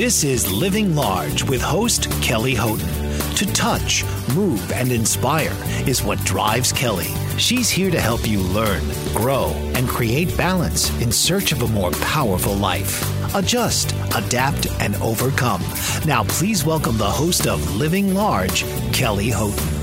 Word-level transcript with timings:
This 0.00 0.24
is 0.24 0.50
Living 0.50 0.94
Large 0.94 1.42
with 1.42 1.60
host 1.60 2.10
Kelly 2.22 2.54
Houghton. 2.54 2.88
To 3.34 3.44
touch, 3.52 4.02
move, 4.34 4.72
and 4.72 4.90
inspire 4.90 5.54
is 5.86 6.02
what 6.02 6.18
drives 6.24 6.72
Kelly. 6.72 7.08
She's 7.36 7.68
here 7.68 7.90
to 7.90 8.00
help 8.00 8.26
you 8.26 8.40
learn, 8.40 8.82
grow, 9.14 9.50
and 9.74 9.86
create 9.86 10.34
balance 10.38 10.88
in 11.02 11.12
search 11.12 11.52
of 11.52 11.60
a 11.60 11.68
more 11.68 11.90
powerful 12.00 12.54
life. 12.54 13.04
Adjust, 13.34 13.94
adapt, 14.16 14.68
and 14.80 14.96
overcome. 15.02 15.60
Now, 16.06 16.24
please 16.24 16.64
welcome 16.64 16.96
the 16.96 17.04
host 17.04 17.46
of 17.46 17.76
Living 17.76 18.14
Large, 18.14 18.64
Kelly 18.94 19.28
Houghton. 19.28 19.79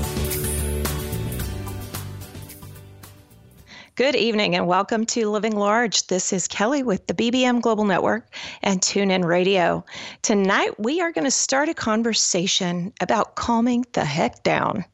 Good 3.98 4.14
evening 4.14 4.54
and 4.54 4.68
welcome 4.68 5.06
to 5.06 5.28
Living 5.28 5.56
Large. 5.56 6.06
This 6.06 6.32
is 6.32 6.46
Kelly 6.46 6.84
with 6.84 7.08
the 7.08 7.14
BBM 7.14 7.60
Global 7.60 7.84
Network 7.84 8.32
and 8.62 8.80
TuneIn 8.80 9.24
Radio. 9.24 9.84
Tonight 10.22 10.78
we 10.78 11.00
are 11.00 11.10
going 11.10 11.24
to 11.24 11.32
start 11.32 11.68
a 11.68 11.74
conversation 11.74 12.92
about 13.00 13.34
calming 13.34 13.84
the 13.94 14.04
heck 14.04 14.44
down. 14.44 14.84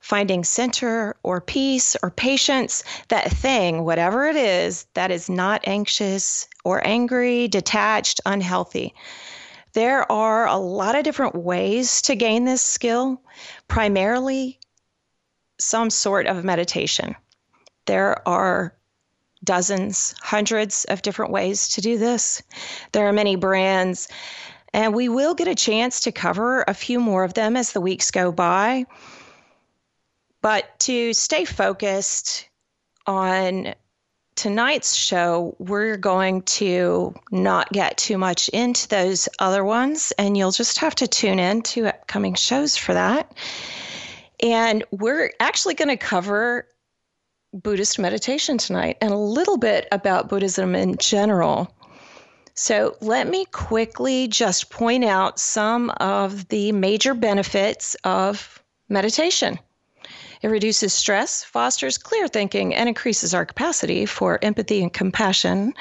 Finding 0.00 0.44
center 0.44 1.16
or 1.22 1.40
peace 1.40 1.96
or 2.02 2.10
patience, 2.10 2.84
that 3.08 3.30
thing, 3.30 3.86
whatever 3.86 4.26
it 4.26 4.36
is, 4.36 4.84
that 4.92 5.10
is 5.10 5.30
not 5.30 5.66
anxious 5.66 6.46
or 6.62 6.86
angry, 6.86 7.48
detached, 7.48 8.20
unhealthy. 8.26 8.92
There 9.72 10.12
are 10.12 10.46
a 10.46 10.58
lot 10.58 10.94
of 10.94 11.04
different 11.04 11.36
ways 11.36 12.02
to 12.02 12.14
gain 12.14 12.44
this 12.44 12.60
skill, 12.60 13.22
primarily 13.66 14.58
some 15.58 15.88
sort 15.88 16.26
of 16.26 16.44
meditation. 16.44 17.16
There 17.86 18.26
are 18.28 18.74
dozens, 19.42 20.14
hundreds 20.20 20.84
of 20.86 21.02
different 21.02 21.32
ways 21.32 21.68
to 21.70 21.80
do 21.80 21.98
this. 21.98 22.42
There 22.92 23.06
are 23.06 23.12
many 23.12 23.36
brands, 23.36 24.08
and 24.72 24.94
we 24.94 25.08
will 25.08 25.34
get 25.34 25.48
a 25.48 25.54
chance 25.54 26.00
to 26.00 26.12
cover 26.12 26.62
a 26.68 26.74
few 26.74 27.00
more 27.00 27.24
of 27.24 27.34
them 27.34 27.56
as 27.56 27.72
the 27.72 27.80
weeks 27.80 28.10
go 28.10 28.32
by. 28.32 28.86
But 30.42 30.78
to 30.80 31.12
stay 31.12 31.44
focused 31.44 32.48
on 33.06 33.74
tonight's 34.36 34.94
show, 34.94 35.54
we're 35.58 35.96
going 35.96 36.42
to 36.42 37.14
not 37.30 37.70
get 37.72 37.98
too 37.98 38.16
much 38.16 38.48
into 38.50 38.88
those 38.88 39.28
other 39.38 39.64
ones, 39.64 40.12
and 40.18 40.36
you'll 40.36 40.50
just 40.50 40.78
have 40.78 40.94
to 40.96 41.08
tune 41.08 41.38
in 41.38 41.62
to 41.62 41.88
upcoming 41.88 42.34
shows 42.34 42.76
for 42.76 42.94
that. 42.94 43.34
And 44.42 44.84
we're 44.90 45.32
actually 45.40 45.74
going 45.74 45.88
to 45.88 45.96
cover 45.96 46.66
Buddhist 47.52 47.98
meditation 47.98 48.58
tonight 48.58 48.96
and 49.00 49.12
a 49.12 49.16
little 49.16 49.56
bit 49.56 49.88
about 49.90 50.28
Buddhism 50.28 50.74
in 50.74 50.96
general. 50.98 51.74
So, 52.54 52.96
let 53.00 53.26
me 53.26 53.44
quickly 53.46 54.28
just 54.28 54.70
point 54.70 55.04
out 55.04 55.38
some 55.38 55.90
of 55.98 56.48
the 56.48 56.72
major 56.72 57.14
benefits 57.14 57.96
of 58.04 58.62
meditation. 58.88 59.58
It 60.42 60.48
reduces 60.48 60.92
stress, 60.94 61.44
fosters 61.44 61.98
clear 61.98 62.28
thinking, 62.28 62.74
and 62.74 62.88
increases 62.88 63.34
our 63.34 63.44
capacity 63.44 64.06
for 64.06 64.38
empathy 64.42 64.82
and 64.82 64.92
compassion. 64.92 65.74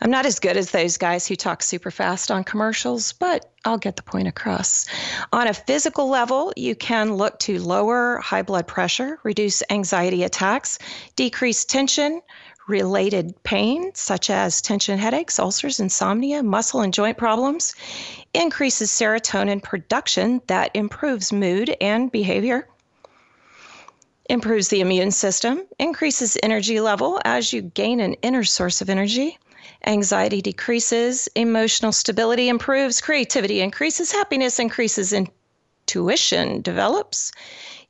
I'm 0.00 0.10
not 0.10 0.26
as 0.26 0.40
good 0.40 0.56
as 0.56 0.70
those 0.70 0.96
guys 0.96 1.26
who 1.26 1.36
talk 1.36 1.62
super 1.62 1.90
fast 1.90 2.30
on 2.30 2.44
commercials, 2.44 3.12
but 3.12 3.49
I'll 3.64 3.78
get 3.78 3.96
the 3.96 4.02
point 4.02 4.26
across. 4.26 4.86
On 5.32 5.46
a 5.46 5.52
physical 5.52 6.08
level, 6.08 6.52
you 6.56 6.74
can 6.74 7.14
look 7.14 7.38
to 7.40 7.58
lower 7.58 8.18
high 8.18 8.42
blood 8.42 8.66
pressure, 8.66 9.18
reduce 9.22 9.62
anxiety 9.68 10.22
attacks, 10.22 10.78
decrease 11.14 11.66
tension, 11.66 12.22
related 12.66 13.34
pain, 13.42 13.90
such 13.94 14.30
as 14.30 14.62
tension 14.62 14.98
headaches, 14.98 15.38
ulcers, 15.38 15.80
insomnia, 15.80 16.42
muscle 16.42 16.80
and 16.80 16.94
joint 16.94 17.18
problems, 17.18 17.74
increases 18.32 18.90
serotonin 18.90 19.62
production 19.62 20.40
that 20.46 20.70
improves 20.74 21.32
mood 21.32 21.76
and 21.80 22.10
behavior, 22.10 22.66
improves 24.30 24.68
the 24.68 24.80
immune 24.80 25.10
system, 25.10 25.66
increases 25.78 26.38
energy 26.42 26.80
level 26.80 27.20
as 27.24 27.52
you 27.52 27.60
gain 27.60 28.00
an 28.00 28.14
inner 28.22 28.44
source 28.44 28.80
of 28.80 28.88
energy 28.88 29.36
Anxiety 29.86 30.42
decreases, 30.42 31.28
emotional 31.34 31.92
stability 31.92 32.48
improves, 32.48 33.00
creativity 33.00 33.60
increases, 33.60 34.12
happiness 34.12 34.58
increases, 34.58 35.12
intuition 35.12 36.60
develops. 36.60 37.32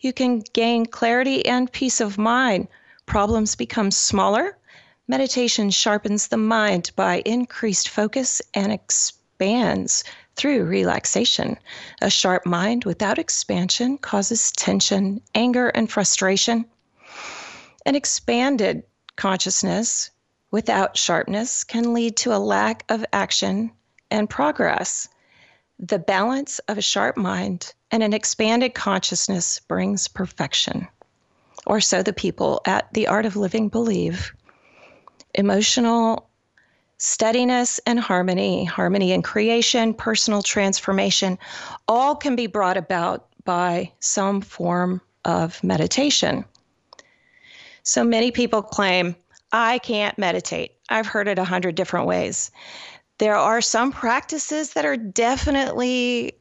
You 0.01 0.13
can 0.13 0.41
gain 0.53 0.87
clarity 0.87 1.45
and 1.45 1.71
peace 1.71 2.01
of 2.01 2.17
mind. 2.17 2.69
Problems 3.07 3.57
become 3.57 3.91
smaller. 3.91 4.57
Meditation 5.09 5.71
sharpens 5.71 6.29
the 6.29 6.37
mind 6.37 6.93
by 6.95 7.23
increased 7.27 7.89
focus 7.89 8.41
and 8.55 8.73
expands 8.73 10.05
through 10.37 10.65
relaxation. 10.65 11.59
A 12.01 12.09
sharp 12.09 12.47
mind 12.47 12.85
without 12.85 13.19
expansion 13.19 13.99
causes 13.99 14.53
tension, 14.53 15.21
anger, 15.35 15.69
and 15.69 15.91
frustration. 15.91 16.65
An 17.85 17.97
expanded 17.97 18.85
consciousness 19.17 20.11
without 20.51 20.97
sharpness 20.97 21.65
can 21.65 21.95
lead 21.95 22.17
to 22.19 22.35
a 22.35 22.39
lack 22.39 22.85
of 22.89 23.05
action 23.13 23.71
and 24.11 24.29
progress. 24.29 25.09
The 25.79 25.99
balance 25.99 26.59
of 26.61 26.79
a 26.79 26.83
sharp 26.83 27.17
mind 27.17 27.73
and 27.91 28.03
an 28.03 28.13
expanded 28.13 28.75
consciousness 28.75 29.61
brings 29.61 30.09
perfection. 30.09 30.89
Or 31.67 31.81
so 31.81 32.03
the 32.03 32.13
people 32.13 32.61
at 32.65 32.93
The 32.93 33.07
Art 33.07 33.27
of 33.27 33.37
Living 33.37 33.69
believe. 33.69 34.33
Emotional 35.35 36.29
steadiness 36.99 37.81
and 37.87 37.99
harmony, 37.99 38.65
harmony 38.65 39.13
in 39.13 39.23
creation, 39.23 39.95
personal 39.95 40.43
transformation, 40.43 41.39
all 41.89 42.15
can 42.15 42.37
be 42.37 42.47
brought 42.47 42.77
about 42.77 43.27
by 43.45 43.91
some 44.01 44.41
form 44.41 45.01
of 45.25 45.63
meditation. 45.65 46.45
So 47.83 48.05
many 48.05 48.31
people 48.31 48.63
claim, 48.63 49.17
I 49.53 49.79
can't 49.79 50.19
meditate. 50.19 50.73
I've 50.89 51.07
heard 51.07 51.29
it 51.29 51.39
a 51.39 51.45
hundred 51.45 51.75
different 51.75 52.07
ways. 52.07 52.51
There 53.19 53.37
are 53.37 53.61
some 53.61 53.93
practices 53.93 54.73
that 54.73 54.85
are 54.85 54.97
definitely 54.97 56.35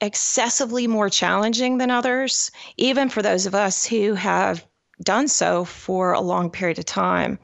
excessively 0.00 0.86
more 0.86 1.10
challenging 1.10 1.78
than 1.78 1.90
others, 1.90 2.50
even 2.76 3.08
for 3.08 3.22
those 3.22 3.46
of 3.46 3.54
us 3.54 3.84
who 3.84 4.14
have 4.14 4.66
done 5.02 5.28
so 5.28 5.64
for 5.64 6.12
a 6.12 6.20
long 6.20 6.50
period 6.50 6.78
of 6.78 6.84
time. 6.84 7.38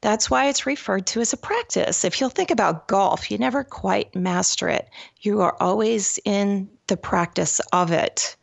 That's 0.00 0.28
why 0.28 0.46
it's 0.46 0.66
referred 0.66 1.06
to 1.08 1.20
as 1.20 1.32
a 1.32 1.36
practice. 1.36 2.04
If 2.04 2.20
you'll 2.20 2.30
think 2.30 2.50
about 2.50 2.88
golf, 2.88 3.30
you 3.30 3.38
never 3.38 3.62
quite 3.62 4.14
master 4.16 4.68
it, 4.68 4.88
you 5.20 5.40
are 5.42 5.56
always 5.60 6.18
in 6.24 6.68
the 6.88 6.96
practice 6.96 7.60
of 7.72 7.92
it. 7.92 8.36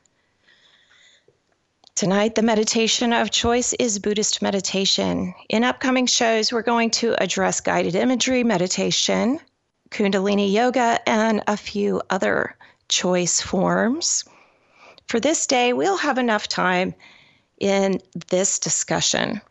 Tonight, 1.99 2.35
the 2.35 2.41
meditation 2.41 3.11
of 3.11 3.29
choice 3.29 3.73
is 3.73 3.99
Buddhist 3.99 4.41
meditation. 4.41 5.35
In 5.49 5.65
upcoming 5.65 6.05
shows, 6.05 6.49
we're 6.49 6.61
going 6.61 6.91
to 6.91 7.13
address 7.21 7.59
guided 7.59 7.93
imagery 7.93 8.41
meditation, 8.41 9.37
Kundalini 9.89 10.49
yoga, 10.49 11.01
and 11.05 11.43
a 11.45 11.57
few 11.57 12.01
other 12.09 12.55
choice 12.87 13.41
forms. 13.41 14.23
For 15.09 15.19
this 15.19 15.45
day, 15.45 15.73
we'll 15.73 15.97
have 15.97 16.17
enough 16.17 16.47
time 16.47 16.95
in 17.59 17.99
this 18.29 18.59
discussion. 18.59 19.41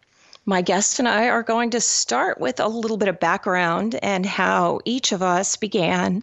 My 0.47 0.63
guest 0.63 0.99
and 0.99 1.07
I 1.07 1.29
are 1.29 1.43
going 1.43 1.69
to 1.73 1.83
start 1.83 2.41
with 2.41 2.61
a 2.61 2.67
little 2.67 2.97
bit 2.97 3.09
of 3.09 3.21
background 3.21 3.99
and 4.03 4.25
how 4.25 4.81
each 4.87 5.13
of 5.13 5.23
us 5.23 5.57
began 5.57 6.23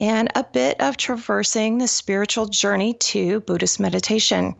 and 0.00 0.30
a 0.36 0.44
bit 0.44 0.80
of 0.80 0.96
traversing 0.96 1.78
the 1.78 1.88
spiritual 1.88 2.46
journey 2.46 2.94
to 2.94 3.40
Buddhist 3.40 3.80
meditation, 3.80 4.54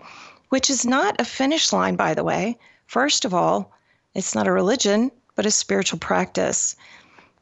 which 0.53 0.69
is 0.69 0.85
not 0.85 1.19
a 1.19 1.25
finish 1.25 1.73
line, 1.73 1.97
by 1.97 2.13
the 2.13 2.23
way. 2.23 2.59
First 2.85 3.25
of 3.25 3.33
all, 3.33 3.73
it's 4.15 4.35
not 4.35 4.47
a 4.47 4.53
religion, 4.53 5.11
but 5.35 5.47
a 5.47 5.51
spiritual 5.51 5.99
practice. 5.99 6.77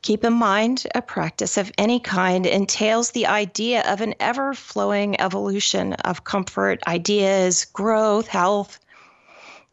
Keep 0.03 0.25
in 0.25 0.35
mind, 0.35 0.87
a 0.95 1.03
practice 1.03 1.57
of 1.57 1.73
any 1.77 1.99
kind 1.99 2.47
entails 2.47 3.11
the 3.11 3.27
idea 3.27 3.83
of 3.93 4.01
an 4.01 4.15
ever 4.21 4.55
flowing 4.55 5.21
evolution 5.21 5.95
of 5.95 6.23
comfort, 6.23 6.81
ideas, 6.87 7.65
growth, 7.65 8.29
health. 8.29 8.79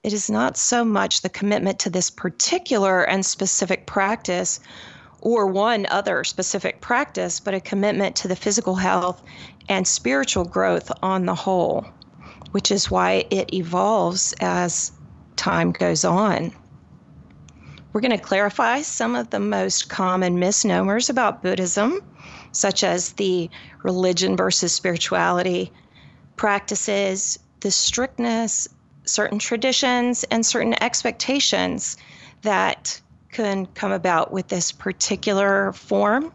It 0.01 0.13
is 0.13 0.31
not 0.31 0.57
so 0.57 0.83
much 0.83 1.21
the 1.21 1.29
commitment 1.29 1.77
to 1.81 1.91
this 1.91 2.09
particular 2.09 3.03
and 3.03 3.23
specific 3.23 3.85
practice 3.85 4.59
or 5.21 5.45
one 5.45 5.85
other 5.91 6.23
specific 6.23 6.81
practice, 6.81 7.39
but 7.39 7.53
a 7.53 7.59
commitment 7.59 8.15
to 8.15 8.27
the 8.27 8.35
physical 8.35 8.73
health 8.73 9.21
and 9.69 9.87
spiritual 9.87 10.45
growth 10.45 10.91
on 11.03 11.27
the 11.27 11.35
whole, 11.35 11.85
which 12.51 12.71
is 12.71 12.91
why 12.91 13.25
it 13.29 13.53
evolves 13.53 14.33
as 14.39 14.91
time 15.35 15.71
goes 15.71 16.03
on. 16.03 16.51
We're 17.93 18.01
going 18.01 18.11
to 18.11 18.23
clarify 18.23 18.81
some 18.81 19.15
of 19.15 19.29
the 19.29 19.39
most 19.39 19.89
common 19.89 20.39
misnomers 20.39 21.09
about 21.09 21.41
Buddhism, 21.41 22.01
such 22.51 22.83
as 22.83 23.13
the 23.13 23.49
religion 23.83 24.35
versus 24.35 24.73
spirituality 24.73 25.71
practices, 26.35 27.39
the 27.61 27.71
strictness, 27.71 28.67
certain 29.05 29.39
traditions, 29.39 30.23
and 30.25 30.45
certain 30.45 30.81
expectations 30.83 31.97
that 32.43 33.01
can 33.31 33.65
come 33.67 33.91
about 33.91 34.31
with 34.31 34.47
this 34.47 34.71
particular 34.71 35.73
form. 35.73 36.31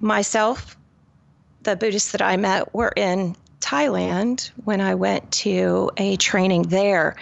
Myself, 0.00 0.76
the 1.62 1.76
Buddhists 1.76 2.12
that 2.12 2.22
I 2.22 2.36
met 2.36 2.74
were 2.74 2.92
in 2.96 3.36
Thailand 3.60 4.50
when 4.64 4.80
I 4.80 4.94
went 4.94 5.30
to 5.32 5.90
a 5.96 6.16
training 6.16 6.62
there. 6.62 7.16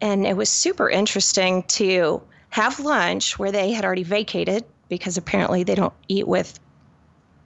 And 0.00 0.26
it 0.26 0.36
was 0.36 0.48
super 0.48 0.88
interesting 0.88 1.62
to 1.64 2.22
have 2.50 2.80
lunch 2.80 3.38
where 3.38 3.52
they 3.52 3.72
had 3.72 3.84
already 3.84 4.04
vacated 4.04 4.64
because 4.88 5.16
apparently 5.16 5.64
they 5.64 5.74
don't 5.74 5.92
eat 6.08 6.26
with 6.26 6.58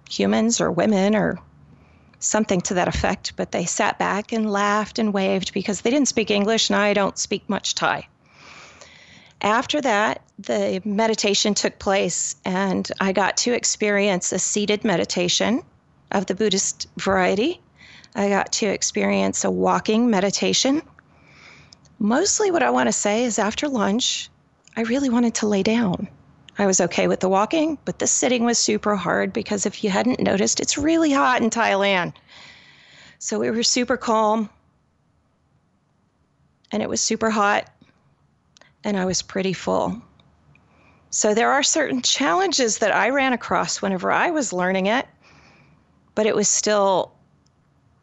humans 0.09 0.61
or 0.61 0.71
women 0.71 1.17
or 1.17 1.39
something 2.21 2.61
to 2.63 2.75
that 2.75 2.89
effect. 2.89 3.33
But 3.37 3.53
they 3.53 3.65
sat 3.65 3.99
back 3.99 4.33
and 4.33 4.51
laughed 4.51 4.99
and 4.99 5.13
waved 5.13 5.53
because 5.53 5.81
they 5.81 5.91
didn't 5.91 6.09
speak 6.09 6.31
English 6.31 6.71
and 6.71 6.79
I 6.79 6.95
don't 6.95 7.19
speak 7.19 7.49
much 7.49 7.75
Thai. 7.75 8.07
After 9.43 9.81
that, 9.81 10.23
the 10.39 10.81
meditation 10.85 11.55
took 11.55 11.81
place, 11.81 12.37
and 12.45 12.89
I 13.01 13.11
got 13.11 13.37
to 13.39 13.53
experience 13.53 14.31
a 14.31 14.39
seated 14.39 14.85
meditation 14.85 15.63
of 16.13 16.27
the 16.27 16.37
Buddhist 16.37 16.87
variety. 16.97 17.61
I 18.15 18.29
got 18.29 18.53
to 18.53 18.67
experience 18.67 19.45
a 19.45 19.51
walking 19.51 20.11
meditation. 20.11 20.83
Mostly, 21.99 22.51
what 22.51 22.63
I 22.63 22.71
want 22.71 22.89
to 22.89 22.93
say 22.93 23.25
is 23.25 23.39
after 23.39 23.69
lunch, 23.69 24.29
I 24.77 24.83
really 24.83 25.09
wanted 25.09 25.35
to 25.37 25.47
lay 25.47 25.63
down. 25.63 26.09
I 26.59 26.67
was 26.67 26.81
okay 26.81 27.09
with 27.09 27.21
the 27.21 27.29
walking, 27.29 27.79
but 27.85 27.99
the 27.99 28.07
sitting 28.07 28.45
was 28.45 28.59
super 28.59 28.97
hard 28.97 29.33
because 29.33 29.65
if 29.65 29.83
you 29.83 29.91
hadn't 29.91 30.21
noticed, 30.21 30.61
it's 30.61 30.77
really 30.77 31.13
hot 31.13 31.41
in 31.41 31.49
Thailand. 31.49 32.13
So 33.19 33.39
we 33.39 33.51
were 33.51 33.63
super 33.63 33.97
calm 33.97 34.51
and 36.71 36.83
it 36.83 36.89
was 36.89 37.01
super 37.01 37.31
hot 37.31 37.71
and 38.85 38.97
I 38.97 39.07
was 39.07 39.23
pretty 39.23 39.53
full. 39.53 40.03
So 41.11 41.35
there 41.35 41.53
are 41.53 41.63
certain 41.63 42.03
challenges 42.03 42.79
that 42.79 42.95
I 42.95 43.11
ran 43.11 43.33
across 43.33 43.81
whenever 43.81 44.11
I 44.11 44.31
was 44.31 44.53
learning 44.53 44.87
it, 44.87 45.07
but 46.15 46.27
it 46.27 46.35
was 46.35 46.49
still 46.49 47.13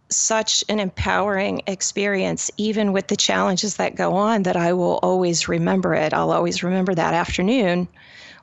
such 0.09 0.63
an 0.69 0.79
empowering 0.79 1.61
experience, 1.67 2.49
even 2.57 2.93
with 2.93 3.07
the 3.07 3.15
challenges 3.15 3.75
that 3.75 3.95
go 3.95 4.13
on, 4.13 4.43
that 4.43 4.57
I 4.57 4.73
will 4.73 4.99
always 5.03 5.47
remember 5.47 5.93
it. 5.93 6.13
I'll 6.13 6.31
always 6.31 6.63
remember 6.63 6.95
that 6.95 7.13
afternoon 7.13 7.87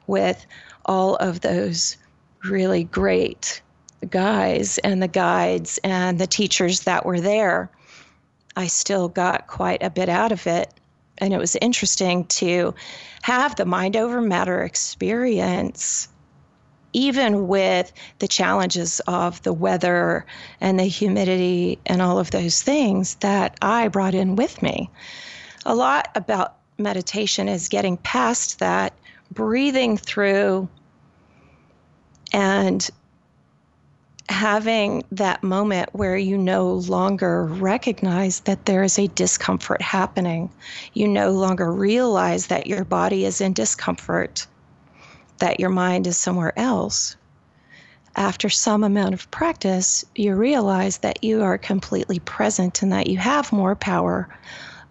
with 0.06 0.46
all 0.84 1.16
of 1.16 1.40
those 1.40 1.96
really 2.44 2.84
great 2.84 3.60
guys 4.08 4.78
and 4.78 5.02
the 5.02 5.08
guides 5.08 5.78
and 5.82 6.18
the 6.18 6.26
teachers 6.26 6.80
that 6.80 7.04
were 7.04 7.20
there. 7.20 7.70
I 8.56 8.68
still 8.68 9.08
got 9.08 9.48
quite 9.48 9.82
a 9.82 9.90
bit 9.90 10.08
out 10.08 10.32
of 10.32 10.46
it 10.46 10.72
and 11.18 11.32
it 11.32 11.38
was 11.38 11.56
interesting 11.56 12.24
to 12.26 12.74
have 13.22 13.56
the 13.56 13.64
mind 13.64 13.96
over 13.96 14.20
matter 14.20 14.62
experience 14.62 16.08
even 16.96 17.46
with 17.46 17.92
the 18.20 18.26
challenges 18.26 19.00
of 19.00 19.42
the 19.42 19.52
weather 19.52 20.24
and 20.62 20.80
the 20.80 20.84
humidity 20.84 21.78
and 21.84 22.00
all 22.00 22.18
of 22.18 22.30
those 22.30 22.62
things 22.62 23.16
that 23.16 23.54
I 23.60 23.88
brought 23.88 24.14
in 24.14 24.34
with 24.34 24.62
me. 24.62 24.88
A 25.66 25.74
lot 25.74 26.08
about 26.14 26.56
meditation 26.78 27.50
is 27.50 27.68
getting 27.68 27.98
past 27.98 28.60
that, 28.60 28.94
breathing 29.30 29.98
through, 29.98 30.70
and 32.32 32.88
having 34.30 35.04
that 35.12 35.42
moment 35.42 35.90
where 35.92 36.16
you 36.16 36.38
no 36.38 36.72
longer 36.72 37.44
recognize 37.44 38.40
that 38.40 38.64
there 38.64 38.82
is 38.82 38.98
a 38.98 39.06
discomfort 39.08 39.82
happening. 39.82 40.50
You 40.94 41.08
no 41.08 41.32
longer 41.32 41.70
realize 41.70 42.46
that 42.46 42.66
your 42.66 42.86
body 42.86 43.26
is 43.26 43.42
in 43.42 43.52
discomfort, 43.52 44.46
that 45.38 45.60
your 45.60 45.70
mind 45.70 46.06
is 46.06 46.16
somewhere 46.16 46.58
else. 46.58 47.16
After 48.14 48.48
some 48.48 48.82
amount 48.82 49.14
of 49.14 49.30
practice, 49.30 50.04
you 50.14 50.34
realize 50.34 50.98
that 50.98 51.22
you 51.22 51.42
are 51.42 51.58
completely 51.58 52.18
present 52.20 52.82
and 52.82 52.92
that 52.92 53.08
you 53.08 53.18
have 53.18 53.52
more 53.52 53.76
power 53.76 54.28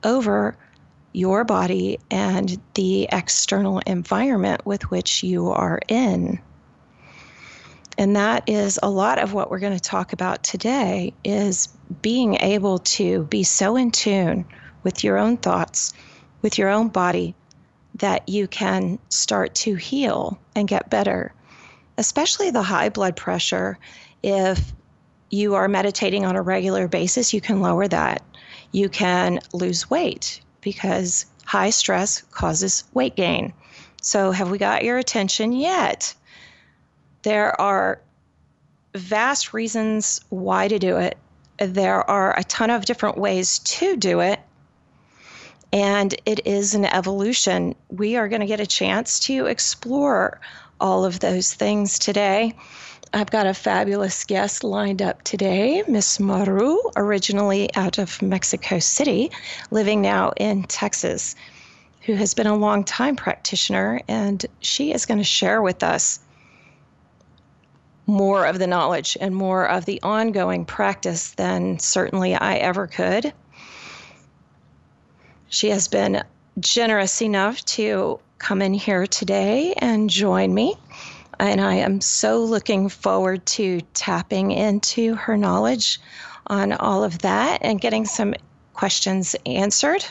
over 0.03 0.56
your 1.13 1.44
body 1.44 2.00
and 2.12 2.62
the 2.74 3.08
external 3.12 3.79
environment 3.79 4.65
with 4.65 4.91
which 4.91 5.24
you 5.24 5.50
are 5.50 5.79
in 5.88 6.39
and 7.98 8.15
that 8.15 8.50
is 8.50 8.79
a 8.84 8.89
lot 8.89 9.20
of 9.20 9.34
what 9.34 9.50
we're 9.50 9.60
going 9.60 9.77
to 9.77 9.79
talk 9.79 10.13
about 10.13 10.43
today 10.43 11.13
is 11.24 11.70
being 12.01 12.36
able 12.36 12.79
to 12.79 13.24
be 13.24 13.43
so 13.43 13.75
in 13.75 13.91
tune 13.91 14.46
with 14.84 15.03
your 15.03 15.17
own 15.17 15.38
thoughts 15.38 15.93
with 16.41 16.58
your 16.58 16.70
own 16.70 16.89
body 16.89 17.34
that 17.96 18.28
you 18.28 18.48
can 18.48 19.00
start 19.10 19.56
to 19.56 19.75
heal 19.75 20.40
and 20.56 20.68
get 20.68 20.90
better. 20.90 21.34
Especially 21.98 22.52
the 22.52 22.64
high 22.64 22.90
blood 22.90 23.16
pressure. 23.16 23.78
If 24.22 24.74
you 25.30 25.56
are 25.56 25.68
meditating 25.68 26.25
on 26.25 26.36
a 26.36 26.42
regular 26.42 26.88
basis 26.88 27.34
you 27.34 27.42
can 27.42 27.62
lower 27.62 27.88
that. 27.88 28.22
You 28.72 28.90
can 28.90 29.40
lose 29.54 29.90
weight 29.90 30.42
because 30.62 31.25
high 31.46 31.70
stress 31.70 32.22
causes 32.32 32.84
weight 32.94 33.16
gain. 33.16 33.54
So 34.02 34.32
have 34.32 34.52
we 34.52 34.58
got 34.58 34.84
your 34.84 34.98
attention 34.98 35.52
yet? 35.52 36.14
There 37.24 37.60
are 37.60 38.02
vast 38.94 39.54
reasons 39.54 40.22
why 40.30 40.68
to 40.68 40.80
do 40.80 40.98
it. 40.98 41.18
There 41.58 42.08
are 42.10 42.38
a 42.38 42.44
ton 42.44 42.70
of 42.70 42.86
different 42.86 43.18
ways 43.18 43.60
to 43.60 43.98
do 43.98 44.20
it. 44.20 44.40
And 45.75 46.15
it 46.25 46.48
is 46.48 46.74
an 46.74 46.86
evolution. 46.86 47.75
We 47.89 48.15
are 48.15 48.29
going 48.29 48.39
to 48.39 48.48
get 48.48 48.62
a 48.62 48.65
chance 48.65 49.20
to 49.25 49.48
explore 49.48 50.39
all 50.79 51.03
of 51.03 51.20
those 51.20 51.53
things 51.53 52.00
today. 52.00 52.53
I've 53.13 53.29
got 53.29 53.46
a 53.46 53.53
fabulous 53.53 54.24
guest 54.24 54.63
lined 54.63 55.01
up 55.01 55.22
today, 55.24 55.84
Miss 55.86 56.17
Maru, 56.17 56.77
originally 56.96 57.75
out 57.75 57.98
of 57.98 58.22
Mexico 58.22 58.79
City, 58.79 59.32
living 59.70 60.01
now 60.01 60.32
in 60.38 60.63
Texas, 60.63 61.36
who 62.03 62.13
has 62.13 62.34
been 62.34 62.48
a 62.48 62.55
long 62.55 62.86
time 62.86 63.17
practitioner, 63.17 64.00
and 64.08 64.46
she 64.62 64.94
is 64.94 65.05
going 65.05 65.17
to 65.17 65.25
share 65.25 65.62
with 65.62 65.84
us 65.84 66.22
more 68.08 68.46
of 68.46 68.60
the 68.60 68.67
knowledge 68.67 69.17
and 69.20 69.36
more 69.36 69.67
of 69.67 69.84
the 69.84 70.01
ongoing 70.03 70.63
practice 70.63 71.32
than 71.32 71.79
certainly 71.79 72.34
I 72.34 72.55
ever 72.55 72.88
could. 72.88 73.34
She 75.55 75.69
has 75.69 75.88
been 75.88 76.21
generous 76.59 77.21
enough 77.21 77.63
to 77.63 78.19
come 78.39 78.62
in 78.62 78.74
here 78.74 79.07
today 79.07 79.74
and 79.77 80.09
join 80.09 80.53
me. 80.53 80.75
And 81.39 81.62
I 81.62 81.75
am 81.75 82.01
so 82.01 82.43
looking 82.43 82.89
forward 82.89 83.45
to 83.45 83.79
tapping 83.93 84.51
into 84.51 85.15
her 85.15 85.38
knowledge 85.38 86.01
on 86.47 86.74
all 86.74 87.05
of 87.05 87.19
that 87.19 87.59
and 87.62 87.79
getting 87.79 88.03
some 88.03 88.33
questions 88.74 89.33
answered. 89.45 90.03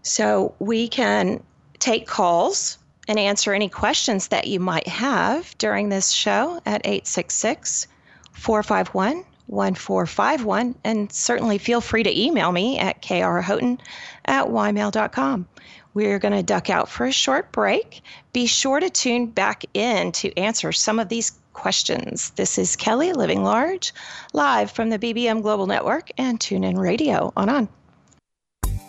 So 0.00 0.54
we 0.58 0.88
can 0.88 1.42
take 1.80 2.06
calls 2.06 2.78
and 3.06 3.18
answer 3.18 3.52
any 3.52 3.68
questions 3.68 4.28
that 4.28 4.46
you 4.46 4.58
might 4.58 4.88
have 4.88 5.54
during 5.58 5.90
this 5.90 6.08
show 6.08 6.62
at 6.64 6.80
866 6.86 7.88
451 8.32 9.26
1451. 9.46 10.74
And 10.84 11.12
certainly 11.12 11.58
feel 11.58 11.80
free 11.80 12.02
to 12.02 12.20
email 12.20 12.52
me 12.52 12.78
at 12.78 13.02
krhoughton 13.02 13.80
at 14.24 14.46
ymail.com. 14.46 15.46
We're 15.94 16.18
going 16.18 16.34
to 16.34 16.42
duck 16.42 16.70
out 16.70 16.88
for 16.88 17.06
a 17.06 17.12
short 17.12 17.52
break. 17.52 18.02
Be 18.32 18.46
sure 18.46 18.80
to 18.80 18.90
tune 18.90 19.26
back 19.26 19.64
in 19.74 20.10
to 20.12 20.36
answer 20.36 20.72
some 20.72 20.98
of 20.98 21.08
these 21.08 21.38
questions. 21.52 22.30
This 22.30 22.58
is 22.58 22.74
Kelly 22.74 23.12
Living 23.12 23.44
Large, 23.44 23.94
live 24.32 24.72
from 24.72 24.90
the 24.90 24.98
BBM 24.98 25.40
Global 25.42 25.66
Network 25.66 26.10
and 26.18 26.38
TuneIn 26.38 26.78
Radio 26.78 27.32
on 27.36 27.48
on. 27.48 27.68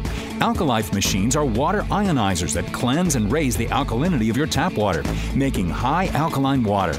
Alkalife 0.40 0.94
machines 0.94 1.36
are 1.36 1.44
water 1.44 1.82
ionizers 1.90 2.54
that 2.54 2.72
cleanse 2.72 3.14
and 3.14 3.30
raise 3.30 3.56
the 3.56 3.66
alkalinity 3.66 4.30
of 4.30 4.36
your 4.38 4.46
tap 4.46 4.72
water, 4.72 5.02
making 5.34 5.68
high 5.68 6.06
alkaline 6.14 6.62
water. 6.62 6.98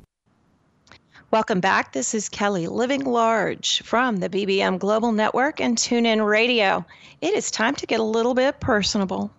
Welcome 1.31 1.61
back. 1.61 1.93
This 1.93 2.13
is 2.13 2.27
Kelly 2.27 2.67
Living 2.67 3.05
Large 3.05 3.83
from 3.83 4.17
the 4.17 4.27
BBM 4.27 4.79
Global 4.79 5.13
Network 5.13 5.61
and 5.61 5.77
TuneIn 5.77 6.27
Radio. 6.27 6.85
It 7.21 7.33
is 7.33 7.49
time 7.49 7.73
to 7.75 7.85
get 7.85 8.01
a 8.01 8.03
little 8.03 8.33
bit 8.33 8.59
personable 8.59 9.31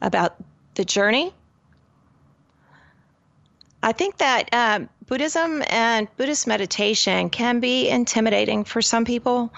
about 0.00 0.36
the 0.76 0.84
journey. 0.84 1.34
I 3.82 3.90
think 3.90 4.18
that 4.18 4.50
um, 4.52 4.88
Buddhism 5.08 5.64
and 5.68 6.06
Buddhist 6.16 6.46
meditation 6.46 7.28
can 7.28 7.58
be 7.58 7.88
intimidating 7.88 8.62
for 8.62 8.80
some 8.80 9.04
people. 9.04 9.52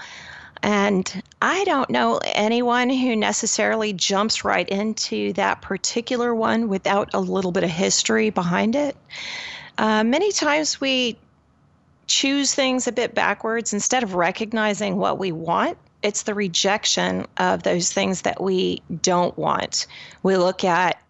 And 0.63 1.21
I 1.39 1.65
don't 1.65 1.91
know 1.91 2.19
anyone 2.23 2.89
who 2.89 3.15
necessarily 3.15 3.93
jumps 3.93 4.43
right 4.43 4.67
into 4.67 5.33
that 5.33 5.61
particular 5.61 6.33
one 6.33 6.67
without 6.67 7.11
a 7.13 7.19
little 7.19 7.51
bit 7.51 7.63
of 7.63 7.69
history 7.69 8.31
behind 8.31 8.75
it. 8.75 8.97
Uh, 9.77 10.03
many 10.03 10.31
times 10.31 10.81
we 10.81 11.17
choose 12.07 12.53
things 12.53 12.87
a 12.87 12.91
bit 12.91 13.15
backwards 13.15 13.73
instead 13.73 14.03
of 14.03 14.15
recognizing 14.15 14.97
what 14.97 15.17
we 15.17 15.31
want 15.31 15.77
it's 16.05 16.21
the 16.21 16.35
rejection 16.35 17.25
of 17.37 17.63
those 17.63 17.91
things 17.91 18.21
that 18.21 18.39
we 18.39 18.83
don't 19.01 19.35
want. 19.39 19.87
We 20.21 20.37
look 20.37 20.63
at 20.63 21.01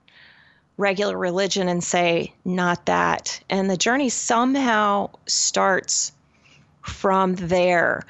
regular 0.77 1.17
religion 1.17 1.67
and 1.67 1.83
say 1.83 2.33
not 2.45 2.85
that. 2.85 3.41
And 3.49 3.69
the 3.69 3.75
journey 3.75 4.07
somehow 4.07 5.09
starts 5.25 6.13
from 6.81 7.35
there. 7.35 8.03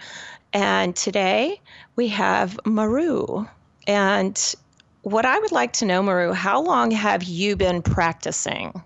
And 0.53 0.95
today 0.95 1.59
we 1.95 2.09
have 2.09 2.59
maru. 2.65 3.47
And 3.87 4.55
what 5.01 5.23
i 5.23 5.37
would 5.37 5.51
like 5.51 5.71
to 5.71 5.85
know 5.85 6.01
maru 6.01 6.33
how 6.33 6.59
long 6.59 6.89
have 6.89 7.21
you 7.21 7.55
been 7.55 7.79
practicing 7.79 8.81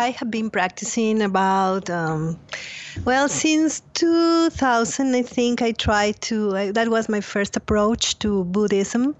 I 0.00 0.12
have 0.12 0.30
been 0.30 0.48
practicing 0.48 1.20
about, 1.20 1.90
um, 1.90 2.38
well, 3.04 3.28
since 3.28 3.82
2000, 3.92 5.14
I 5.14 5.20
think 5.20 5.60
I 5.60 5.72
tried 5.72 6.18
to, 6.22 6.56
uh, 6.56 6.72
that 6.72 6.88
was 6.88 7.10
my 7.10 7.20
first 7.20 7.54
approach 7.54 8.18
to 8.20 8.44
Buddhism. 8.44 9.14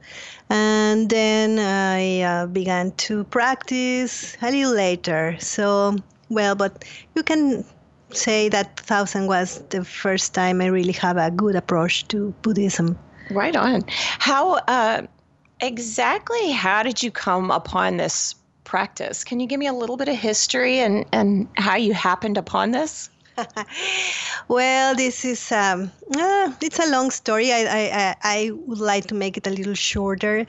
And 0.48 1.10
then 1.10 1.58
I 1.58 2.22
uh, 2.22 2.46
began 2.46 2.92
to 3.08 3.24
practice 3.24 4.38
a 4.40 4.50
little 4.50 4.72
later. 4.72 5.36
So, 5.38 5.96
well, 6.30 6.54
but 6.54 6.82
you 7.14 7.24
can 7.24 7.62
say 8.12 8.48
that 8.48 8.78
2000 8.78 9.26
was 9.26 9.62
the 9.68 9.84
first 9.84 10.32
time 10.32 10.62
I 10.62 10.66
really 10.66 10.94
have 10.94 11.18
a 11.18 11.30
good 11.30 11.56
approach 11.56 12.08
to 12.08 12.32
Buddhism. 12.40 12.98
Right 13.30 13.54
on. 13.54 13.84
How 14.18 14.54
uh, 14.66 15.02
exactly, 15.60 16.52
how 16.52 16.82
did 16.82 17.02
you 17.02 17.10
come 17.10 17.50
upon 17.50 17.98
this 17.98 18.34
practice. 18.70 19.24
Can 19.24 19.40
you 19.40 19.48
give 19.48 19.58
me 19.58 19.66
a 19.66 19.72
little 19.72 19.96
bit 19.96 20.08
of 20.08 20.16
history 20.16 20.78
and, 20.78 21.04
and 21.12 21.48
how 21.56 21.76
you 21.76 21.92
happened 21.92 22.38
upon 22.38 22.70
this? 22.70 23.10
well, 24.48 24.94
this 24.94 25.24
is 25.24 25.50
um, 25.50 25.90
uh, 26.16 26.52
it's 26.60 26.78
a 26.78 26.88
long 26.88 27.10
story. 27.10 27.52
I, 27.52 27.62
I 27.78 28.16
I 28.36 28.50
would 28.66 28.78
like 28.92 29.06
to 29.08 29.14
make 29.14 29.36
it 29.36 29.46
a 29.46 29.50
little 29.50 29.74
shorter. 29.74 30.46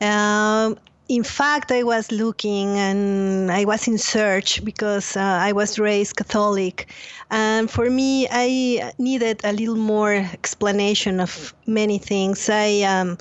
Um, 0.00 0.78
in 1.08 1.24
fact, 1.24 1.72
I 1.72 1.82
was 1.82 2.12
looking 2.12 2.68
and 2.78 3.50
I 3.50 3.64
was 3.64 3.88
in 3.88 3.98
search 3.98 4.62
because 4.64 5.16
uh, 5.16 5.48
I 5.48 5.52
was 5.52 5.78
raised 5.78 6.16
Catholic. 6.16 6.92
And 7.30 7.70
for 7.70 7.88
me, 7.90 8.28
I 8.30 8.92
needed 8.98 9.40
a 9.42 9.52
little 9.52 9.82
more 9.94 10.12
explanation 10.12 11.20
of 11.20 11.54
many 11.66 11.98
things. 11.98 12.48
I, 12.50 12.82
um, 12.82 13.16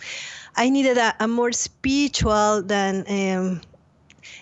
I 0.57 0.69
needed 0.69 0.97
a, 0.97 1.15
a 1.21 1.27
more 1.27 1.53
spiritual 1.53 2.61
than 2.61 3.05
um, 3.07 3.61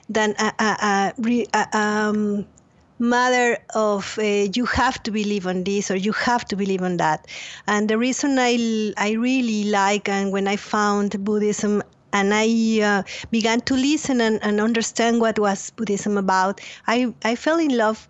than 0.10 0.36
a, 0.40 0.54
a, 0.60 1.14
a, 1.18 1.46
a 1.54 1.78
um, 1.78 2.46
matter 3.00 3.58
of 3.74 4.18
uh, 4.20 4.24
you 4.24 4.66
have 4.66 5.02
to 5.04 5.12
believe 5.12 5.48
on 5.48 5.64
this 5.64 5.92
or 5.92 5.96
you 5.96 6.14
have 6.14 6.46
to 6.46 6.56
believe 6.56 6.82
on 6.82 6.98
that. 6.98 7.28
And 7.68 7.90
the 7.90 7.98
reason 7.98 8.38
I, 8.40 8.94
I 8.98 9.12
really 9.14 9.66
like 9.66 10.08
and 10.08 10.32
when 10.32 10.48
I 10.48 10.56
found 10.56 11.24
Buddhism 11.24 11.84
and 12.14 12.34
I 12.34 12.80
uh, 12.82 13.04
began 13.30 13.60
to 13.62 13.74
listen 13.74 14.22
and, 14.22 14.42
and 14.42 14.62
understand 14.62 15.20
what 15.20 15.38
was 15.38 15.72
Buddhism 15.72 16.18
about, 16.18 16.62
I, 16.88 17.14
I 17.24 17.36
fell 17.36 17.60
in 17.60 17.76
love 17.76 18.08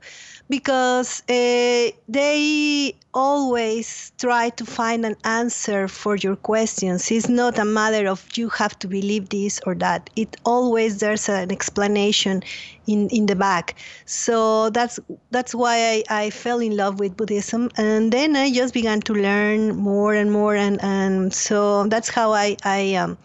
because 0.50 1.22
uh, 1.30 1.90
they 2.08 2.96
always 3.14 4.12
try 4.18 4.50
to 4.50 4.66
find 4.66 5.06
an 5.06 5.16
answer 5.24 5.88
for 5.88 6.16
your 6.18 6.36
questions. 6.36 7.10
It's 7.10 7.30
not 7.30 7.58
a 7.58 7.66
matter 7.66 8.08
of 8.08 8.28
you 8.36 8.50
have 8.50 8.78
to 8.80 8.88
believe 8.88 9.30
this 9.30 9.60
or 9.66 9.74
that. 9.76 10.10
It 10.16 10.38
always 10.46 11.00
there's 11.00 11.30
an 11.30 11.52
explanation 11.52 12.44
in, 12.88 13.10
in 13.10 13.26
the 13.26 13.36
back. 13.36 13.76
So 14.06 14.70
that's 14.70 15.00
that's 15.32 15.56
why 15.56 16.04
I, 16.10 16.26
I 16.26 16.30
fell 16.30 16.60
in 16.60 16.78
love 16.78 17.00
with 17.00 17.18
Buddhism, 17.18 17.72
and 17.78 18.12
then 18.12 18.36
I 18.36 18.52
just 18.52 18.74
began 18.74 19.02
to 19.02 19.14
learn 19.14 19.76
more 19.76 20.14
and 20.14 20.32
more, 20.32 20.56
and, 20.56 20.82
and 20.84 21.34
so 21.34 21.88
that's 21.88 22.10
how 22.10 22.34
I 22.34 22.58
I 22.64 22.96
um, 22.96 23.18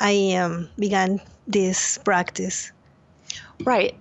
I 0.00 0.34
um, 0.34 0.68
began 0.78 1.20
this 1.46 1.98
practice. 1.98 2.72
Right. 3.64 3.94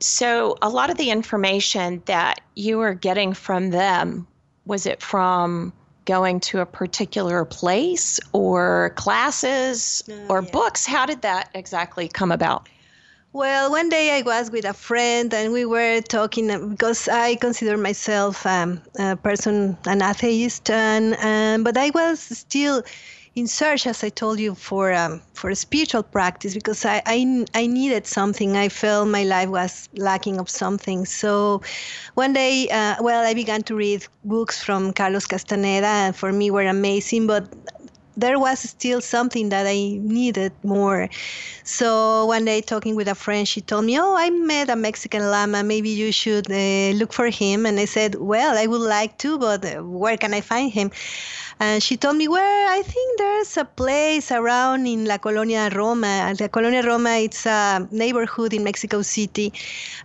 So, 0.00 0.56
a 0.62 0.68
lot 0.68 0.90
of 0.90 0.96
the 0.96 1.10
information 1.10 2.02
that 2.06 2.40
you 2.54 2.78
were 2.78 2.94
getting 2.94 3.34
from 3.34 3.70
them, 3.70 4.26
was 4.64 4.86
it 4.86 5.02
from 5.02 5.72
going 6.04 6.40
to 6.40 6.60
a 6.60 6.66
particular 6.66 7.44
place 7.44 8.18
or 8.32 8.92
classes 8.96 10.02
oh, 10.08 10.26
or 10.28 10.42
yeah. 10.42 10.50
books? 10.50 10.86
How 10.86 11.04
did 11.04 11.22
that 11.22 11.50
exactly 11.54 12.08
come 12.08 12.32
about? 12.32 12.68
Well, 13.34 13.70
one 13.70 13.90
day 13.90 14.18
I 14.18 14.22
was 14.22 14.50
with 14.50 14.64
a 14.64 14.72
friend 14.72 15.32
and 15.34 15.52
we 15.52 15.66
were 15.66 16.00
talking 16.00 16.70
because 16.70 17.08
I 17.08 17.34
consider 17.34 17.76
myself 17.76 18.46
um, 18.46 18.80
a 18.98 19.16
person, 19.16 19.76
an 19.84 20.00
atheist, 20.00 20.70
and 20.70 21.14
um, 21.20 21.62
but 21.62 21.76
I 21.76 21.90
was 21.90 22.20
still 22.20 22.82
in 23.38 23.46
search, 23.46 23.86
as 23.86 24.02
I 24.02 24.08
told 24.08 24.40
you, 24.40 24.54
for 24.54 24.92
um, 24.92 25.22
for 25.34 25.50
a 25.50 25.54
spiritual 25.54 26.02
practice 26.02 26.54
because 26.54 26.84
I, 26.84 27.00
I, 27.06 27.46
I 27.54 27.66
needed 27.66 28.06
something. 28.06 28.56
I 28.56 28.68
felt 28.68 29.08
my 29.08 29.22
life 29.22 29.48
was 29.48 29.88
lacking 29.94 30.40
of 30.40 30.50
something. 30.50 31.06
So 31.06 31.62
one 32.14 32.32
day, 32.32 32.68
uh, 32.68 32.96
well, 33.00 33.24
I 33.24 33.34
began 33.34 33.62
to 33.64 33.76
read 33.76 34.04
books 34.24 34.62
from 34.62 34.92
Carlos 34.92 35.26
Castaneda, 35.26 35.86
and 35.86 36.16
for 36.16 36.32
me 36.32 36.50
were 36.50 36.66
amazing. 36.66 37.28
But 37.28 37.48
there 38.18 38.38
was 38.38 38.58
still 38.58 39.00
something 39.00 39.48
that 39.50 39.66
I 39.66 39.98
needed 40.02 40.52
more. 40.62 41.08
So 41.64 42.26
one 42.26 42.44
day, 42.44 42.60
talking 42.60 42.94
with 42.96 43.08
a 43.08 43.14
friend, 43.14 43.46
she 43.46 43.60
told 43.60 43.84
me, 43.84 43.98
"Oh, 43.98 44.14
I 44.16 44.30
met 44.30 44.68
a 44.70 44.76
Mexican 44.76 45.30
lama. 45.30 45.62
Maybe 45.62 45.90
you 45.90 46.10
should 46.12 46.50
uh, 46.50 46.90
look 47.00 47.12
for 47.12 47.28
him." 47.28 47.64
And 47.66 47.78
I 47.78 47.86
said, 47.86 48.16
"Well, 48.16 48.58
I 48.58 48.66
would 48.66 48.86
like 48.98 49.16
to, 49.18 49.38
but 49.38 49.64
uh, 49.64 49.82
where 49.82 50.16
can 50.16 50.34
I 50.34 50.40
find 50.40 50.72
him?" 50.72 50.90
And 51.60 51.82
she 51.82 51.96
told 51.96 52.16
me, 52.16 52.28
well, 52.28 52.70
I 52.70 52.82
think 52.82 53.18
there's 53.18 53.56
a 53.56 53.64
place 53.64 54.30
around 54.30 54.86
in 54.86 55.06
La 55.06 55.18
Colonia 55.18 55.68
Roma. 55.74 56.32
La 56.38 56.46
Colonia 56.46 56.82
Roma, 56.82 57.16
it's 57.18 57.46
a 57.46 57.86
neighborhood 57.90 58.52
in 58.54 58.62
Mexico 58.62 59.02
City. 59.02 59.52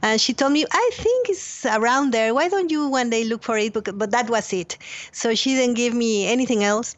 And 0.01 0.20
she 0.20 0.34
told 0.34 0.51
me, 0.51 0.65
I 0.72 0.89
think 0.93 1.29
it's 1.29 1.63
around 1.67 2.12
there. 2.12 2.34
Why 2.34 2.50
don't 2.50 2.72
you 2.72 2.88
one 2.88 3.12
day 3.12 3.24
look 3.24 3.43
for 3.43 3.58
it? 3.60 3.74
But 3.74 4.10
that 4.12 4.32
was 4.32 4.51
it. 4.51 4.77
So 5.12 5.36
she 5.36 5.53
didn't 5.53 5.75
give 5.75 5.93
me 5.93 6.27
anything 6.27 6.63
else. 6.63 6.96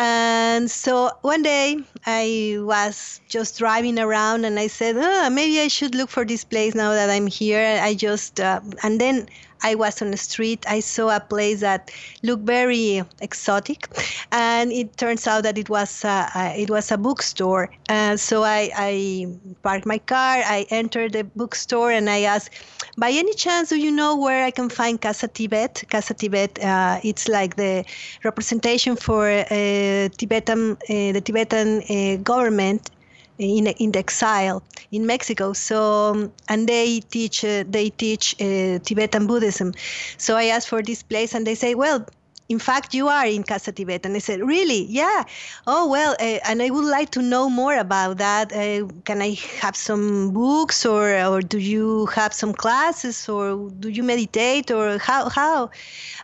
And 0.00 0.70
so 0.70 1.10
one 1.22 1.42
day 1.42 1.76
I 2.06 2.56
was 2.60 3.20
just 3.28 3.58
driving 3.58 3.98
around 3.98 4.44
and 4.44 4.56
I 4.58 4.68
said, 4.68 4.96
oh, 4.96 5.28
maybe 5.28 5.60
I 5.60 5.66
should 5.66 5.96
look 5.96 6.08
for 6.08 6.24
this 6.24 6.44
place 6.44 6.76
now 6.76 6.92
that 6.92 7.10
I'm 7.10 7.26
here. 7.26 7.80
I 7.82 7.94
just, 7.94 8.38
uh, 8.38 8.60
and 8.84 9.00
then 9.00 9.28
I 9.62 9.74
was 9.74 10.00
on 10.02 10.10
the 10.10 10.16
street. 10.16 10.64
I 10.68 10.80
saw 10.80 11.14
a 11.14 11.20
place 11.20 11.60
that 11.60 11.90
looked 12.22 12.44
very 12.44 13.02
exotic, 13.20 13.88
and 14.32 14.72
it 14.72 14.96
turns 14.96 15.26
out 15.26 15.42
that 15.42 15.58
it 15.58 15.68
was 15.68 16.04
a, 16.04 16.54
it 16.56 16.70
was 16.70 16.90
a 16.90 16.96
bookstore. 16.96 17.70
And 17.88 18.18
so 18.20 18.44
I, 18.44 18.70
I 18.76 19.26
parked 19.62 19.86
my 19.86 19.98
car. 19.98 20.42
I 20.44 20.66
entered 20.70 21.12
the 21.12 21.24
bookstore 21.24 21.90
and 21.90 22.08
I 22.10 22.22
asked, 22.22 22.50
by 22.96 23.10
any 23.10 23.34
chance, 23.34 23.68
do 23.68 23.76
you 23.76 23.90
know 23.90 24.16
where 24.16 24.44
I 24.44 24.50
can 24.50 24.68
find 24.68 25.00
Casa 25.00 25.28
Tibet? 25.28 25.84
Casa 25.90 26.14
Tibet, 26.14 26.62
uh, 26.62 27.00
it's 27.02 27.28
like 27.28 27.56
the 27.56 27.84
representation 28.24 28.96
for 28.96 29.28
uh, 29.28 30.08
Tibetan, 30.18 30.72
uh, 30.72 31.12
the 31.12 31.22
Tibetan 31.24 31.82
uh, 31.82 32.16
government 32.22 32.90
in, 33.38 33.66
in 33.68 33.92
the 33.92 33.98
exile 33.98 34.62
in 34.90 35.06
Mexico. 35.06 35.52
So 35.52 36.12
um, 36.12 36.32
and 36.48 36.68
they 36.68 37.00
teach 37.00 37.44
uh, 37.44 37.64
they 37.68 37.90
teach 37.90 38.34
uh, 38.40 38.78
Tibetan 38.80 39.26
Buddhism. 39.26 39.72
So 40.16 40.36
I 40.36 40.44
asked 40.44 40.68
for 40.68 40.82
this 40.82 41.02
place, 41.02 41.34
and 41.34 41.46
they 41.46 41.54
say, 41.54 41.74
well, 41.74 42.06
in 42.48 42.58
fact, 42.58 42.94
you 42.94 43.08
are 43.08 43.26
in 43.26 43.42
Casa 43.42 43.72
Tibet. 43.72 44.06
And 44.06 44.16
I 44.16 44.20
said, 44.20 44.40
really? 44.40 44.84
Yeah. 44.84 45.24
Oh, 45.66 45.86
well, 45.86 46.12
uh, 46.18 46.38
and 46.48 46.62
I 46.62 46.70
would 46.70 46.84
like 46.84 47.10
to 47.10 47.22
know 47.22 47.50
more 47.50 47.76
about 47.76 48.16
that. 48.18 48.52
Uh, 48.52 48.88
can 49.04 49.20
I 49.20 49.34
have 49.60 49.76
some 49.76 50.30
books 50.32 50.86
or, 50.86 51.22
or 51.26 51.42
do 51.42 51.58
you 51.58 52.06
have 52.06 52.32
some 52.32 52.54
classes 52.54 53.28
or 53.28 53.68
do 53.80 53.90
you 53.90 54.02
meditate 54.02 54.70
or 54.70 54.96
how? 54.98 55.28
how? 55.28 55.70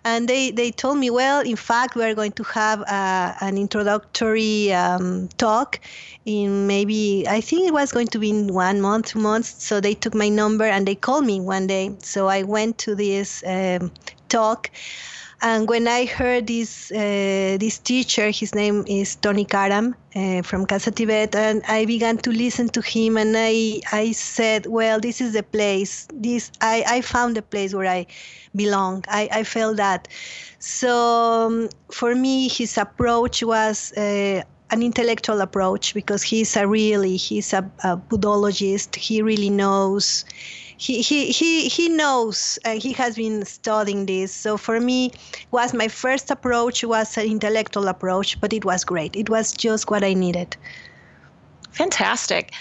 And 0.04 0.26
they, 0.26 0.50
they 0.50 0.70
told 0.70 0.96
me, 0.96 1.10
well, 1.10 1.42
in 1.42 1.56
fact, 1.56 1.94
we're 1.94 2.14
going 2.14 2.32
to 2.32 2.42
have 2.44 2.80
uh, 2.82 3.34
an 3.42 3.58
introductory 3.58 4.72
um, 4.72 5.28
talk 5.36 5.78
in 6.24 6.66
maybe, 6.66 7.26
I 7.28 7.42
think 7.42 7.68
it 7.68 7.74
was 7.74 7.92
going 7.92 8.08
to 8.08 8.18
be 8.18 8.30
in 8.30 8.54
one 8.54 8.80
month, 8.80 9.08
two 9.08 9.18
months. 9.18 9.62
So 9.62 9.78
they 9.78 9.92
took 9.92 10.14
my 10.14 10.30
number 10.30 10.64
and 10.64 10.88
they 10.88 10.94
called 10.94 11.26
me 11.26 11.38
one 11.40 11.66
day. 11.66 11.94
So 11.98 12.28
I 12.28 12.44
went 12.44 12.78
to 12.78 12.94
this 12.94 13.44
um, 13.46 13.92
talk. 14.30 14.70
And 15.46 15.68
when 15.68 15.86
I 15.86 16.06
heard 16.06 16.46
this 16.46 16.90
uh, 16.90 17.58
this 17.60 17.76
teacher, 17.76 18.30
his 18.30 18.54
name 18.54 18.82
is 18.88 19.14
Tony 19.16 19.44
Karam 19.44 19.94
uh, 20.16 20.40
from 20.40 20.64
Casa 20.64 20.90
Tibet, 20.90 21.34
and 21.34 21.62
I 21.68 21.84
began 21.84 22.16
to 22.24 22.30
listen 22.30 22.70
to 22.70 22.80
him, 22.80 23.18
and 23.18 23.36
I 23.36 23.82
I 23.92 24.12
said, 24.12 24.64
well, 24.64 25.00
this 25.00 25.20
is 25.20 25.34
the 25.34 25.42
place. 25.42 26.08
This 26.14 26.50
I, 26.62 26.82
I 26.88 27.00
found 27.02 27.36
the 27.36 27.42
place 27.42 27.74
where 27.74 27.90
I 27.90 28.06
belong. 28.56 29.04
I, 29.06 29.28
I 29.30 29.44
felt 29.44 29.76
that. 29.76 30.08
So 30.60 30.96
um, 31.46 31.68
for 31.92 32.14
me, 32.14 32.48
his 32.48 32.78
approach 32.78 33.42
was. 33.42 33.92
Uh, 33.92 34.42
an 34.70 34.82
intellectual 34.82 35.42
approach 35.42 35.92
because 35.92 36.22
he's 36.22 36.56
a 36.56 36.66
really 36.66 37.16
he's 37.16 37.52
a, 37.52 37.70
a 37.84 37.96
buddhologist 37.96 38.96
he 38.96 39.20
really 39.20 39.50
knows 39.50 40.24
he 40.76 41.02
he 41.02 41.30
he 41.30 41.68
he 41.68 41.88
knows 41.88 42.58
and 42.64 42.82
he 42.82 42.92
has 42.92 43.16
been 43.16 43.44
studying 43.44 44.06
this. 44.06 44.32
So 44.32 44.56
for 44.56 44.80
me, 44.80 45.12
was 45.50 45.72
my 45.72 45.88
first 45.88 46.30
approach 46.30 46.84
was 46.84 47.16
an 47.16 47.26
intellectual 47.26 47.88
approach, 47.88 48.40
but 48.40 48.52
it 48.52 48.64
was 48.64 48.84
great. 48.84 49.16
It 49.16 49.30
was 49.30 49.52
just 49.52 49.90
what 49.90 50.02
I 50.02 50.14
needed. 50.14 50.56
Fantastic. 51.70 52.52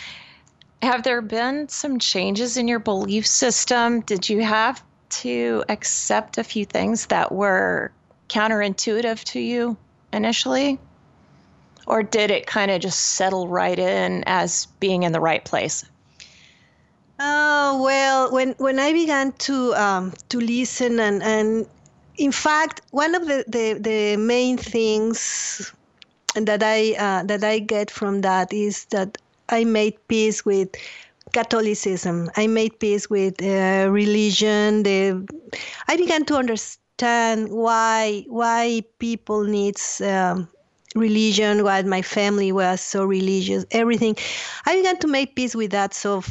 Have 0.81 1.03
there 1.03 1.21
been 1.21 1.69
some 1.69 1.99
changes 1.99 2.57
in 2.57 2.67
your 2.67 2.79
belief 2.79 3.25
system? 3.25 4.01
Did 4.01 4.29
you 4.29 4.43
have 4.43 4.83
to 5.21 5.63
accept 5.69 6.37
a 6.37 6.43
few 6.43 6.65
things 6.65 7.05
that 7.07 7.31
were 7.31 7.91
counterintuitive 8.29 9.23
to 9.23 9.39
you 9.39 9.77
initially? 10.11 10.79
Or 11.85 12.03
did 12.03 12.31
it 12.31 12.47
kind 12.47 12.71
of 12.71 12.81
just 12.81 12.99
settle 12.99 13.47
right 13.47 13.77
in 13.77 14.23
as 14.25 14.67
being 14.79 15.03
in 15.03 15.11
the 15.11 15.19
right 15.19 15.43
place? 15.43 15.85
When 18.43 18.55
when 18.57 18.77
I 18.77 18.91
began 18.91 19.31
to 19.47 19.73
um, 19.75 20.11
to 20.27 20.37
listen 20.37 20.99
and 20.99 21.23
and 21.23 21.65
in 22.17 22.33
fact, 22.33 22.81
one 22.91 23.15
of 23.15 23.25
the, 23.25 23.45
the, 23.47 23.79
the 23.79 24.17
main 24.17 24.57
things 24.57 25.71
that 26.35 26.61
I 26.61 26.91
uh, 26.99 27.23
that 27.23 27.41
I 27.45 27.59
get 27.59 27.89
from 27.89 28.19
that 28.21 28.51
is 28.51 28.83
that 28.91 29.17
I 29.47 29.63
made 29.63 29.95
peace 30.09 30.43
with 30.43 30.75
Catholicism. 31.31 32.29
I 32.35 32.47
made 32.47 32.77
peace 32.79 33.09
with 33.09 33.41
uh, 33.41 33.87
religion. 33.89 34.83
The 34.83 35.25
I 35.87 35.95
began 35.95 36.25
to 36.25 36.35
understand 36.35 37.47
why 37.49 38.25
why 38.27 38.83
people 38.99 39.45
needs 39.45 40.01
um, 40.01 40.49
religion. 40.95 41.63
Why 41.63 41.81
my 41.83 42.01
family 42.01 42.51
was 42.51 42.81
so 42.81 43.05
religious. 43.05 43.65
Everything. 43.71 44.17
I 44.65 44.75
began 44.75 44.97
to 44.97 45.07
make 45.07 45.33
peace 45.33 45.55
with 45.55 45.71
that. 45.71 45.93
So 45.93 46.23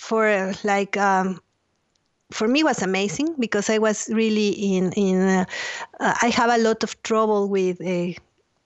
for 0.00 0.52
like 0.64 0.96
um, 0.96 1.40
for 2.32 2.48
me 2.48 2.64
was 2.64 2.82
amazing 2.82 3.34
because 3.38 3.68
I 3.68 3.78
was 3.78 4.08
really 4.08 4.48
in 4.48 4.92
in 4.92 5.20
uh, 5.28 5.44
I 6.00 6.30
have 6.34 6.50
a 6.50 6.58
lot 6.58 6.82
of 6.82 7.00
trouble 7.02 7.48
with 7.48 7.80
a 7.82 8.16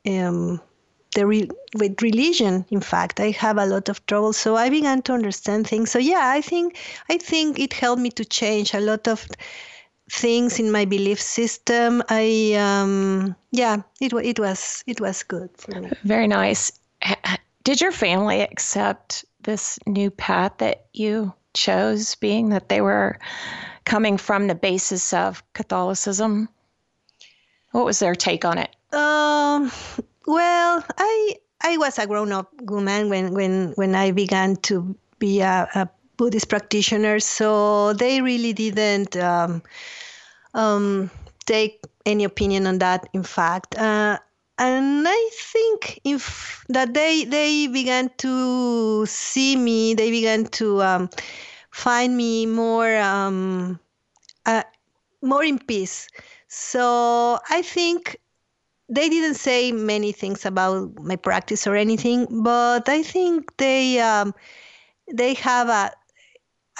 uh, 0.06 0.10
um, 0.10 0.60
the 1.14 1.26
re- 1.26 1.50
with 1.74 2.00
religion. 2.02 2.64
In 2.70 2.80
fact, 2.80 3.20
I 3.20 3.30
have 3.30 3.58
a 3.58 3.66
lot 3.66 3.88
of 3.88 4.04
trouble. 4.06 4.32
So 4.32 4.56
I 4.56 4.70
began 4.70 5.02
to 5.02 5.12
understand 5.12 5.66
things. 5.66 5.90
So 5.90 5.98
yeah, 5.98 6.30
I 6.38 6.40
think 6.40 6.78
I 7.10 7.18
think 7.18 7.58
it 7.58 7.72
helped 7.72 8.00
me 8.00 8.10
to 8.10 8.24
change 8.24 8.72
a 8.72 8.80
lot 8.80 9.08
of 9.08 9.26
things 10.10 10.60
in 10.60 10.70
my 10.70 10.84
belief 10.84 11.20
system. 11.20 12.02
I 12.08 12.54
um, 12.54 13.34
yeah, 13.50 13.82
it 14.00 14.12
it 14.12 14.38
was 14.38 14.84
it 14.86 15.00
was 15.00 15.24
good 15.24 15.50
for 15.56 15.80
me. 15.80 15.90
Very 16.04 16.28
nice. 16.28 16.72
Did 17.64 17.80
your 17.80 17.92
family 17.92 18.40
accept 18.40 19.24
this 19.44 19.78
new 19.86 20.10
path 20.10 20.58
that 20.58 20.86
you 20.92 21.32
chose, 21.54 22.14
being 22.16 22.48
that 22.50 22.68
they 22.68 22.80
were 22.80 23.18
coming 23.84 24.18
from 24.18 24.48
the 24.48 24.54
basis 24.54 25.12
of 25.12 25.42
Catholicism? 25.52 26.48
What 27.72 27.84
was 27.84 27.98
their 27.98 28.14
take 28.14 28.44
on 28.44 28.58
it? 28.58 28.70
Um, 28.92 29.70
well, 30.26 30.84
I 30.98 31.36
I 31.62 31.76
was 31.78 31.98
a 31.98 32.06
grown-up 32.06 32.50
woman 32.62 33.08
when 33.08 33.34
when 33.34 33.72
when 33.76 33.94
I 33.94 34.12
began 34.12 34.56
to 34.68 34.94
be 35.18 35.40
a, 35.40 35.68
a 35.74 35.88
Buddhist 36.16 36.48
practitioner, 36.48 37.18
so 37.20 37.92
they 37.94 38.20
really 38.20 38.52
didn't 38.52 39.16
um, 39.16 39.62
um, 40.54 41.10
take 41.46 41.82
any 42.06 42.24
opinion 42.24 42.66
on 42.66 42.78
that. 42.78 43.08
In 43.12 43.22
fact, 43.22 43.76
uh, 43.76 44.18
and 44.58 45.06
I 45.08 45.30
think 45.32 46.00
if 46.04 46.64
that 46.68 46.94
they 46.94 47.24
they 47.24 47.66
began 47.66 48.10
to 48.18 49.06
see 49.06 49.56
me, 49.56 49.94
they 49.94 50.10
began 50.10 50.46
to 50.60 50.82
um, 50.82 51.10
find 51.70 52.16
me 52.16 52.46
more 52.46 52.96
um, 52.98 53.80
uh, 54.46 54.62
more 55.22 55.44
in 55.44 55.58
peace. 55.58 56.08
So 56.48 57.38
I 57.50 57.62
think 57.62 58.16
they 58.88 59.08
didn't 59.08 59.34
say 59.36 59.72
many 59.72 60.12
things 60.12 60.46
about 60.46 61.02
my 61.02 61.16
practice 61.16 61.66
or 61.66 61.74
anything, 61.76 62.42
but 62.42 62.88
I 62.88 63.02
think 63.02 63.56
they 63.56 64.00
um, 64.00 64.34
they 65.12 65.34
have 65.34 65.68
a 65.68 65.92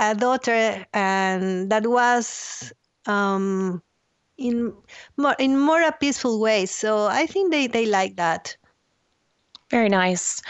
a 0.01 0.15
daughter 0.15 0.87
and 0.93 1.71
that 1.71 1.87
was 1.87 2.73
um, 3.07 3.83
in 4.37 4.73
more 5.17 5.37
in 5.39 5.59
more 5.59 5.83
a 5.83 5.93
peaceful 5.93 6.41
way. 6.41 6.67
So 6.67 7.07
I 7.07 7.27
think 7.27 7.51
they 7.51 7.67
they 7.67 7.87
like 7.87 8.17
that. 8.17 8.57
Very 9.71 9.89
nice. 9.89 10.43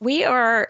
We 0.00 0.24
are 0.24 0.68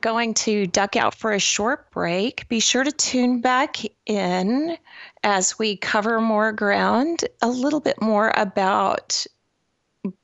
going 0.00 0.34
to 0.34 0.66
duck 0.66 0.96
out 0.96 1.14
for 1.14 1.32
a 1.32 1.38
short 1.38 1.90
break. 1.90 2.48
Be 2.48 2.60
sure 2.60 2.84
to 2.84 2.92
tune 2.92 3.40
back 3.40 3.78
in 4.04 4.76
as 5.22 5.58
we 5.58 5.76
cover 5.76 6.20
more 6.20 6.52
ground, 6.52 7.24
a 7.40 7.48
little 7.48 7.80
bit 7.80 8.00
more 8.00 8.32
about 8.36 9.26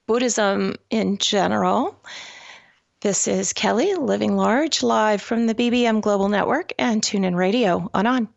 Buddhism 0.07 0.77
in 0.90 1.18
general. 1.18 1.97
This 3.01 3.27
is 3.27 3.53
Kelly, 3.53 3.95
Living 3.95 4.37
Large, 4.37 4.83
live 4.83 5.23
from 5.23 5.47
the 5.47 5.55
BBM 5.55 6.03
Global 6.03 6.29
Network 6.29 6.73
and 6.79 7.03
TuneIn 7.03 7.35
Radio 7.35 7.90
on 7.95 8.07
On. 8.07 8.29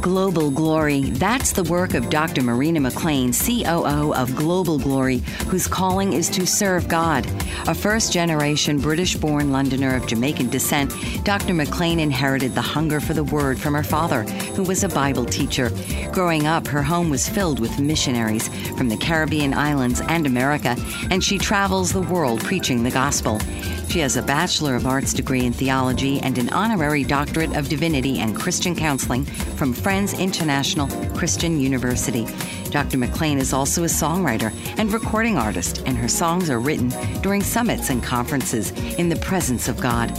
Global 0.00 0.50
Glory. 0.50 1.10
That's 1.10 1.52
the 1.52 1.64
work 1.64 1.94
of 1.94 2.10
Dr. 2.10 2.42
Marina 2.42 2.80
McLean, 2.80 3.32
COO 3.32 4.14
of 4.14 4.34
Global 4.36 4.78
Glory, 4.78 5.18
whose 5.48 5.66
calling 5.66 6.12
is 6.12 6.28
to 6.30 6.46
serve 6.46 6.88
God. 6.88 7.26
A 7.66 7.74
first 7.74 8.12
generation 8.12 8.78
British 8.78 9.16
born 9.16 9.50
Londoner 9.50 9.96
of 9.96 10.06
Jamaican 10.06 10.50
descent, 10.50 10.92
Dr. 11.24 11.54
McLean 11.54 11.98
inherited 11.98 12.54
the 12.54 12.62
hunger 12.62 13.00
for 13.00 13.14
the 13.14 13.24
Word 13.24 13.58
from 13.58 13.74
her 13.74 13.82
father, 13.82 14.22
who 14.54 14.62
was 14.62 14.84
a 14.84 14.88
Bible 14.88 15.24
teacher. 15.24 15.70
Growing 16.12 16.46
up, 16.46 16.66
her 16.66 16.82
home 16.82 17.10
was 17.10 17.28
filled 17.28 17.60
with 17.60 17.78
missionaries 17.78 18.48
from 18.76 18.88
the 18.88 18.96
Caribbean 18.96 19.54
islands 19.54 20.00
and 20.08 20.26
America, 20.26 20.76
and 21.10 21.22
she 21.22 21.38
travels 21.38 21.92
the 21.92 22.02
world 22.02 22.40
preaching 22.40 22.82
the 22.82 22.90
gospel. 22.90 23.40
She 23.88 24.00
has 24.00 24.16
a 24.16 24.22
Bachelor 24.22 24.74
of 24.74 24.86
Arts 24.86 25.14
degree 25.14 25.46
in 25.46 25.52
theology 25.52 26.20
and 26.20 26.36
an 26.38 26.50
honorary 26.50 27.04
doctorate 27.04 27.56
of 27.56 27.68
divinity 27.68 28.18
and 28.18 28.36
Christian 28.36 28.74
counseling 28.74 29.24
from 29.24 29.72
Friends 29.86 30.14
International 30.14 30.88
Christian 31.14 31.60
University. 31.60 32.26
Dr. 32.70 32.98
McLean 32.98 33.38
is 33.38 33.52
also 33.52 33.84
a 33.84 33.86
songwriter 33.86 34.52
and 34.78 34.92
recording 34.92 35.38
artist, 35.38 35.84
and 35.86 35.96
her 35.96 36.08
songs 36.08 36.50
are 36.50 36.58
written 36.58 36.88
during 37.20 37.40
summits 37.40 37.88
and 37.88 38.02
conferences 38.02 38.72
in 38.98 39.08
the 39.08 39.14
presence 39.14 39.68
of 39.68 39.80
God. 39.80 40.12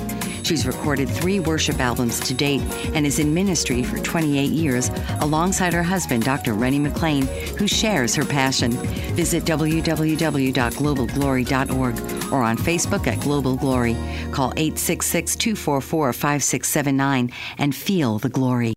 She's 0.43 0.65
recorded 0.65 1.09
three 1.09 1.41
worship 1.41 1.81
albums 1.81 2.21
to 2.21 2.33
date 2.33 2.61
and 2.93 3.05
is 3.05 3.19
in 3.19 3.33
ministry 3.33 3.83
for 3.83 3.97
28 3.97 4.51
years 4.51 4.89
alongside 5.19 5.73
her 5.73 5.83
husband, 5.83 6.23
Dr. 6.23 6.53
Rennie 6.53 6.79
McLean, 6.79 7.27
who 7.57 7.67
shares 7.67 8.15
her 8.15 8.23
passion. 8.23 8.71
Visit 9.17 9.43
www.globalglory.org 9.43 12.31
or 12.31 12.41
on 12.41 12.57
Facebook 12.57 13.05
at 13.05 13.19
Global 13.19 13.57
Glory. 13.57 13.97
Call 14.31 14.53
866 14.55 15.35
244 15.35 16.13
5679 16.13 17.31
and 17.57 17.75
feel 17.75 18.17
the 18.17 18.29
glory. 18.29 18.76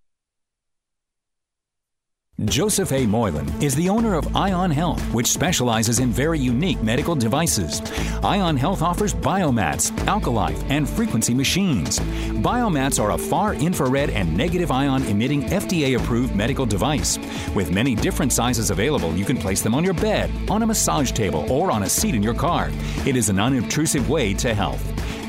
Joseph 2.45 2.91
A. 2.91 3.05
Moylan 3.05 3.47
is 3.61 3.75
the 3.75 3.87
owner 3.87 4.15
of 4.15 4.35
Ion 4.35 4.71
Health, 4.71 5.01
which 5.13 5.27
specializes 5.27 5.99
in 5.99 6.09
very 6.09 6.39
unique 6.39 6.81
medical 6.81 7.13
devices. 7.13 7.81
Ion 8.23 8.57
Health 8.57 8.81
offers 8.81 9.13
biomats, 9.13 9.91
alkalife, 10.05 10.59
and 10.67 10.89
frequency 10.89 11.35
machines. 11.35 11.99
Biomats 11.99 12.99
are 12.99 13.11
a 13.11 13.17
far 13.17 13.53
infrared 13.53 14.09
and 14.09 14.35
negative 14.35 14.71
ion 14.71 15.03
emitting 15.03 15.43
FDA 15.43 15.95
approved 15.99 16.35
medical 16.35 16.65
device. 16.65 17.19
With 17.53 17.71
many 17.71 17.93
different 17.93 18.33
sizes 18.33 18.71
available, 18.71 19.15
you 19.15 19.23
can 19.23 19.37
place 19.37 19.61
them 19.61 19.75
on 19.75 19.83
your 19.83 19.93
bed, 19.93 20.31
on 20.49 20.63
a 20.63 20.67
massage 20.67 21.11
table, 21.11 21.45
or 21.51 21.69
on 21.69 21.83
a 21.83 21.89
seat 21.89 22.15
in 22.15 22.23
your 22.23 22.33
car. 22.33 22.71
It 23.05 23.15
is 23.15 23.29
an 23.29 23.39
unobtrusive 23.39 24.09
way 24.09 24.33
to 24.35 24.55
health. 24.55 24.83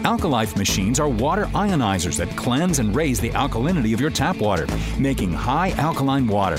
Alkalife 0.04 0.56
machines 0.56 0.98
are 0.98 1.08
water 1.08 1.44
ionizers 1.54 2.16
that 2.16 2.36
cleanse 2.36 2.80
and 2.80 2.96
raise 2.96 3.20
the 3.20 3.30
alkalinity 3.30 3.94
of 3.94 4.00
your 4.00 4.10
tap 4.10 4.38
water, 4.38 4.66
making 4.98 5.32
high 5.32 5.70
alkaline 5.72 6.26
water. 6.26 6.58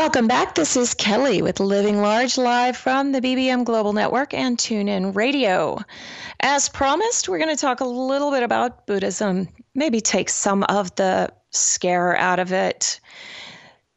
Welcome 0.00 0.28
back. 0.28 0.54
This 0.54 0.78
is 0.78 0.94
Kelly 0.94 1.42
with 1.42 1.60
Living 1.60 2.00
Large 2.00 2.38
live 2.38 2.74
from 2.74 3.12
the 3.12 3.20
BBM 3.20 3.66
Global 3.66 3.92
Network 3.92 4.32
and 4.32 4.56
TuneIn 4.56 5.14
Radio. 5.14 5.78
As 6.40 6.70
promised, 6.70 7.28
we're 7.28 7.36
going 7.36 7.54
to 7.54 7.60
talk 7.60 7.80
a 7.80 7.84
little 7.84 8.30
bit 8.30 8.42
about 8.42 8.86
Buddhism, 8.86 9.46
maybe 9.74 10.00
take 10.00 10.30
some 10.30 10.62
of 10.70 10.94
the 10.94 11.30
scare 11.50 12.16
out 12.16 12.38
of 12.38 12.50
it. 12.50 12.98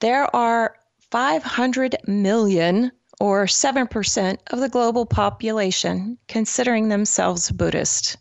There 0.02 0.28
are 0.36 0.76
500 1.10 1.96
million 2.06 2.92
or 3.22 3.46
7% 3.46 4.38
of 4.48 4.60
the 4.60 4.68
global 4.68 5.06
population 5.06 6.18
considering 6.28 6.89
themselves 6.89 7.50
Buddhist. 7.50 8.18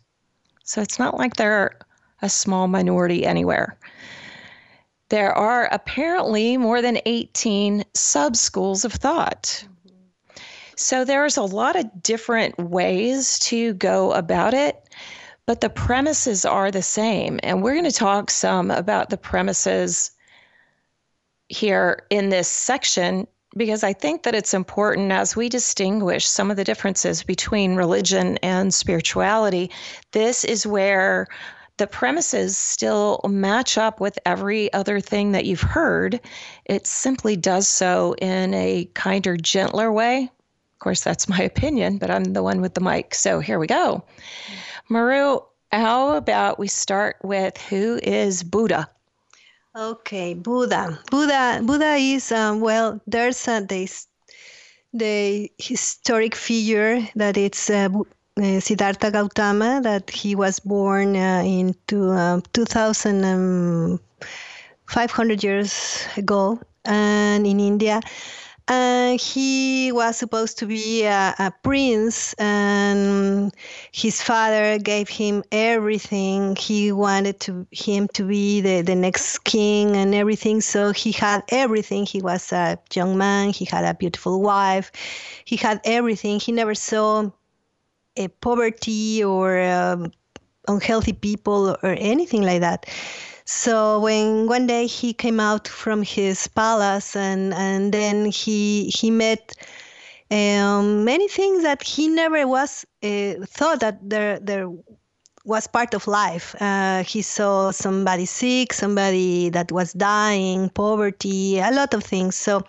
So 0.63 0.81
it's 0.81 0.99
not 0.99 1.17
like 1.17 1.35
they're 1.35 1.77
a 2.21 2.29
small 2.29 2.69
minority 2.69 3.25
anywhere. 3.25 3.77
There 5.13 5.31
are 5.31 5.69
apparently 5.71 6.57
more 6.57 6.81
than 6.81 6.97
18 7.05 7.83
sub 7.93 8.35
schools 8.35 8.83
of 8.83 8.93
thought. 8.93 9.63
So 10.75 11.05
there's 11.05 11.37
a 11.37 11.43
lot 11.43 11.75
of 11.75 12.01
different 12.01 12.57
ways 12.57 13.37
to 13.41 13.75
go 13.75 14.11
about 14.11 14.55
it, 14.55 14.75
but 15.45 15.61
the 15.61 15.69
premises 15.69 16.45
are 16.45 16.71
the 16.71 16.81
same. 16.81 17.39
And 17.43 17.61
we're 17.61 17.75
going 17.75 17.83
to 17.83 17.91
talk 17.91 18.31
some 18.31 18.71
about 18.71 19.11
the 19.11 19.17
premises 19.17 20.09
here 21.47 22.07
in 22.09 22.29
this 22.29 22.47
section 22.47 23.27
because 23.55 23.83
I 23.83 23.93
think 23.93 24.23
that 24.23 24.33
it's 24.33 24.55
important 24.55 25.11
as 25.11 25.35
we 25.35 25.47
distinguish 25.47 26.25
some 26.25 26.49
of 26.49 26.57
the 26.57 26.63
differences 26.63 27.21
between 27.21 27.75
religion 27.75 28.37
and 28.37 28.73
spirituality. 28.73 29.69
This 30.11 30.43
is 30.43 30.65
where 30.65 31.27
the 31.77 31.87
premises 31.87 32.57
still 32.57 33.19
match 33.27 33.77
up 33.77 33.99
with 33.99 34.19
every 34.25 34.71
other 34.73 34.99
thing 34.99 35.31
that 35.31 35.45
you've 35.45 35.61
heard. 35.61 36.19
It 36.65 36.85
simply 36.85 37.35
does 37.35 37.67
so 37.67 38.15
in 38.21 38.53
a 38.53 38.85
kinder, 38.93 39.37
gentler 39.37 39.91
way. 39.91 40.23
Of 40.23 40.79
course, 40.79 41.03
that's 41.03 41.29
my 41.29 41.41
opinion, 41.41 41.97
but 41.97 42.11
I'm 42.11 42.25
the 42.25 42.43
one 42.43 42.61
with 42.61 42.73
the 42.73 42.81
mic. 42.81 43.15
So 43.15 43.39
here 43.39 43.57
we 43.57 43.67
go. 43.67 44.03
Maru, 44.89 45.39
how 45.71 46.15
about 46.15 46.59
we 46.59 46.67
start 46.67 47.17
with 47.23 47.57
who 47.57 47.99
is 48.03 48.43
Buddha? 48.43 48.89
Okay, 49.75 50.35
Buddha. 50.35 50.99
Buddha. 51.09 51.61
Buddha 51.63 51.95
is 51.95 52.31
um, 52.31 52.61
well. 52.61 53.01
There's 53.07 53.47
a, 53.47 53.61
the 53.61 53.89
the 54.93 55.51
historic 55.57 56.35
figure 56.35 57.01
that 57.15 57.37
it's 57.37 57.71
uh, 57.71 57.89
uh, 58.37 58.59
Siddhartha 58.59 59.11
Gautama, 59.11 59.81
that 59.83 60.09
he 60.09 60.33
was 60.35 60.59
born 60.59 61.15
uh, 61.15 61.43
into 61.45 62.09
uh, 62.09 62.41
2,500 62.53 65.43
years 65.43 66.07
ago, 66.17 66.59
and 66.85 67.45
in 67.45 67.59
India. 67.59 68.01
and 68.67 69.19
he 69.19 69.91
was 69.91 70.15
supposed 70.15 70.59
to 70.59 70.65
be 70.65 71.03
a, 71.03 71.35
a, 71.37 71.51
prince 71.63 72.33
and 72.35 73.53
his 73.91 74.21
father 74.21 74.79
gave 74.79 75.09
him 75.09 75.43
everything. 75.51 76.55
He 76.55 76.93
wanted 76.93 77.41
to 77.41 77.67
him 77.71 78.07
to 78.13 78.23
be 78.23 78.61
the, 78.61 78.81
the 78.81 78.95
next 78.95 79.39
king 79.39 79.97
and 79.97 80.15
everything. 80.15 80.61
So 80.61 80.93
he 80.93 81.11
had 81.11 81.43
everything. 81.49 82.05
He 82.05 82.21
was 82.21 82.53
a 82.53 82.79
young 82.93 83.17
man. 83.17 83.49
He 83.49 83.65
had 83.65 83.83
a 83.83 83.93
beautiful 83.93 84.41
wife. 84.41 84.93
He 85.43 85.57
had 85.57 85.81
everything. 85.83 86.39
He 86.39 86.53
never 86.53 86.73
saw 86.73 87.29
poverty 88.41 89.23
or 89.23 89.61
um, 89.61 90.11
unhealthy 90.67 91.13
people 91.13 91.77
or 91.83 91.95
anything 91.99 92.41
like 92.41 92.61
that 92.61 92.85
so 93.45 93.99
when 93.99 94.47
one 94.47 94.67
day 94.67 94.87
he 94.87 95.13
came 95.13 95.39
out 95.39 95.67
from 95.67 96.01
his 96.01 96.47
palace 96.47 97.15
and, 97.15 97.53
and 97.53 97.93
then 97.93 98.25
he 98.25 98.89
he 98.89 99.11
met 99.11 99.53
um, 100.31 101.03
many 101.03 101.27
things 101.27 101.63
that 101.63 101.83
he 101.83 102.07
never 102.07 102.47
was 102.47 102.85
uh, 103.03 103.33
thought 103.45 103.81
that 103.81 103.97
there 104.09 104.39
there 104.39 104.69
was 105.45 105.67
part 105.67 105.93
of 105.93 106.07
life. 106.07 106.55
Uh, 106.61 107.03
he 107.03 107.21
saw 107.21 107.71
somebody 107.71 108.25
sick, 108.25 108.71
somebody 108.71 109.49
that 109.49 109.71
was 109.71 109.91
dying, 109.93 110.69
poverty, 110.69 111.59
a 111.59 111.69
lot 111.71 111.93
of 111.93 112.03
things. 112.03 112.35
So 112.35 112.63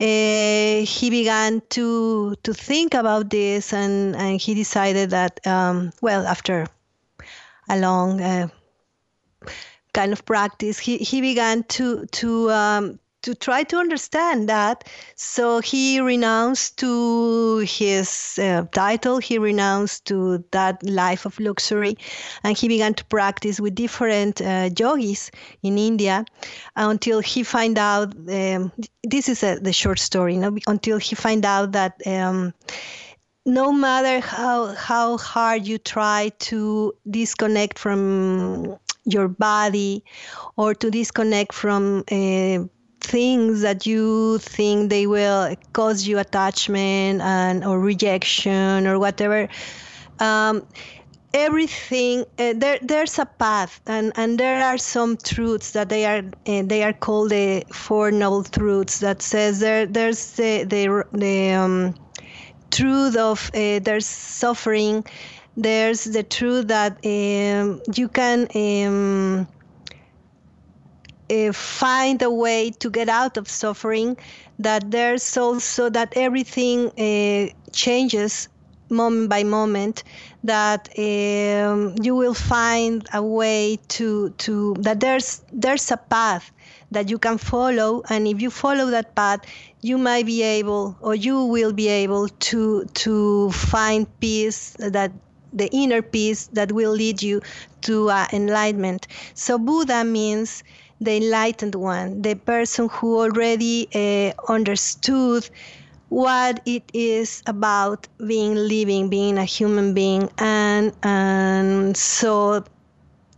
uh, 0.00 0.84
he 0.84 1.10
began 1.10 1.60
to 1.70 2.36
to 2.42 2.54
think 2.54 2.94
about 2.94 3.30
this, 3.30 3.72
and, 3.72 4.14
and 4.14 4.40
he 4.40 4.54
decided 4.54 5.10
that 5.10 5.44
um, 5.46 5.92
well, 6.00 6.26
after 6.26 6.66
a 7.68 7.78
long 7.78 8.20
uh, 8.20 8.48
kind 9.92 10.12
of 10.12 10.24
practice, 10.24 10.78
he, 10.78 10.98
he 10.98 11.20
began 11.20 11.64
to 11.64 12.06
to 12.06 12.50
um, 12.50 12.98
to 13.22 13.34
try 13.34 13.64
to 13.64 13.76
understand 13.76 14.48
that. 14.48 14.88
So 15.16 15.60
he 15.60 16.00
renounced 16.00 16.78
to 16.78 17.58
his 17.58 18.38
uh, 18.40 18.64
title, 18.72 19.18
he 19.18 19.38
renounced 19.38 20.04
to 20.06 20.44
that 20.52 20.82
life 20.82 21.26
of 21.26 21.38
luxury, 21.40 21.96
and 22.44 22.56
he 22.56 22.68
began 22.68 22.94
to 22.94 23.04
practice 23.06 23.60
with 23.60 23.74
different 23.74 24.40
uh, 24.40 24.70
yogis 24.76 25.30
in 25.62 25.78
India 25.78 26.24
until 26.76 27.20
he 27.20 27.42
find 27.42 27.78
out. 27.78 28.14
Um, 28.28 28.72
this 29.02 29.28
is 29.28 29.42
a, 29.42 29.58
the 29.58 29.72
short 29.72 29.98
story. 29.98 30.34
You 30.34 30.40
know, 30.40 30.56
until 30.66 30.98
he 30.98 31.14
find 31.14 31.44
out 31.44 31.72
that. 31.72 32.00
Um, 32.06 32.54
no 33.46 33.72
matter 33.72 34.20
how 34.20 34.74
how 34.74 35.16
hard 35.16 35.66
you 35.66 35.78
try 35.78 36.30
to 36.38 36.92
disconnect 37.08 37.78
from 37.78 38.78
your 39.06 39.26
body 39.26 40.04
or 40.56 40.74
to 40.74 40.90
disconnect 40.90 41.54
from 41.54 42.04
uh, 42.12 42.58
things 43.00 43.62
that 43.62 43.86
you 43.86 44.38
think 44.38 44.90
they 44.90 45.06
will 45.06 45.54
cause 45.72 46.06
you 46.06 46.18
attachment 46.18 47.20
and 47.20 47.64
or 47.64 47.80
rejection 47.80 48.86
or 48.86 48.98
whatever 48.98 49.48
um, 50.20 50.66
everything 51.34 52.24
uh, 52.38 52.54
there 52.56 52.78
there's 52.82 53.18
a 53.18 53.26
path 53.26 53.80
and 53.86 54.12
and 54.16 54.38
there 54.38 54.62
are 54.64 54.78
some 54.78 55.16
truths 55.16 55.72
that 55.72 55.88
they 55.88 56.04
are 56.06 56.22
uh, 56.46 56.62
they 56.64 56.82
are 56.82 56.92
called 56.92 57.30
the 57.30 57.64
four 57.72 58.10
noble 58.10 58.42
truths 58.44 59.00
that 59.00 59.22
says 59.22 59.60
there 59.60 59.86
there's 59.86 60.32
the 60.32 60.64
the, 60.64 61.04
the 61.12 61.52
um, 61.52 61.94
truth 62.70 63.16
of 63.16 63.50
uh, 63.54 63.78
there's 63.80 64.06
suffering. 64.06 65.04
There's 65.56 66.04
the 66.04 66.22
truth 66.22 66.68
that 66.68 66.98
um, 67.04 67.80
you 67.94 68.08
can 68.08 68.46
um, 68.54 69.48
uh, 71.30 71.52
find 71.52 72.22
a 72.22 72.30
way 72.30 72.70
to 72.70 72.90
get 72.90 73.08
out 73.08 73.36
of 73.36 73.48
suffering, 73.48 74.16
that 74.58 74.90
there's 74.90 75.36
also 75.36 75.88
that 75.90 76.12
everything 76.16 76.88
uh, 76.98 77.52
changes 77.72 78.48
moment 78.90 79.28
by 79.28 79.44
moment, 79.44 80.02
that 80.44 80.88
um, 80.98 81.94
you 82.02 82.14
will 82.14 82.34
find 82.34 83.06
a 83.12 83.22
way 83.22 83.78
to, 83.88 84.30
to 84.30 84.74
that 84.80 85.00
there's 85.00 85.42
there's 85.52 85.90
a 85.90 85.96
path 85.96 86.50
that 86.90 87.10
you 87.10 87.18
can 87.18 87.36
follow 87.36 88.02
and 88.08 88.26
if 88.26 88.40
you 88.40 88.50
follow 88.50 88.86
that 88.86 89.14
path 89.14 89.40
you 89.82 89.98
might 89.98 90.24
be 90.24 90.42
able 90.42 90.96
or 91.02 91.14
you 91.14 91.44
will 91.44 91.72
be 91.72 91.86
able 91.86 92.28
to 92.28 92.86
to 92.94 93.50
find 93.50 94.06
peace 94.20 94.74
that 94.78 95.12
the 95.52 95.68
inner 95.72 96.02
peace 96.02 96.48
that 96.52 96.72
will 96.72 96.92
lead 96.92 97.22
you 97.22 97.40
to 97.82 98.10
uh, 98.10 98.26
enlightenment. 98.32 99.06
So 99.34 99.58
Buddha 99.58 100.04
means 100.04 100.62
the 101.00 101.16
enlightened 101.16 101.74
one, 101.74 102.22
the 102.22 102.34
person 102.34 102.88
who 102.88 103.18
already 103.18 103.88
uh, 103.94 104.52
understood 104.52 105.48
what 106.08 106.60
it 106.66 106.90
is 106.92 107.42
about 107.46 108.08
being 108.26 108.54
living, 108.54 109.08
being 109.08 109.38
a 109.38 109.44
human 109.44 109.94
being, 109.94 110.30
and 110.38 110.92
and 111.02 111.96
so 111.96 112.64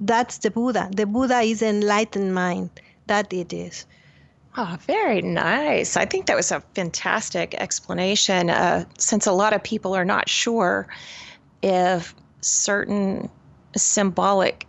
that's 0.01 0.39
the 0.39 0.51
Buddha. 0.51 0.89
The 0.95 1.07
Buddha 1.07 1.41
is 1.41 1.63
enlightened 1.63 2.35
mind. 2.35 2.71
That 3.07 3.33
it 3.33 3.53
is. 3.53 3.87
Oh, 4.57 4.77
very 4.87 5.21
nice. 5.23 5.97
I 5.97 6.05
think 6.07 6.27
that 6.27 6.37
was 6.37 6.51
a 6.51 6.61
fantastic 6.75 7.55
explanation. 7.55 8.51
Uh, 8.51 8.85
since 8.99 9.27
a 9.27 9.33
lot 9.33 9.53
of 9.53 9.63
people 9.63 9.95
are 9.95 10.05
not 10.05 10.29
sure 10.29 10.89
if 11.63 12.15
certain 12.41 13.31
symbolic 13.77 14.67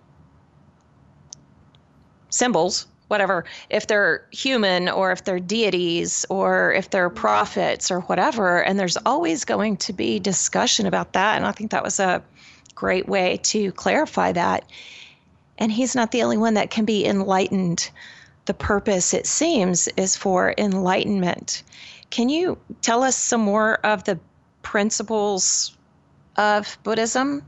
symbols 2.32 2.88
whatever 3.08 3.46
if 3.70 3.88
they're 3.88 4.26
human 4.32 4.88
or 4.89 5.12
if 5.12 5.24
they're 5.26 5.39
deities 5.39 6.26
or 6.30 6.72
if 6.74 6.89
they're 6.89 7.10
prophets 7.10 7.91
or 7.91 8.00
whatever 8.02 8.63
and 8.63 8.80
there's 8.80 8.98
always 9.06 9.46
going 9.46 9.78
to 9.78 9.94
be 9.94 10.17
discussion 10.17 10.86
about 10.86 11.13
that 11.13 11.36
and 11.38 11.46
i 11.46 11.52
think 11.52 11.72
that 11.72 11.84
was 11.84 12.00
a 12.00 12.24
great 12.82 13.08
way 13.08 13.38
to 13.44 13.72
clarify 13.74 14.32
that. 14.32 14.65
And 15.60 15.72
he's 15.72 15.96
not 15.96 16.12
the 16.12 16.24
only 16.24 16.38
one 16.38 16.56
that 16.56 16.72
can 16.72 16.84
be 16.84 17.06
enlightened. 17.06 17.91
The 18.46 18.56
purpose 18.56 19.13
it 19.13 19.28
seems 19.28 19.88
is 19.89 20.15
for 20.15 20.56
enlightenment. 20.58 21.62
Can 22.10 22.28
you 22.28 22.58
tell 22.82 23.04
us 23.04 23.15
some 23.15 23.41
more 23.41 23.76
of 23.86 24.06
the 24.06 24.20
principles 24.63 25.78
of 26.38 26.76
buddhism 26.82 27.44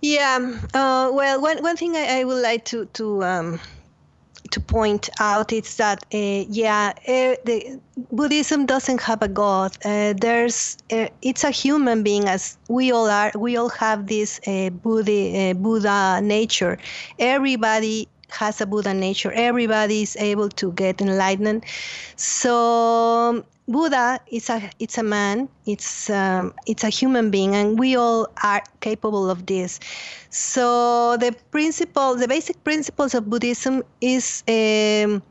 yeah. 0.00 0.38
Uh, 0.74 1.10
well, 1.12 1.40
one, 1.40 1.62
one 1.62 1.76
thing 1.76 1.96
I, 1.96 2.20
I 2.20 2.24
would 2.24 2.42
like 2.42 2.64
to 2.66 2.86
to 2.86 3.24
um, 3.24 3.60
to 4.50 4.60
point 4.60 5.08
out 5.20 5.52
is 5.52 5.76
that 5.76 6.04
uh, 6.12 6.44
yeah, 6.48 6.92
uh, 7.06 7.36
the 7.44 7.80
Buddhism 8.10 8.66
doesn't 8.66 9.00
have 9.02 9.22
a 9.22 9.28
god. 9.28 9.76
Uh, 9.84 10.14
there's 10.16 10.76
uh, 10.92 11.08
it's 11.22 11.44
a 11.44 11.50
human 11.50 12.02
being 12.02 12.28
as 12.28 12.56
we 12.68 12.92
all 12.92 13.08
are. 13.08 13.32
We 13.36 13.56
all 13.56 13.70
have 13.70 14.06
this 14.06 14.40
uh, 14.46 14.70
Buddha 14.70 15.54
Buddha 15.54 16.20
nature. 16.22 16.78
Everybody 17.18 18.08
has 18.32 18.60
a 18.60 18.66
Buddha 18.66 18.94
nature. 18.94 19.32
Everybody 19.32 20.02
is 20.02 20.16
able 20.16 20.48
to 20.50 20.72
get 20.72 21.00
enlightened. 21.00 21.64
So 22.16 23.44
Buddha 23.68 24.18
is 24.30 24.50
a 24.50 24.70
it's 24.78 24.98
a 24.98 25.02
man. 25.02 25.48
It's 25.64 26.10
um, 26.10 26.54
it's 26.66 26.82
a 26.82 26.88
human 26.88 27.30
being, 27.30 27.54
and 27.54 27.78
we 27.78 27.96
all 27.96 28.26
are 28.42 28.62
capable 28.80 29.30
of 29.30 29.46
this. 29.46 29.78
So 30.30 31.16
the 31.18 31.34
principle, 31.50 32.16
the 32.16 32.26
basic 32.26 32.62
principles 32.64 33.14
of 33.14 33.30
Buddhism 33.30 33.84
is 34.00 34.42
um, 34.48 35.22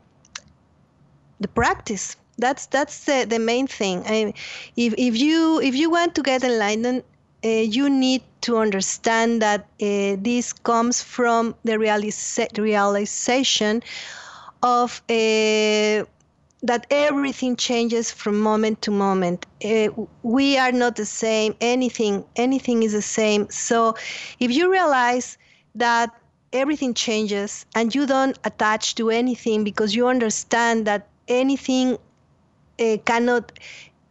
the 1.40 1.48
practice. 1.54 2.16
That's 2.38 2.66
that's 2.66 3.04
the, 3.04 3.26
the 3.28 3.38
main 3.38 3.66
thing. 3.66 4.04
I, 4.06 4.32
if 4.76 4.94
if 4.96 5.16
you 5.16 5.60
if 5.60 5.74
you 5.74 5.90
want 5.90 6.14
to 6.14 6.22
get 6.22 6.42
enlightened, 6.42 7.04
uh, 7.44 7.48
you 7.48 7.88
need 7.88 8.22
to 8.42 8.58
understand 8.58 9.42
that 9.42 9.60
uh, 9.82 10.16
this 10.20 10.52
comes 10.52 11.02
from 11.02 11.54
the 11.64 11.72
realisa- 11.72 12.56
realization 12.58 13.82
of 14.62 15.02
uh, 15.08 16.04
that 16.62 16.86
everything 16.90 17.56
changes 17.56 18.10
from 18.10 18.38
moment 18.40 18.82
to 18.82 18.90
moment. 18.90 19.46
We 20.22 20.58
are 20.58 20.72
not 20.72 20.96
the 20.96 21.06
same. 21.06 21.54
Anything, 21.60 22.24
anything 22.36 22.82
is 22.82 22.92
the 22.92 23.02
same. 23.02 23.48
So, 23.50 23.94
if 24.38 24.50
you 24.50 24.70
realize 24.70 25.38
that 25.74 26.10
everything 26.52 26.94
changes 26.94 27.64
and 27.74 27.94
you 27.94 28.06
don't 28.06 28.38
attach 28.44 28.94
to 28.96 29.10
anything 29.10 29.64
because 29.64 29.94
you 29.94 30.08
understand 30.08 30.86
that 30.86 31.08
anything 31.28 31.96
cannot 33.04 33.52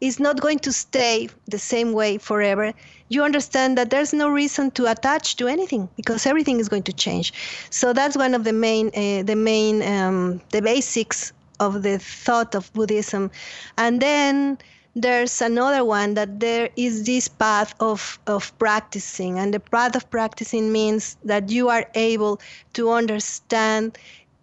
is 0.02 0.20
not 0.20 0.40
going 0.40 0.60
to 0.60 0.72
stay 0.72 1.30
the 1.48 1.60
same 1.60 1.94
way 1.94 2.18
forever 2.18 2.74
you 3.10 3.24
understand 3.24 3.78
that 3.78 3.90
there's 3.90 4.14
no 4.14 4.30
reason 4.30 4.72
to 4.72 4.90
attach 4.90 5.36
to 5.36 5.48
anything 5.48 5.90
because 5.96 6.26
everything 6.26 6.60
is 6.60 6.70
going 6.70 6.84
to 6.84 6.94
change 6.94 7.34
so 7.70 7.94
that's 7.94 8.16
one 8.16 8.34
of 8.34 8.44
the 8.44 8.54
main 8.54 8.88
uh, 8.90 9.24
the 9.24 9.36
main 9.36 9.82
um, 9.84 10.42
the 10.52 10.62
basics 10.62 11.34
of 11.60 11.84
the 11.84 12.00
thought 12.00 12.56
of 12.56 12.72
Buddhism. 12.74 13.32
And 13.78 14.02
then 14.02 14.58
there's 14.96 15.42
another 15.42 15.86
one 15.86 16.14
that 16.16 16.40
there 16.40 16.70
is 16.76 17.06
this 17.06 17.28
path 17.28 17.76
of, 17.80 18.20
of 18.28 18.58
practicing. 18.60 19.40
And 19.40 19.54
the 19.54 19.60
path 19.60 19.96
of 19.96 20.10
practicing 20.10 20.72
means 20.72 21.18
that 21.24 21.50
you 21.50 21.70
are 21.70 21.86
able 21.96 22.40
to 22.74 22.92
understand 22.92 23.98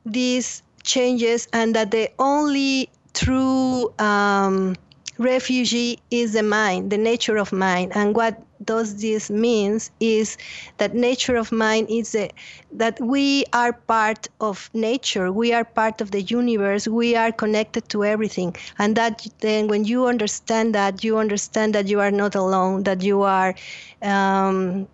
these 0.04 0.62
changes 0.82 1.48
and 1.52 1.74
that 1.74 1.90
the 1.90 2.10
only 2.18 2.88
true 3.12 3.92
um, 3.98 4.76
refugee 5.18 5.98
is 6.10 6.32
the 6.32 6.42
mind, 6.42 6.90
the 6.90 6.98
nature 6.98 7.36
of 7.36 7.52
mind. 7.52 7.92
And 7.94 8.14
what 8.14 8.42
does 8.64 9.00
this 9.00 9.30
means 9.30 9.90
is 10.00 10.36
that 10.78 10.94
nature 10.94 11.36
of 11.36 11.52
mind 11.52 11.88
is 11.90 12.14
a, 12.14 12.30
that 12.72 13.00
we 13.00 13.44
are 13.52 13.72
part 13.72 14.28
of 14.40 14.70
nature. 14.72 15.30
We 15.32 15.52
are 15.52 15.64
part 15.64 16.00
of 16.00 16.10
the 16.10 16.22
universe. 16.22 16.88
We 16.88 17.16
are 17.16 17.32
connected 17.32 17.88
to 17.90 18.04
everything. 18.04 18.56
And 18.78 18.96
that 18.96 19.26
then 19.40 19.68
when 19.68 19.84
you 19.84 20.06
understand 20.06 20.74
that 20.74 21.04
you 21.04 21.18
understand 21.18 21.74
that 21.74 21.88
you 21.88 22.00
are 22.00 22.10
not 22.10 22.34
alone 22.34 22.82
that 22.84 23.02
you 23.02 23.22
are 23.22 23.54
um, 24.02 24.88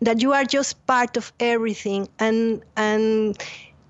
that 0.00 0.20
you 0.22 0.32
are 0.32 0.44
just 0.44 0.84
part 0.86 1.16
of 1.16 1.32
everything. 1.40 2.08
And 2.18 2.62
and 2.76 3.36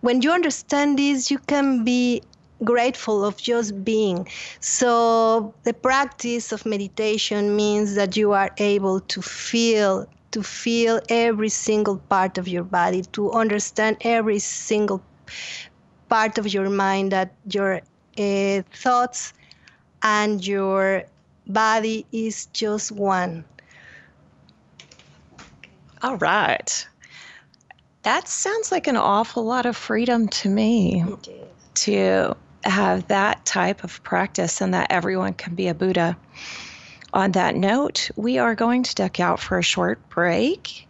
when 0.01 0.23
you 0.23 0.31
understand 0.33 0.99
this 0.99 1.31
you 1.31 1.39
can 1.39 1.85
be 1.85 2.23
grateful 2.65 3.25
of 3.25 3.37
just 3.37 3.85
being. 3.85 4.29
So 4.61 5.55
the 5.65 5.75
practice 5.75 6.53
of 6.53 6.67
meditation 6.67 7.57
means 7.57 7.95
that 7.95 8.17
you 8.17 8.33
are 8.33 8.51
able 8.59 9.01
to 9.01 9.23
feel 9.23 10.07
to 10.33 10.43
feel 10.43 11.01
every 11.09 11.49
single 11.49 11.97
part 11.97 12.37
of 12.37 12.47
your 12.47 12.65
body, 12.65 13.03
to 13.13 13.33
understand 13.33 13.97
every 14.03 14.39
single 14.39 15.01
part 16.09 16.37
of 16.37 16.53
your 16.53 16.69
mind 16.69 17.13
that 17.13 17.33
your 17.49 17.81
uh, 18.19 18.63
thoughts 18.73 19.33
and 20.03 20.47
your 20.47 21.05
body 21.47 22.05
is 22.13 22.47
just 22.47 22.93
one. 22.93 23.45
All 26.03 26.17
right. 26.17 26.87
That 28.03 28.29
sounds 28.29 28.71
like 28.71 28.87
an 28.87 28.97
awful 28.97 29.45
lot 29.45 29.67
of 29.67 29.77
freedom 29.77 30.29
to 30.29 30.49
me. 30.49 31.05
To 31.75 32.37
have 32.71 33.09
that 33.09 33.45
type 33.45 33.85
of 33.85 34.03
practice 34.03 34.61
and 34.61 34.75
that 34.75 34.91
everyone 34.91 35.35
can 35.35 35.55
be 35.55 35.69
a 35.69 35.75
Buddha. 35.75 36.17
On 37.13 37.33
that 37.33 37.55
note, 37.55 38.11
we 38.17 38.39
are 38.39 38.55
going 38.55 38.83
to 38.83 38.95
duck 38.95 39.21
out 39.21 39.41
for 39.41 39.59
a 39.59 39.63
short 39.63 40.07
break. 40.09 40.87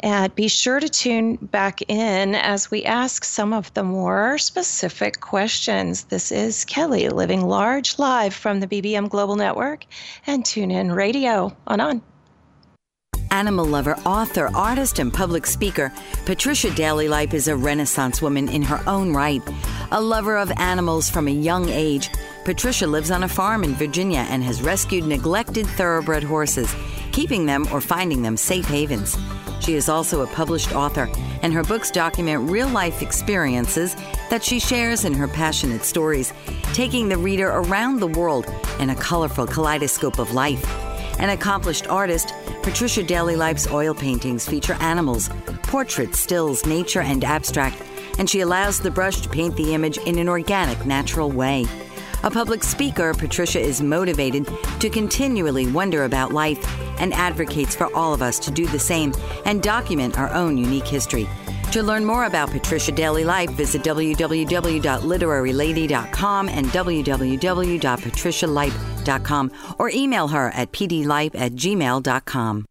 And 0.00 0.32
be 0.34 0.46
sure 0.46 0.78
to 0.78 0.88
tune 0.88 1.36
back 1.36 1.82
in 1.88 2.36
as 2.36 2.70
we 2.70 2.84
ask 2.84 3.24
some 3.24 3.52
of 3.52 3.74
the 3.74 3.82
more 3.82 4.38
specific 4.38 5.20
questions. 5.20 6.04
This 6.04 6.30
is 6.30 6.64
Kelly 6.64 7.08
living 7.08 7.46
large 7.46 7.98
live 7.98 8.32
from 8.32 8.60
the 8.60 8.68
BBM 8.68 9.08
Global 9.08 9.34
Network 9.34 9.84
and 10.26 10.44
Tune 10.44 10.70
In 10.70 10.92
Radio 10.92 11.56
on 11.66 11.80
On. 11.80 12.00
Animal 13.30 13.66
lover, 13.66 13.94
author, 14.06 14.50
artist, 14.54 14.98
and 14.98 15.12
public 15.12 15.46
speaker, 15.46 15.92
Patricia 16.24 16.70
Daly 16.74 17.08
Lipe 17.08 17.34
is 17.34 17.46
a 17.46 17.56
Renaissance 17.56 18.22
woman 18.22 18.48
in 18.48 18.62
her 18.62 18.82
own 18.86 19.12
right. 19.12 19.42
A 19.92 20.00
lover 20.00 20.36
of 20.36 20.50
animals 20.56 21.10
from 21.10 21.28
a 21.28 21.32
young 21.32 21.68
age, 21.68 22.10
Patricia 22.44 22.86
lives 22.86 23.10
on 23.10 23.24
a 23.24 23.28
farm 23.28 23.64
in 23.64 23.74
Virginia 23.74 24.26
and 24.30 24.42
has 24.42 24.62
rescued 24.62 25.04
neglected 25.04 25.66
thoroughbred 25.66 26.24
horses, 26.24 26.74
keeping 27.12 27.44
them 27.44 27.66
or 27.70 27.82
finding 27.82 28.22
them 28.22 28.36
safe 28.36 28.64
havens. 28.64 29.16
She 29.60 29.74
is 29.74 29.90
also 29.90 30.22
a 30.22 30.26
published 30.28 30.74
author, 30.74 31.10
and 31.42 31.52
her 31.52 31.62
books 31.62 31.90
document 31.90 32.50
real 32.50 32.68
life 32.68 33.02
experiences 33.02 33.94
that 34.30 34.42
she 34.42 34.58
shares 34.58 35.04
in 35.04 35.12
her 35.12 35.28
passionate 35.28 35.84
stories, 35.84 36.32
taking 36.72 37.08
the 37.08 37.18
reader 37.18 37.48
around 37.48 38.00
the 38.00 38.06
world 38.06 38.46
in 38.78 38.88
a 38.88 38.96
colorful 38.96 39.46
kaleidoscope 39.46 40.18
of 40.18 40.32
life. 40.32 40.64
An 41.18 41.30
accomplished 41.30 41.88
artist, 41.88 42.32
Patricia 42.62 43.02
Daly 43.02 43.34
Lipe's 43.34 43.66
oil 43.68 43.92
paintings 43.92 44.46
feature 44.46 44.76
animals, 44.80 45.28
portraits, 45.64 46.20
stills, 46.20 46.64
nature, 46.64 47.00
and 47.00 47.24
abstract, 47.24 47.82
and 48.18 48.30
she 48.30 48.40
allows 48.40 48.78
the 48.78 48.90
brush 48.90 49.20
to 49.22 49.28
paint 49.28 49.56
the 49.56 49.74
image 49.74 49.98
in 49.98 50.18
an 50.18 50.28
organic, 50.28 50.86
natural 50.86 51.30
way. 51.30 51.66
A 52.24 52.30
public 52.30 52.64
speaker, 52.64 53.14
Patricia 53.14 53.60
is 53.60 53.80
motivated 53.80 54.48
to 54.80 54.90
continually 54.90 55.70
wonder 55.70 56.02
about 56.04 56.32
life 56.32 56.58
and 57.00 57.14
advocates 57.14 57.76
for 57.76 57.94
all 57.94 58.12
of 58.12 58.22
us 58.22 58.40
to 58.40 58.50
do 58.50 58.66
the 58.66 58.78
same 58.78 59.12
and 59.44 59.62
document 59.62 60.18
our 60.18 60.32
own 60.34 60.58
unique 60.58 60.86
history. 60.86 61.28
To 61.72 61.82
learn 61.82 62.04
more 62.04 62.24
about 62.24 62.50
Patricia 62.50 62.92
Daly 62.92 63.24
Lipe, 63.24 63.50
visit 63.50 63.82
www.literarylady.com 63.82 66.48
and 66.48 66.66
www.patricialipe.com 66.66 69.52
or 69.78 69.90
email 69.90 70.28
her 70.28 70.48
at 70.48 70.72
pdlipe 70.72 71.34
at 71.34 71.52
gmail.com. 71.52 72.64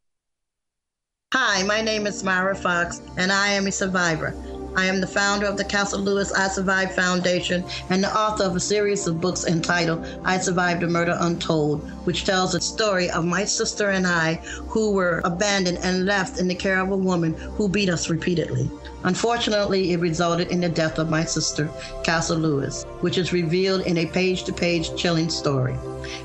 Hi, 1.34 1.64
my 1.64 1.82
name 1.82 2.08
is 2.08 2.24
Myra 2.24 2.56
Fox, 2.56 3.02
and 3.18 3.30
I 3.32 3.50
am 3.50 3.68
a 3.68 3.72
survivor. 3.72 4.34
I 4.78 4.86
am 4.86 5.02
the 5.02 5.08
founder 5.08 5.48
of 5.48 5.58
the 5.58 5.64
Castle 5.64 6.02
Lewis 6.02 6.32
I 6.32 6.50
Survived 6.50 6.92
Foundation 6.92 7.64
and 7.90 8.04
the 8.04 8.16
author 8.16 8.44
of 8.44 8.56
a 8.56 8.60
series 8.60 9.08
of 9.08 9.20
books 9.20 9.44
entitled 9.48 10.06
I 10.24 10.38
Survived 10.38 10.84
a 10.84 10.88
Murder 10.88 11.18
Untold, 11.20 11.82
which 12.06 12.26
tells 12.26 12.52
the 12.52 12.62
story 12.62 13.10
of 13.10 13.26
my 13.26 13.44
sister 13.44 13.90
and 13.90 14.06
I 14.06 14.36
who 14.68 14.92
were 14.92 15.24
abandoned 15.26 15.80
and 15.82 16.06
left 16.06 16.40
in 16.40 16.48
the 16.48 16.54
care 16.54 16.80
of 16.80 16.92
a 16.92 16.96
woman 16.96 17.34
who 17.34 17.68
beat 17.68 17.90
us 17.90 18.12
repeatedly. 18.12 18.70
Unfortunately, 19.04 19.94
it 19.94 20.00
resulted 20.00 20.50
in 20.50 20.62
the 20.62 20.70
death 20.70 21.00
of 21.00 21.10
my 21.10 21.26
sister, 21.26 21.68
Castle 22.04 22.38
Lewis, 22.38 22.84
which 23.02 23.18
is 23.18 23.34
revealed 23.34 23.82
in 23.88 23.98
a 23.98 24.06
page 24.06 24.44
to 24.44 24.54
page 24.54 24.96
chilling 24.96 25.30
story. 25.30 25.76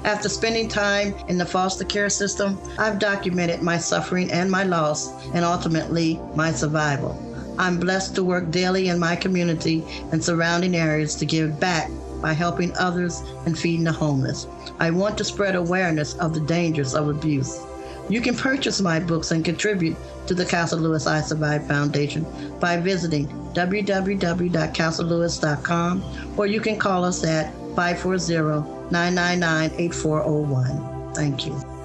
After 0.04 0.28
spending 0.28 0.68
time 0.68 1.14
in 1.26 1.38
the 1.38 1.46
foster 1.46 1.84
care 1.84 2.10
system, 2.10 2.58
I've 2.76 2.98
documented 2.98 3.62
my 3.62 3.78
suffering 3.78 4.30
and 4.30 4.50
my 4.50 4.64
loss, 4.64 5.10
and 5.32 5.42
ultimately 5.42 6.20
my 6.34 6.52
survival. 6.52 7.32
I'm 7.58 7.78
blessed 7.78 8.14
to 8.16 8.24
work 8.24 8.50
daily 8.50 8.88
in 8.88 8.98
my 8.98 9.14
community 9.16 9.84
and 10.10 10.24
surrounding 10.24 10.74
areas 10.74 11.14
to 11.16 11.26
give 11.26 11.60
back 11.60 11.90
by 12.20 12.32
helping 12.32 12.74
others 12.76 13.20
and 13.46 13.58
feeding 13.58 13.84
the 13.84 13.92
homeless. 13.92 14.46
I 14.78 14.90
want 14.90 15.16
to 15.18 15.24
spread 15.24 15.56
awareness 15.56 16.14
of 16.14 16.32
the 16.34 16.40
dangers 16.40 16.94
of 16.94 17.08
abuse. 17.08 17.60
You 18.08 18.20
can 18.20 18.36
purchase 18.36 18.80
my 18.80 18.98
books 19.00 19.30
and 19.30 19.44
contribute 19.44 19.96
to 20.26 20.34
the 20.34 20.44
Castle 20.44 20.78
Lewis 20.78 21.06
I 21.06 21.20
Survive 21.20 21.64
Foundation 21.66 22.26
by 22.58 22.78
visiting 22.78 23.28
www.castlelewis.com 23.54 26.04
or 26.36 26.46
you 26.46 26.60
can 26.60 26.78
call 26.78 27.04
us 27.04 27.24
at 27.24 27.54
540 27.76 28.90
999 28.90 29.70
8401. 29.78 31.14
Thank 31.14 31.46
you. 31.46 31.82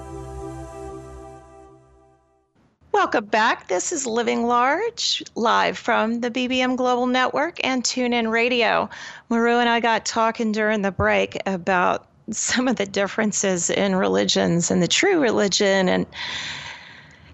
Welcome 2.98 3.26
back. 3.26 3.68
This 3.68 3.92
is 3.92 4.08
Living 4.08 4.48
Large, 4.48 5.22
live 5.36 5.78
from 5.78 6.20
the 6.20 6.32
BBM 6.32 6.76
Global 6.76 7.06
Network 7.06 7.64
and 7.64 7.84
TuneIn 7.84 8.28
Radio. 8.28 8.90
Maru 9.28 9.58
and 9.58 9.68
I 9.68 9.78
got 9.78 10.04
talking 10.04 10.50
during 10.50 10.82
the 10.82 10.90
break 10.90 11.38
about 11.46 12.08
some 12.32 12.66
of 12.66 12.74
the 12.74 12.86
differences 12.86 13.70
in 13.70 13.94
religions 13.94 14.72
and 14.72 14.82
the 14.82 14.88
true 14.88 15.20
religion 15.20 15.88
and 15.88 16.06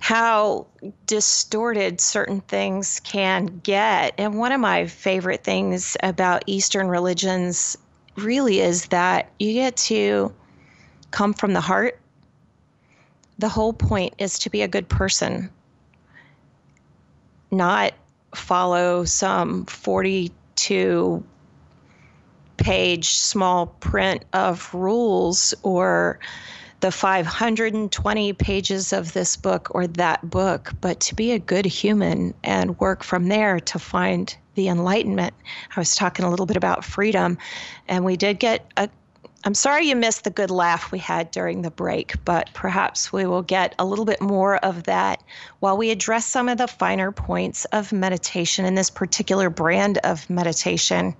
how 0.00 0.66
distorted 1.06 1.98
certain 1.98 2.42
things 2.42 3.00
can 3.00 3.46
get. 3.46 4.12
And 4.18 4.36
one 4.36 4.52
of 4.52 4.60
my 4.60 4.86
favorite 4.86 5.44
things 5.44 5.96
about 6.02 6.44
Eastern 6.46 6.88
religions 6.88 7.78
really 8.16 8.60
is 8.60 8.88
that 8.88 9.30
you 9.38 9.54
get 9.54 9.78
to 9.78 10.30
come 11.10 11.32
from 11.32 11.54
the 11.54 11.62
heart 11.62 11.98
the 13.38 13.48
whole 13.48 13.72
point 13.72 14.14
is 14.18 14.38
to 14.40 14.50
be 14.50 14.62
a 14.62 14.68
good 14.68 14.88
person, 14.88 15.50
not 17.54 17.94
follow 18.34 19.04
some 19.04 19.64
42 19.66 21.24
page 22.56 23.14
small 23.14 23.66
print 23.66 24.24
of 24.32 24.72
rules 24.74 25.54
or 25.62 26.18
the 26.80 26.92
520 26.92 28.32
pages 28.34 28.92
of 28.92 29.12
this 29.12 29.36
book 29.36 29.68
or 29.70 29.86
that 29.86 30.28
book, 30.28 30.72
but 30.80 31.00
to 31.00 31.14
be 31.14 31.32
a 31.32 31.38
good 31.38 31.64
human 31.64 32.34
and 32.44 32.78
work 32.78 33.02
from 33.02 33.28
there 33.28 33.58
to 33.58 33.78
find 33.78 34.36
the 34.54 34.68
enlightenment. 34.68 35.34
I 35.74 35.80
was 35.80 35.96
talking 35.96 36.24
a 36.24 36.30
little 36.30 36.46
bit 36.46 36.56
about 36.56 36.84
freedom, 36.84 37.38
and 37.88 38.04
we 38.04 38.16
did 38.16 38.38
get 38.38 38.70
a 38.76 38.88
I'm 39.46 39.54
sorry 39.54 39.86
you 39.86 39.94
missed 39.94 40.24
the 40.24 40.30
good 40.30 40.50
laugh 40.50 40.90
we 40.90 40.98
had 40.98 41.30
during 41.30 41.60
the 41.60 41.70
break, 41.70 42.14
but 42.24 42.48
perhaps 42.54 43.12
we 43.12 43.26
will 43.26 43.42
get 43.42 43.74
a 43.78 43.84
little 43.84 44.06
bit 44.06 44.22
more 44.22 44.56
of 44.56 44.84
that 44.84 45.22
while 45.60 45.76
we 45.76 45.90
address 45.90 46.24
some 46.24 46.48
of 46.48 46.56
the 46.56 46.66
finer 46.66 47.12
points 47.12 47.66
of 47.66 47.92
meditation 47.92 48.64
in 48.64 48.74
this 48.74 48.88
particular 48.88 49.50
brand 49.50 49.98
of 49.98 50.28
meditation. 50.30 51.14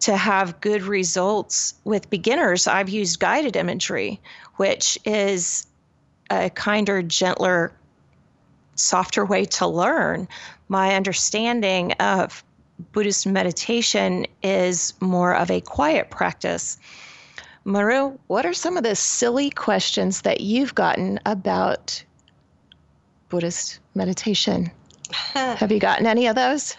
To 0.00 0.16
have 0.16 0.62
good 0.62 0.80
results 0.80 1.74
with 1.84 2.08
beginners, 2.08 2.66
I've 2.66 2.88
used 2.88 3.20
guided 3.20 3.56
imagery, 3.56 4.18
which 4.56 4.98
is 5.04 5.66
a 6.30 6.48
kinder, 6.48 7.02
gentler, 7.02 7.74
softer 8.76 9.26
way 9.26 9.44
to 9.44 9.66
learn. 9.66 10.26
My 10.68 10.94
understanding 10.94 11.92
of 11.92 12.42
Buddhist 12.92 13.26
meditation 13.26 14.26
is 14.42 14.94
more 15.00 15.34
of 15.34 15.50
a 15.50 15.60
quiet 15.60 16.10
practice. 16.10 16.78
Maru, 17.64 18.18
what 18.26 18.46
are 18.46 18.54
some 18.54 18.76
of 18.76 18.82
the 18.82 18.96
silly 18.96 19.50
questions 19.50 20.22
that 20.22 20.40
you've 20.40 20.74
gotten 20.74 21.20
about 21.26 22.02
Buddhist 23.28 23.80
meditation? 23.94 24.70
Have 25.34 25.70
you 25.70 25.78
gotten 25.78 26.06
any 26.06 26.26
of 26.26 26.34
those? 26.36 26.76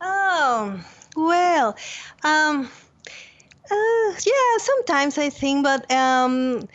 Oh, 0.00 0.80
well, 1.16 1.76
um, 2.22 2.70
Uh, 3.70 4.12
yeah, 4.26 4.58
sometimes 4.58 5.16
I 5.16 5.30
think, 5.30 5.64
but 5.64 5.90
um, 5.90 6.68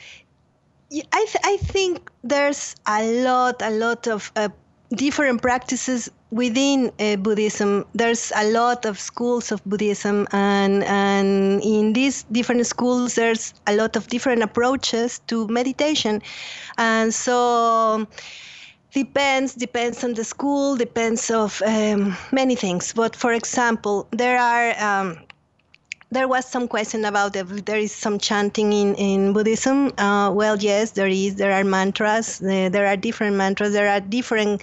I 0.91 1.25
th- 1.29 1.45
I 1.45 1.57
think 1.57 2.09
there's 2.23 2.75
a 2.87 3.05
lot, 3.23 3.61
a 3.61 3.69
lot 3.69 4.07
of 4.07 4.31
uh, 4.35 4.49
different 4.89 5.41
practices 5.41 6.09
within 6.31 6.91
uh, 6.99 7.15
Buddhism. 7.17 7.85
There's 7.93 8.31
a 8.35 8.49
lot 8.51 8.85
of 8.85 8.99
schools 8.99 9.51
of 9.51 9.63
Buddhism, 9.65 10.27
and 10.31 10.83
and 10.83 11.61
in 11.63 11.93
these 11.93 12.23
different 12.31 12.65
schools, 12.65 13.15
there's 13.15 13.53
a 13.67 13.75
lot 13.75 13.95
of 13.95 14.07
different 14.07 14.43
approaches 14.43 15.19
to 15.27 15.47
meditation, 15.47 16.21
and 16.77 17.13
so 17.13 18.07
depends 18.91 19.53
depends 19.53 20.03
on 20.03 20.13
the 20.15 20.23
school 20.23 20.75
depends 20.75 21.29
of 21.29 21.61
um, 21.65 22.17
many 22.31 22.55
things 22.55 22.91
but 22.91 23.15
for 23.15 23.33
example 23.33 24.07
there 24.11 24.39
are 24.39 24.73
um, 24.81 25.17
there 26.11 26.27
was 26.27 26.45
some 26.45 26.67
question 26.67 27.05
about 27.05 27.35
if 27.35 27.65
there 27.65 27.77
is 27.77 27.91
some 27.91 28.17
chanting 28.17 28.73
in, 28.73 28.95
in 28.95 29.33
Buddhism. 29.33 29.93
Uh, 29.97 30.31
well, 30.33 30.57
yes, 30.57 30.91
there 30.91 31.07
is. 31.07 31.35
There 31.35 31.51
are 31.51 31.63
mantras. 31.63 32.39
There 32.39 32.87
are 32.87 32.97
different 32.97 33.35
mantras. 33.35 33.73
There 33.73 33.87
are 33.87 33.99
different 33.99 34.61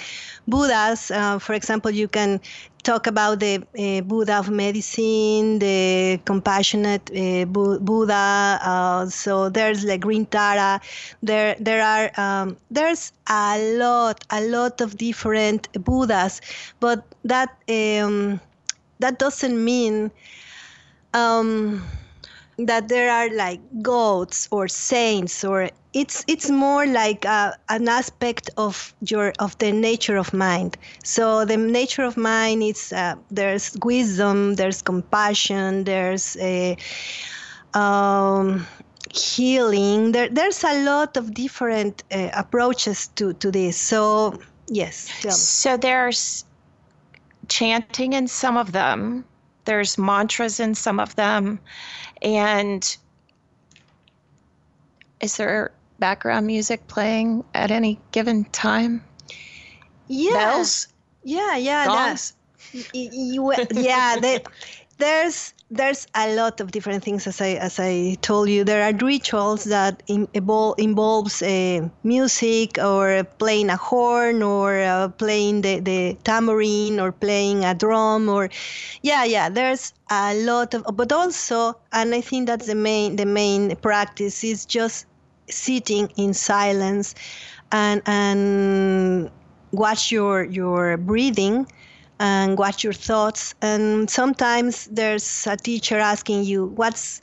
Buddhas. 0.48 1.10
Uh, 1.10 1.38
for 1.38 1.54
example, 1.54 1.92
you 1.92 2.08
can 2.08 2.40
talk 2.82 3.06
about 3.06 3.38
the 3.38 3.62
uh, 3.78 4.00
Buddha 4.02 4.38
of 4.38 4.50
medicine, 4.50 5.60
the 5.60 6.20
compassionate 6.24 7.10
uh, 7.16 7.44
Buddha. 7.44 8.58
Uh, 8.60 9.06
so 9.06 9.48
there's 9.48 9.84
like 9.84 10.00
Green 10.00 10.26
Tara. 10.26 10.80
There, 11.22 11.54
there 11.60 11.82
are 11.82 12.10
um, 12.20 12.56
there's 12.72 13.12
a 13.28 13.76
lot, 13.78 14.24
a 14.30 14.40
lot 14.40 14.80
of 14.80 14.96
different 14.96 15.68
Buddhas, 15.84 16.40
but 16.80 17.04
that 17.24 17.50
um, 17.68 18.40
that 18.98 19.20
doesn't 19.20 19.62
mean 19.62 20.10
um, 21.16 21.82
that 22.58 22.88
there 22.88 23.10
are 23.10 23.30
like 23.34 23.60
gods 23.82 24.48
or 24.50 24.68
saints 24.68 25.44
or 25.44 25.70
it's 25.92 26.24
it's 26.28 26.50
more 26.50 26.86
like 26.86 27.24
uh, 27.24 27.52
an 27.70 27.88
aspect 27.88 28.50
of 28.58 28.94
your 29.00 29.32
of 29.38 29.56
the 29.58 29.72
nature 29.72 30.16
of 30.16 30.32
mind. 30.34 30.76
So 31.02 31.44
the 31.44 31.56
nature 31.56 32.04
of 32.04 32.16
mind 32.16 32.62
is 32.62 32.92
uh, 32.92 33.14
there's 33.30 33.76
wisdom 33.82 34.54
there's 34.54 34.82
compassion 34.82 35.84
there's 35.84 36.36
a 36.36 36.76
um, 37.72 38.66
healing. 39.12 40.12
There, 40.12 40.28
there's 40.28 40.64
a 40.64 40.84
lot 40.84 41.16
of 41.16 41.32
different 41.32 42.04
uh, 42.12 42.28
approaches 42.34 43.08
to 43.16 43.32
to 43.34 43.50
this. 43.50 43.76
So 43.78 44.38
yes 44.68 45.08
so 45.30 45.76
there's 45.76 46.44
chanting 47.48 48.12
in 48.12 48.26
some 48.26 48.56
of 48.56 48.72
them 48.72 49.24
there's 49.66 49.98
mantras 49.98 50.58
in 50.58 50.74
some 50.74 50.98
of 50.98 51.14
them. 51.16 51.60
And 52.22 52.96
is 55.20 55.36
there 55.36 55.72
background 55.98 56.46
music 56.46 56.86
playing 56.88 57.44
at 57.54 57.70
any 57.70 58.00
given 58.12 58.44
time? 58.46 59.04
Yeah. 60.08 60.32
Bells? 60.32 60.88
Yeah, 61.24 61.56
yeah. 61.56 61.86
Gongs? 61.86 62.34
yeah, 63.72 64.16
they, 64.20 64.42
there's 64.98 65.52
there's 65.70 66.06
a 66.14 66.32
lot 66.36 66.60
of 66.60 66.70
different 66.70 67.02
things 67.02 67.26
as 67.26 67.40
I 67.40 67.54
as 67.54 67.80
I 67.80 68.16
told 68.22 68.48
you. 68.48 68.62
There 68.62 68.84
are 68.84 68.94
rituals 68.94 69.64
that 69.64 70.02
in, 70.06 70.28
involves 70.32 71.42
uh, 71.42 71.88
music 72.04 72.78
or 72.78 73.24
playing 73.38 73.70
a 73.70 73.76
horn 73.76 74.42
or 74.42 74.80
uh, 74.80 75.08
playing 75.08 75.62
the, 75.62 75.80
the 75.80 76.16
tambourine 76.22 77.00
or 77.00 77.10
playing 77.10 77.64
a 77.64 77.74
drum 77.74 78.28
or 78.28 78.48
yeah 79.02 79.24
yeah. 79.24 79.48
There's 79.48 79.92
a 80.08 80.34
lot 80.34 80.74
of 80.74 80.84
but 80.94 81.10
also 81.10 81.74
and 81.92 82.14
I 82.14 82.20
think 82.20 82.46
that's 82.46 82.66
the 82.66 82.76
main 82.76 83.16
the 83.16 83.26
main 83.26 83.74
practice 83.76 84.44
is 84.44 84.66
just 84.66 85.06
sitting 85.48 86.12
in 86.16 86.32
silence 86.32 87.14
and 87.72 88.02
and 88.06 89.30
watch 89.72 90.12
your 90.12 90.44
your 90.44 90.96
breathing 90.96 91.66
and 92.18 92.58
watch 92.58 92.82
your 92.84 92.92
thoughts. 92.92 93.54
And 93.62 94.08
sometimes 94.10 94.86
there's 94.86 95.46
a 95.46 95.56
teacher 95.56 95.98
asking 95.98 96.44
you, 96.44 96.66
"What's 96.66 97.20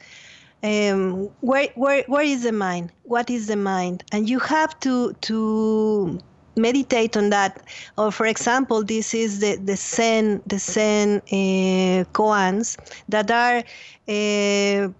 um, 0.64 1.30
where, 1.42 1.70
where, 1.76 2.04
where 2.08 2.24
is 2.24 2.44
the 2.44 2.52
mind? 2.52 2.92
What 3.04 3.30
is 3.30 3.48
the 3.48 3.56
mind?" 3.56 4.04
And 4.12 4.30
you 4.30 4.40
have 4.40 4.80
to 4.82 5.14
to 5.14 6.20
meditate 6.56 7.18
on 7.18 7.30
that. 7.32 7.66
Or 7.98 8.12
for 8.12 8.26
example, 8.26 8.84
this 8.84 9.14
is 9.14 9.40
the 9.40 9.58
the 9.58 9.76
Zen 9.76 10.42
the 10.48 10.60
Zen 10.60 11.18
uh, 11.32 12.06
koans 12.14 12.78
that 13.10 13.32
are 13.32 13.64
uh, 14.08 14.92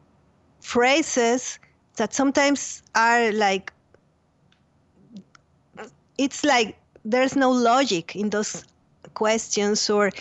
phrases 0.62 1.60
that 1.98 2.14
sometimes 2.14 2.82
are 2.96 3.32
like 3.32 3.72
it's 6.18 6.44
like 6.44 6.78
there's 7.06 7.36
no 7.36 7.52
logic 7.52 8.16
in 8.16 8.30
those 8.30 8.64
questions 9.14 9.90
or 9.90 10.12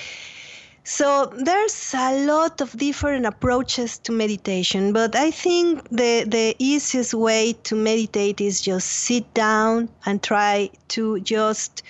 so 0.85 1.27
there's 1.27 1.95
a 1.95 2.27
lot 2.27 2.61
of 2.61 2.77
different 2.77 3.25
approaches 3.25 3.99
to 3.99 4.13
meditation, 4.13 4.93
but 4.93 5.15
I 5.15 5.31
think 5.31 5.89
the, 5.91 6.25
the 6.27 6.57
easiest 6.59 7.15
way 7.15 7.53
to 7.65 7.77
meditate 7.77 8.41
is 8.41 8.61
just 8.61 8.89
sit 8.89 9.33
down 9.33 9.89
and 10.07 10.21
try 10.21 10.71
to 10.89 11.21
just 11.21 11.85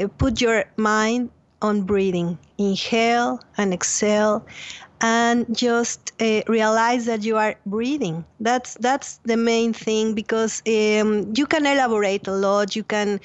uh, 0.00 0.08
put 0.18 0.40
your 0.40 0.64
mind 0.76 1.30
on 1.62 1.82
breathing. 1.82 2.38
Inhale 2.58 3.40
and 3.56 3.72
exhale 3.72 4.44
and 5.00 5.46
just 5.56 6.12
uh, 6.20 6.42
realize 6.48 7.04
that 7.06 7.22
you 7.22 7.36
are 7.36 7.54
breathing. 7.66 8.24
That's 8.40 8.74
that's 8.80 9.18
the 9.24 9.36
main 9.36 9.72
thing 9.72 10.14
because 10.14 10.60
um, 10.66 11.32
you 11.36 11.46
can 11.46 11.66
elaborate 11.66 12.26
a 12.26 12.32
lot. 12.32 12.74
You 12.74 12.82
can 12.82 13.20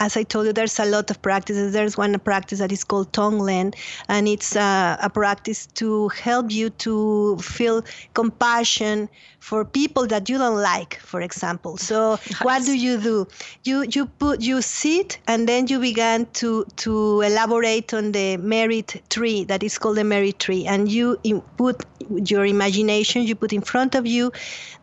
as 0.00 0.16
I 0.16 0.22
told 0.22 0.46
you, 0.46 0.52
there's 0.54 0.78
a 0.80 0.86
lot 0.86 1.10
of 1.10 1.20
practices. 1.20 1.74
There's 1.74 1.96
one 1.96 2.18
practice 2.18 2.58
that 2.58 2.72
is 2.72 2.84
called 2.84 3.12
Tonglen, 3.12 3.74
and 4.08 4.26
it's 4.26 4.56
uh, 4.56 4.96
a 5.00 5.10
practice 5.10 5.66
to 5.74 6.08
help 6.08 6.50
you 6.50 6.70
to 6.70 7.36
feel 7.36 7.84
compassion 8.14 9.10
for 9.40 9.64
people 9.64 10.06
that 10.06 10.28
you 10.28 10.38
don't 10.38 10.60
like, 10.60 10.98
for 11.00 11.20
example. 11.20 11.76
So 11.76 12.12
nice. 12.12 12.40
what 12.42 12.64
do 12.64 12.76
you 12.76 12.98
do? 12.98 13.26
You 13.64 13.84
you 13.90 14.06
put 14.06 14.40
you 14.40 14.62
sit 14.62 15.18
and 15.28 15.46
then 15.46 15.66
you 15.68 15.78
begin 15.78 16.26
to 16.40 16.64
to 16.76 17.20
elaborate 17.20 17.92
on 17.92 18.12
the 18.12 18.38
merit 18.38 19.02
tree 19.10 19.44
that 19.44 19.62
is 19.62 19.78
called 19.78 19.98
the 19.98 20.04
merit 20.04 20.38
tree, 20.38 20.66
and 20.66 20.90
you 20.90 21.18
put 21.58 21.84
your 22.24 22.46
imagination. 22.46 23.22
You 23.22 23.36
put 23.36 23.52
in 23.52 23.60
front 23.60 23.94
of 23.94 24.06
you 24.06 24.32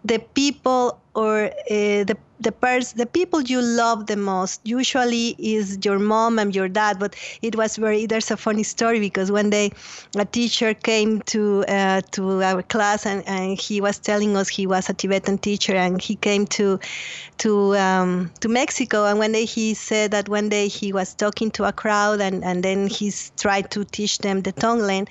the 0.05 0.20
people 0.20 0.99
or 1.15 1.45
uh, 1.45 2.03
the 2.05 2.15
the 2.39 2.51
pers- 2.51 2.93
the 2.93 3.05
people 3.05 3.41
you 3.41 3.61
love 3.61 4.07
the 4.07 4.15
most 4.15 4.61
usually 4.63 5.35
is 5.39 5.79
your 5.83 5.99
mom 5.99 6.38
and 6.39 6.55
your 6.55 6.67
dad 6.67 6.99
but 6.99 7.15
it 7.41 7.55
was 7.55 7.77
very 7.77 8.05
there's 8.05 8.29
a 8.31 8.38
funny 8.38 8.63
story 8.63 8.99
because 8.99 9.31
one 9.31 9.49
day 9.49 9.71
a 10.15 10.25
teacher 10.25 10.73
came 10.73 11.21
to 11.21 11.65
uh, 11.67 12.01
to 12.11 12.43
our 12.43 12.61
class 12.61 13.05
and, 13.05 13.23
and 13.27 13.59
he 13.59 13.81
was 13.81 13.97
telling 13.97 14.38
us 14.38 14.47
he 14.47 14.67
was 14.67 14.89
a 14.89 14.93
tibetan 14.93 15.38
teacher 15.38 15.75
and 15.75 16.01
he 16.01 16.15
came 16.15 16.45
to 16.45 16.79
to 17.38 17.75
um, 17.77 18.31
to 18.39 18.47
mexico 18.47 19.05
and 19.05 19.17
one 19.19 19.31
day 19.31 19.45
he 19.45 19.73
said 19.73 20.11
that 20.11 20.29
one 20.29 20.49
day 20.49 20.67
he 20.67 20.93
was 20.93 21.13
talking 21.13 21.49
to 21.49 21.63
a 21.63 21.71
crowd 21.71 22.21
and 22.21 22.43
and 22.43 22.63
then 22.63 22.88
he 22.88 23.11
tried 23.38 23.69
to 23.71 23.83
teach 23.85 24.19
them 24.19 24.41
the 24.41 24.53
tonglen 24.53 25.07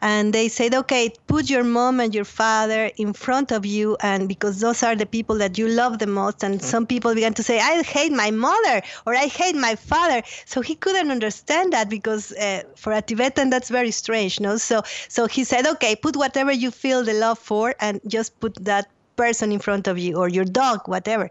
and 0.00 0.32
they 0.32 0.48
said 0.48 0.74
okay 0.74 1.12
put 1.26 1.48
your 1.48 1.64
mom 1.64 2.00
and 2.00 2.14
your 2.14 2.24
father 2.24 2.90
in 2.96 3.12
front 3.12 3.52
of 3.52 3.64
you 3.64 3.96
and 4.00 4.28
because 4.28 4.60
those 4.60 4.82
are 4.82 4.96
the 4.96 5.06
people 5.06 5.36
that 5.38 5.56
you 5.58 5.68
love 5.68 5.98
the 5.98 6.06
most. 6.06 6.42
And. 6.42 6.63
Some 6.64 6.86
people 6.86 7.14
began 7.14 7.34
to 7.34 7.42
say, 7.42 7.60
I 7.60 7.82
hate 7.82 8.12
my 8.12 8.30
mother 8.30 8.82
or 9.06 9.14
I 9.14 9.26
hate 9.26 9.56
my 9.56 9.74
father. 9.76 10.22
So 10.46 10.60
he 10.60 10.74
couldn't 10.74 11.10
understand 11.10 11.72
that 11.72 11.88
because 11.88 12.32
uh, 12.32 12.62
for 12.76 12.92
a 12.92 13.02
Tibetan, 13.02 13.50
that's 13.50 13.70
very 13.70 13.90
strange. 13.90 14.40
No? 14.40 14.56
So, 14.56 14.82
so 15.08 15.26
he 15.26 15.44
said, 15.44 15.66
okay, 15.66 15.96
put 15.96 16.16
whatever 16.16 16.52
you 16.52 16.70
feel 16.70 17.04
the 17.04 17.14
love 17.14 17.38
for 17.38 17.74
and 17.80 18.00
just 18.06 18.38
put 18.40 18.54
that 18.64 18.88
person 19.16 19.52
in 19.52 19.60
front 19.60 19.86
of 19.86 19.96
you 19.96 20.16
or 20.16 20.28
your 20.28 20.44
dog 20.44 20.80
whatever 20.86 21.30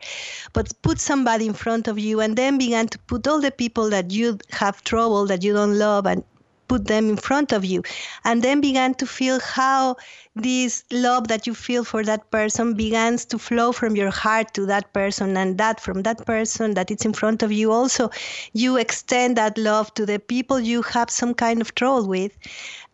but 0.54 0.72
put 0.84 1.00
somebody 1.00 1.46
in 1.46 1.54
front 1.54 1.88
of 1.88 2.00
you 2.00 2.22
and 2.22 2.38
then 2.38 2.58
began 2.58 2.88
to 2.88 2.98
put 3.00 3.28
all 3.28 3.42
the 3.42 3.52
people 3.52 3.90
that 3.90 4.10
you 4.10 4.38
have 4.52 4.82
trouble 4.86 5.26
that 5.26 5.44
you 5.44 5.54
don't 5.54 5.78
love 5.78 6.06
and 6.06 6.24
put 6.68 6.88
them 6.88 7.10
in 7.10 7.18
front 7.18 7.52
of 7.52 7.66
you. 7.66 7.84
And 8.24 8.42
then 8.42 8.62
began 8.62 8.94
to 8.96 9.06
feel 9.06 9.40
how 9.40 9.98
this 10.36 10.84
love 10.92 11.28
that 11.28 11.46
you 11.46 11.54
feel 11.54 11.84
for 11.84 12.04
that 12.04 12.32
person 12.32 12.74
begins 12.74 13.26
to 13.26 13.38
flow 13.38 13.72
from 13.72 13.96
your 13.96 14.10
heart 14.10 14.54
to 14.56 14.66
that 14.66 14.92
person 14.94 15.38
and 15.38 15.58
that 15.60 15.80
from 15.80 16.02
that 16.04 16.26
person 16.26 16.74
that 16.74 16.90
it's 16.90 17.06
in 17.06 17.14
front 17.14 17.44
of 17.44 17.52
you 17.52 17.72
also. 17.72 18.10
You 18.54 18.78
extend 18.78 19.38
that 19.38 19.58
love 19.58 19.94
to 19.96 20.06
the 20.06 20.20
people 20.20 20.60
you 20.60 20.82
have 20.82 21.10
some 21.10 21.34
kind 21.34 21.62
of 21.62 21.76
trouble 21.76 22.08
with. 22.08 22.32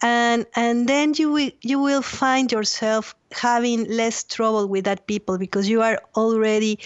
And 0.01 0.45
and 0.55 0.87
then 0.87 1.13
you 1.15 1.31
will 1.31 1.51
you 1.61 1.79
will 1.79 2.01
find 2.01 2.51
yourself 2.51 3.15
having 3.31 3.85
less 3.89 4.23
trouble 4.23 4.67
with 4.67 4.85
that 4.85 5.07
people 5.07 5.37
because 5.37 5.69
you 5.69 5.81
are 5.81 6.01
already 6.15 6.79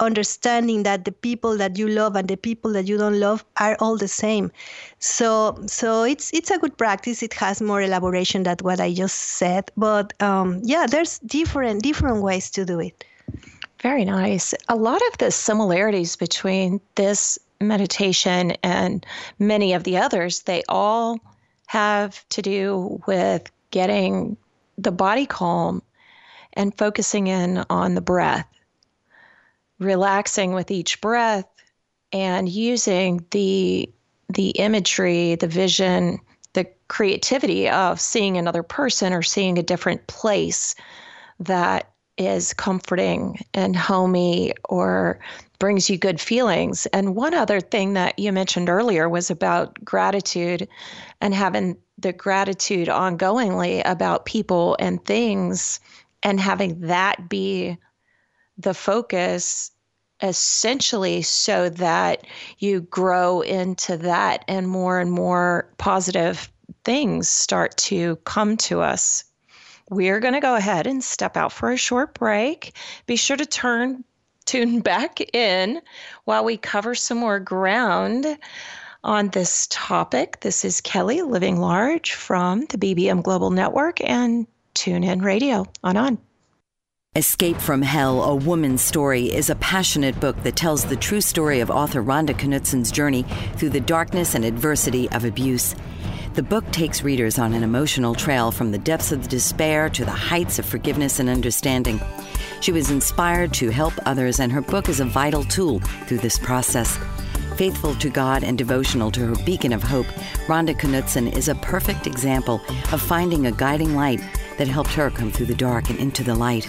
understanding 0.00 0.82
that 0.84 1.04
the 1.04 1.12
people 1.12 1.56
that 1.56 1.76
you 1.76 1.88
love 1.88 2.16
and 2.16 2.28
the 2.28 2.36
people 2.36 2.72
that 2.72 2.86
you 2.86 2.98
don't 2.98 3.18
love 3.18 3.44
are 3.58 3.76
all 3.80 3.96
the 3.96 4.08
same. 4.08 4.50
So 4.98 5.58
so 5.66 6.04
it's 6.04 6.32
it's 6.32 6.50
a 6.50 6.58
good 6.58 6.76
practice. 6.76 7.22
It 7.22 7.34
has 7.34 7.60
more 7.60 7.82
elaboration 7.82 8.42
than 8.44 8.56
what 8.62 8.80
I 8.80 8.94
just 8.94 9.16
said, 9.16 9.70
but 9.76 10.12
um, 10.22 10.60
yeah, 10.64 10.86
there's 10.86 11.18
different 11.20 11.82
different 11.82 12.22
ways 12.22 12.50
to 12.52 12.64
do 12.64 12.80
it. 12.80 13.04
Very 13.82 14.04
nice. 14.04 14.54
A 14.68 14.76
lot 14.76 15.00
of 15.12 15.18
the 15.18 15.30
similarities 15.30 16.16
between 16.16 16.80
this 16.96 17.38
meditation 17.60 18.52
and 18.62 19.06
many 19.38 19.72
of 19.72 19.84
the 19.84 19.96
others, 19.96 20.42
they 20.42 20.62
all 20.68 21.20
have 21.66 22.28
to 22.30 22.42
do 22.42 23.00
with 23.06 23.50
getting 23.70 24.36
the 24.78 24.90
body 24.90 25.26
calm 25.26 25.82
and 26.54 26.76
focusing 26.76 27.26
in 27.26 27.64
on 27.70 27.94
the 27.94 28.00
breath 28.00 28.46
relaxing 29.78 30.52
with 30.52 30.70
each 30.70 31.00
breath 31.00 31.46
and 32.12 32.48
using 32.48 33.24
the 33.30 33.92
the 34.30 34.50
imagery, 34.50 35.36
the 35.36 35.46
vision, 35.46 36.18
the 36.52 36.66
creativity 36.88 37.68
of 37.68 37.98
seeing 37.98 38.36
another 38.36 38.62
person 38.62 39.12
or 39.12 39.22
seeing 39.22 39.58
a 39.58 39.62
different 39.62 40.06
place 40.06 40.74
that 41.40 41.90
is 42.18 42.52
comforting 42.52 43.38
and 43.54 43.74
homey 43.76 44.52
or 44.68 45.18
brings 45.58 45.88
you 45.88 45.96
good 45.96 46.20
feelings. 46.20 46.86
And 46.86 47.14
one 47.14 47.32
other 47.32 47.60
thing 47.60 47.94
that 47.94 48.18
you 48.18 48.32
mentioned 48.32 48.68
earlier 48.68 49.08
was 49.08 49.30
about 49.30 49.82
gratitude 49.84 50.68
and 51.20 51.34
having 51.34 51.76
the 51.96 52.12
gratitude 52.12 52.88
ongoingly 52.88 53.82
about 53.84 54.26
people 54.26 54.76
and 54.78 55.04
things 55.04 55.80
and 56.22 56.38
having 56.40 56.80
that 56.80 57.28
be 57.28 57.78
the 58.58 58.74
focus 58.74 59.70
essentially 60.22 61.22
so 61.22 61.68
that 61.68 62.26
you 62.58 62.80
grow 62.80 63.40
into 63.40 63.96
that 63.96 64.44
and 64.48 64.68
more 64.68 64.98
and 64.98 65.12
more 65.12 65.72
positive 65.78 66.50
things 66.84 67.28
start 67.28 67.76
to 67.76 68.16
come 68.24 68.56
to 68.56 68.80
us. 68.80 69.24
We're 69.90 70.20
going 70.20 70.34
to 70.34 70.40
go 70.40 70.54
ahead 70.54 70.86
and 70.86 71.02
step 71.02 71.36
out 71.36 71.52
for 71.52 71.70
a 71.70 71.76
short 71.76 72.14
break. 72.14 72.76
Be 73.06 73.16
sure 73.16 73.36
to 73.36 73.46
turn 73.46 74.04
tune 74.44 74.80
back 74.82 75.20
in 75.34 75.80
while 76.24 76.44
we 76.44 76.56
cover 76.56 76.94
some 76.94 77.18
more 77.18 77.38
ground 77.38 78.38
on 79.04 79.28
this 79.28 79.68
topic. 79.70 80.40
This 80.40 80.64
is 80.64 80.80
Kelly 80.80 81.22
Living 81.22 81.60
Large 81.60 82.14
from 82.14 82.66
the 82.66 82.78
BBM 82.78 83.22
Global 83.22 83.50
Network 83.50 84.02
and 84.02 84.46
Tune 84.74 85.04
In 85.04 85.22
Radio 85.22 85.66
on 85.82 85.96
on. 85.96 86.27
Escape 87.18 87.56
from 87.56 87.82
Hell, 87.82 88.22
A 88.22 88.36
Woman's 88.36 88.80
Story 88.80 89.24
is 89.24 89.50
a 89.50 89.56
passionate 89.56 90.20
book 90.20 90.40
that 90.44 90.54
tells 90.54 90.84
the 90.84 90.94
true 90.94 91.20
story 91.20 91.58
of 91.58 91.68
author 91.68 92.00
Rhonda 92.00 92.32
Knutsen's 92.32 92.92
journey 92.92 93.24
through 93.56 93.70
the 93.70 93.80
darkness 93.80 94.36
and 94.36 94.44
adversity 94.44 95.10
of 95.10 95.24
abuse. 95.24 95.74
The 96.34 96.44
book 96.44 96.70
takes 96.70 97.02
readers 97.02 97.36
on 97.36 97.54
an 97.54 97.64
emotional 97.64 98.14
trail 98.14 98.52
from 98.52 98.70
the 98.70 98.78
depths 98.78 99.10
of 99.10 99.26
despair 99.26 99.88
to 99.90 100.04
the 100.04 100.12
heights 100.12 100.60
of 100.60 100.66
forgiveness 100.66 101.18
and 101.18 101.28
understanding. 101.28 102.00
She 102.60 102.70
was 102.70 102.88
inspired 102.88 103.52
to 103.54 103.70
help 103.70 103.94
others, 104.06 104.38
and 104.38 104.52
her 104.52 104.62
book 104.62 104.88
is 104.88 105.00
a 105.00 105.04
vital 105.04 105.42
tool 105.42 105.80
through 106.06 106.18
this 106.18 106.38
process. 106.38 107.00
Faithful 107.56 107.96
to 107.96 108.10
God 108.10 108.44
and 108.44 108.56
devotional 108.56 109.10
to 109.10 109.26
her 109.26 109.44
beacon 109.44 109.72
of 109.72 109.82
hope, 109.82 110.06
Rhonda 110.46 110.78
Knutsen 110.78 111.36
is 111.36 111.48
a 111.48 111.56
perfect 111.56 112.06
example 112.06 112.60
of 112.92 113.02
finding 113.02 113.46
a 113.46 113.52
guiding 113.52 113.96
light 113.96 114.20
that 114.58 114.68
helped 114.68 114.92
her 114.92 115.10
come 115.10 115.30
through 115.30 115.46
the 115.46 115.54
dark 115.54 115.88
and 115.88 115.98
into 115.98 116.22
the 116.22 116.34
light. 116.34 116.64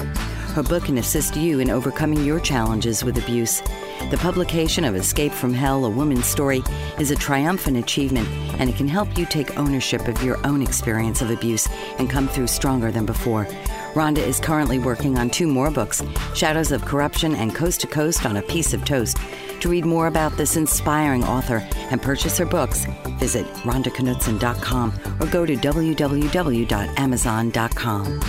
Her 0.55 0.63
book 0.63 0.85
can 0.85 0.97
assist 0.97 1.35
you 1.35 1.59
in 1.59 1.69
overcoming 1.69 2.23
your 2.23 2.39
challenges 2.39 3.03
with 3.03 3.17
abuse. 3.17 3.61
The 4.09 4.17
publication 4.17 4.85
of 4.85 4.95
Escape 4.95 5.31
from 5.31 5.53
Hell, 5.53 5.85
A 5.85 5.89
Woman's 5.89 6.25
Story, 6.25 6.63
is 6.97 7.11
a 7.11 7.15
triumphant 7.15 7.77
achievement, 7.77 8.27
and 8.59 8.67
it 8.67 8.75
can 8.75 8.87
help 8.87 9.15
you 9.17 9.27
take 9.27 9.55
ownership 9.57 10.07
of 10.07 10.23
your 10.23 10.43
own 10.47 10.63
experience 10.63 11.21
of 11.21 11.29
abuse 11.29 11.69
and 11.99 12.09
come 12.09 12.27
through 12.27 12.47
stronger 12.47 12.91
than 12.91 13.05
before. 13.05 13.45
Rhonda 13.93 14.17
is 14.17 14.39
currently 14.39 14.79
working 14.79 15.19
on 15.19 15.29
two 15.29 15.45
more 15.47 15.69
books 15.69 16.01
Shadows 16.33 16.71
of 16.71 16.85
Corruption 16.85 17.35
and 17.35 17.53
Coast 17.53 17.81
to 17.81 17.87
Coast 17.87 18.25
on 18.25 18.37
a 18.37 18.41
Piece 18.41 18.73
of 18.73 18.83
Toast. 18.83 19.17
To 19.61 19.69
read 19.69 19.85
more 19.85 20.07
about 20.07 20.35
this 20.37 20.55
inspiring 20.55 21.23
author 21.23 21.59
and 21.91 22.01
purchase 22.01 22.39
her 22.39 22.45
books, 22.45 22.87
visit 23.19 23.45
rhondaknutsen.com 23.63 24.93
or 25.19 25.27
go 25.27 25.45
to 25.45 25.55
www.amazon.com. 25.55 28.19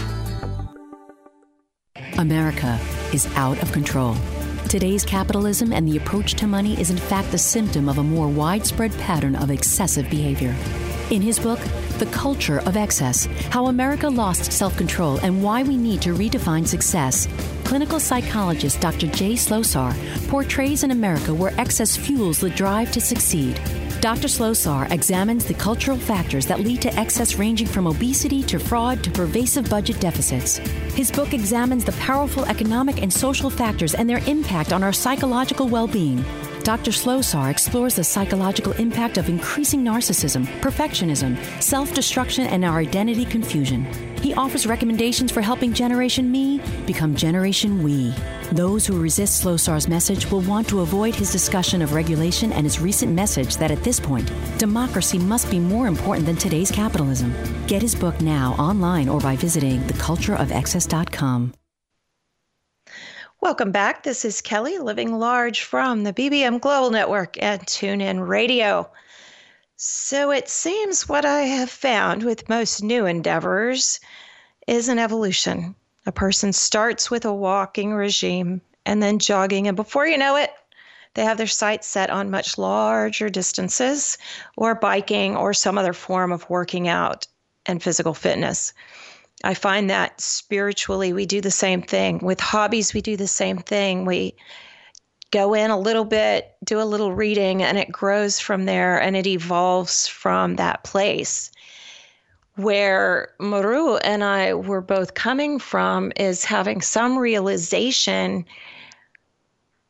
America 2.19 2.79
is 3.15 3.27
out 3.37 3.63
of 3.63 3.73
control. 3.73 4.15
Today's 4.71 5.05
capitalism 5.05 5.73
and 5.73 5.89
the 5.89 5.97
approach 5.97 6.35
to 6.35 6.47
money 6.47 6.81
is 6.81 6.91
in 6.91 6.97
fact 6.97 7.33
the 7.33 7.39
symptom 7.39 7.89
of 7.89 7.99
a 7.99 8.05
more 8.05 8.29
widespread 8.29 8.93
pattern 8.99 9.35
of 9.35 9.51
excessive 9.51 10.09
behavior. 10.09 10.55
In 11.11 11.21
his 11.21 11.41
book, 11.41 11.59
The 11.99 12.07
Culture 12.13 12.61
of 12.61 12.77
Excess 12.77 13.25
How 13.51 13.67
America 13.67 14.09
Lost 14.09 14.53
Self 14.53 14.77
Control 14.77 15.19
and 15.25 15.43
Why 15.43 15.65
We 15.65 15.77
Need 15.77 16.03
to 16.03 16.15
Redefine 16.15 16.69
Success, 16.69 17.27
clinical 17.65 17.99
psychologist 17.99 18.81
Dr. 18.81 19.09
Jay 19.09 19.33
Slosar 19.33 19.93
portrays 20.29 20.85
an 20.85 20.93
America 20.93 21.35
where 21.35 21.53
excess 21.59 21.97
fuels 21.97 22.39
the 22.39 22.51
drive 22.51 22.93
to 22.93 23.01
succeed. 23.01 23.61
Dr. 24.01 24.29
Slosar 24.29 24.91
examines 24.91 25.45
the 25.45 25.53
cultural 25.53 25.99
factors 25.99 26.47
that 26.47 26.61
lead 26.61 26.81
to 26.81 26.99
excess 26.99 27.35
ranging 27.35 27.67
from 27.67 27.87
obesity 27.87 28.43
to 28.45 28.59
fraud 28.59 29.05
to 29.05 29.11
pervasive 29.11 29.69
budget 29.69 30.01
deficits. 30.01 30.57
His 30.95 31.11
book 31.11 31.35
examines 31.35 31.85
the 31.85 31.93
powerful 31.93 32.47
economic 32.47 33.03
and 33.03 33.13
social 33.13 33.51
factors 33.51 33.95
and 33.95 34.09
their 34.09 34.27
impact 34.27 34.73
on 34.73 34.83
our 34.83 34.93
psychological 34.95 35.69
well 35.69 35.87
being. 35.87 36.25
Dr. 36.63 36.91
Slosar 36.91 37.51
explores 37.51 37.97
the 37.97 38.05
psychological 38.05 38.73
impact 38.73 39.17
of 39.17 39.29
increasing 39.29 39.83
narcissism, 39.83 40.45
perfectionism, 40.61 41.37
self 41.63 41.95
destruction, 41.95 42.47
and 42.47 42.65
our 42.65 42.79
identity 42.79 43.25
confusion. 43.25 43.87
He 44.21 44.35
offers 44.35 44.67
recommendations 44.67 45.33
for 45.33 45.41
helping 45.41 45.73
Generation 45.73 46.31
Me 46.31 46.61
become 46.87 47.15
Generation 47.15 47.83
We. 47.83 48.13
Those 48.53 48.87
who 48.87 49.01
resist 49.01 49.43
Slosar's 49.43 49.89
message 49.89 50.31
will 50.31 50.43
want 50.43 50.69
to 50.69 50.81
avoid 50.81 51.15
his 51.15 51.33
discussion 51.33 51.81
of 51.81 51.95
regulation 51.95 52.53
and 52.53 52.67
his 52.67 52.81
recent 52.81 53.13
message 53.13 53.57
that 53.57 53.71
at 53.71 53.83
this 53.83 53.99
point, 53.99 54.31
democracy 54.59 55.19
must 55.19 55.51
be 55.51 55.59
more 55.59 55.87
important 55.87 56.27
than 56.27 56.37
today's 56.37 56.71
capitalism. 56.71 57.35
Get 57.67 57.81
his 57.81 57.95
book 57.95 58.21
now 58.21 58.55
online 58.59 59.09
or 59.09 59.21
by 59.21 59.37
visiting 59.37 59.81
thecultureofexcess.com. 59.83 61.55
Welcome 63.43 63.73
back. 63.73 64.03
This 64.03 64.27
is 64.27 64.43
Kelly 64.43 64.77
Living 64.77 65.19
Large 65.19 65.63
from 65.63 66.05
the 66.05 66.13
BBM 66.13 66.61
Global 66.61 66.91
Network 66.91 67.43
and 67.43 67.63
TuneIn 67.63 68.29
Radio. 68.29 68.91
So 69.77 70.31
it 70.31 70.51
seems 70.51 71.09
what 71.09 71.25
I 71.25 71.41
have 71.41 71.71
found 71.71 72.23
with 72.23 72.51
most 72.51 72.83
new 72.83 73.07
endeavors 73.07 73.99
is 74.67 74.91
an 74.91 74.99
evolution. 74.99 75.75
A 76.05 76.13
person 76.13 76.53
starts 76.53 77.11
with 77.11 77.25
a 77.25 77.33
walking 77.33 77.95
regime 77.95 78.61
and 78.85 79.03
then 79.03 79.19
jogging, 79.19 79.67
and 79.67 79.77
before 79.77 80.07
you 80.07 80.19
know 80.19 80.37
it, 80.37 80.53
they 81.15 81.25
have 81.25 81.39
their 81.39 81.47
sights 81.47 81.87
set 81.87 82.11
on 82.11 82.31
much 82.31 82.59
larger 82.59 83.31
distances 83.31 84.19
or 84.55 84.75
biking 84.75 85.35
or 85.35 85.55
some 85.55 85.79
other 85.79 85.95
form 85.95 86.31
of 86.31 86.51
working 86.51 86.89
out 86.89 87.27
and 87.65 87.83
physical 87.83 88.13
fitness. 88.13 88.75
I 89.43 89.55
find 89.55 89.89
that 89.89 90.21
spiritually 90.21 91.13
we 91.13 91.27
do 91.27 91.41
the 91.41 91.51
same 91.51 91.83
thing. 91.83 92.19
With 92.19 92.41
hobbies, 92.41 92.93
we 92.93 93.01
do 93.01 93.17
the 93.17 93.27
same 93.27 93.59
thing. 93.59 94.05
We 94.05 94.35
go 95.31 95.55
in 95.55 95.71
a 95.71 95.79
little 95.79 96.05
bit, 96.05 96.55
do 96.65 96.81
a 96.81 96.85
little 96.85 97.13
reading, 97.13 97.63
and 97.63 97.79
it 97.79 97.91
grows 97.91 98.39
from 98.39 98.65
there 98.65 99.01
and 99.01 99.17
it 99.17 99.27
evolves 99.27 100.07
from 100.07 100.57
that 100.57 100.85
place. 100.85 101.51
Where 102.57 103.31
Maru 103.39 103.97
and 103.97 104.23
I 104.23 104.55
were 104.55 104.83
both 104.83 105.15
coming 105.15 105.59
from 105.59 106.13
is 106.17 106.45
having 106.45 106.83
some 106.83 107.17
realization 107.17 108.45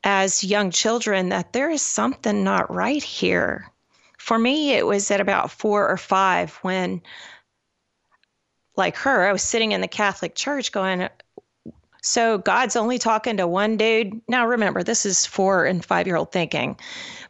as 0.05 0.45
young 0.45 0.71
children 0.71 1.31
that 1.31 1.53
there 1.53 1.71
is 1.71 1.83
something 1.83 2.45
not 2.45 2.73
right 2.73 3.03
here. 3.03 3.71
For 4.19 4.39
me, 4.39 4.73
it 4.73 4.87
was 4.87 5.11
at 5.11 5.21
about 5.21 5.51
four 5.51 5.89
or 5.89 5.97
five 5.97 6.55
when 6.63 7.03
like 8.77 8.97
her, 8.97 9.27
I 9.27 9.33
was 9.33 9.43
sitting 9.43 9.73
in 9.73 9.81
the 9.81 9.89
Catholic 9.89 10.35
Church 10.35 10.73
going, 10.73 11.09
so 12.03 12.39
God's 12.39 12.77
only 12.77 12.99
talking 12.99 13.37
to 13.37 13.47
one 13.47 13.77
dude. 13.77 14.21
Now 14.29 14.47
remember, 14.47 14.83
this 14.83 15.05
is 15.05 15.27
four 15.27 15.67
and 15.67 15.85
five 15.85 16.07
year 16.07 16.17
old 16.17 16.33
thinking, 16.33 16.77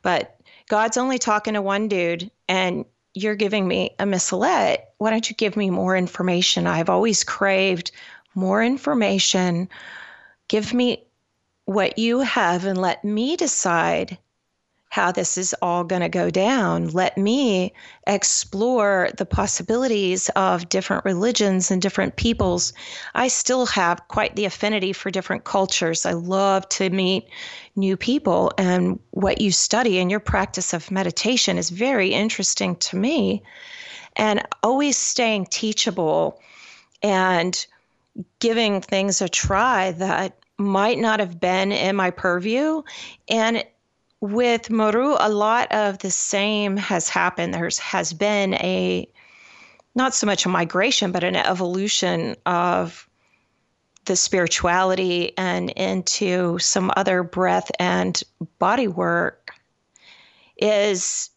but 0.03 0.37
God's 0.69 0.97
only 0.97 1.19
talking 1.19 1.55
to 1.55 1.63
one 1.63 1.89
dude, 1.89 2.31
and 2.49 2.85
you're 3.15 3.35
giving 3.35 3.67
me 3.67 3.91
a 3.99 4.05
missalette. 4.05 4.91
Why 4.99 5.11
don't 5.11 5.29
you 5.29 5.35
give 5.35 5.57
me 5.57 5.71
more 5.71 5.97
information? 5.97 6.67
I've 6.67 6.91
always 6.91 7.25
craved 7.25 7.91
more 8.35 8.63
information. 8.63 9.69
Give 10.47 10.73
me 10.73 11.05
what 11.65 11.99
you 11.99 12.21
have 12.21 12.65
and 12.65 12.81
let 12.81 13.05
me 13.05 13.37
decide 13.37 14.19
how 14.91 15.13
this 15.13 15.39
is 15.39 15.55
all 15.63 15.85
going 15.85 16.03
to 16.03 16.09
go 16.09 16.31
down. 16.31 16.89
Let 16.89 17.17
me 17.17 17.73
explore 18.09 19.09
the 19.17 19.25
possibilities 19.25 20.29
of 20.31 20.69
different 20.69 21.05
religions 21.05 21.71
and 21.71 21.81
different 21.81 22.17
peoples. 22.17 22.73
I 23.15 23.29
still 23.29 23.67
have 23.67 24.07
quite 24.09 24.35
the 24.35 24.45
affinity 24.45 24.93
for 24.93 25.11
different 25.11 25.45
cultures. 25.45 26.05
I 26.05 26.13
love 26.13 26.69
to 26.71 26.91
meet 26.91 27.29
new 27.77 27.97
people, 27.97 28.53
and 28.59 28.99
what 29.13 29.41
you 29.41 29.53
study 29.53 29.99
in 29.99 30.11
your 30.11 30.21
practice 30.21 30.75
of 30.75 30.91
meditation 30.91 31.57
is 31.57 31.71
very 31.71 32.09
interesting 32.09 32.75
to 32.77 32.97
me. 32.97 33.43
And 34.17 34.43
always 34.65 34.97
staying 34.97 35.47
teachable 35.47 36.41
and 37.01 37.65
giving 38.41 38.81
things 38.81 39.23
a 39.23 39.29
try 39.29 39.93
that 39.93 40.37
might 40.59 40.99
not 40.99 41.21
have 41.21 41.39
been 41.39 41.71
in 41.71 41.95
my 41.95 42.11
purview. 42.11 42.83
And 43.29 43.65
with 44.21 44.71
Maru, 44.71 45.17
a 45.19 45.29
lot 45.29 45.73
of 45.73 45.99
the 45.99 46.11
same 46.11 46.77
has 46.77 47.09
happened. 47.09 47.55
There's 47.55 47.79
has 47.79 48.13
been 48.13 48.55
a 48.55 49.11
not 49.95 50.15
so 50.15 50.27
much 50.27 50.47
a 50.47 50.49
migration, 50.49 51.11
but 51.13 51.25
an 51.25 51.37
evolution 51.37 52.37
of 52.47 53.09
the 54.05 54.17
spirituality 54.17 55.37
and 55.37 55.71
into 55.71 56.59
some 56.59 56.93
other 56.97 57.23
breath 57.23 57.71
and 57.79 58.23
body 58.59 58.89
work. 58.89 59.53
Is 60.57 61.31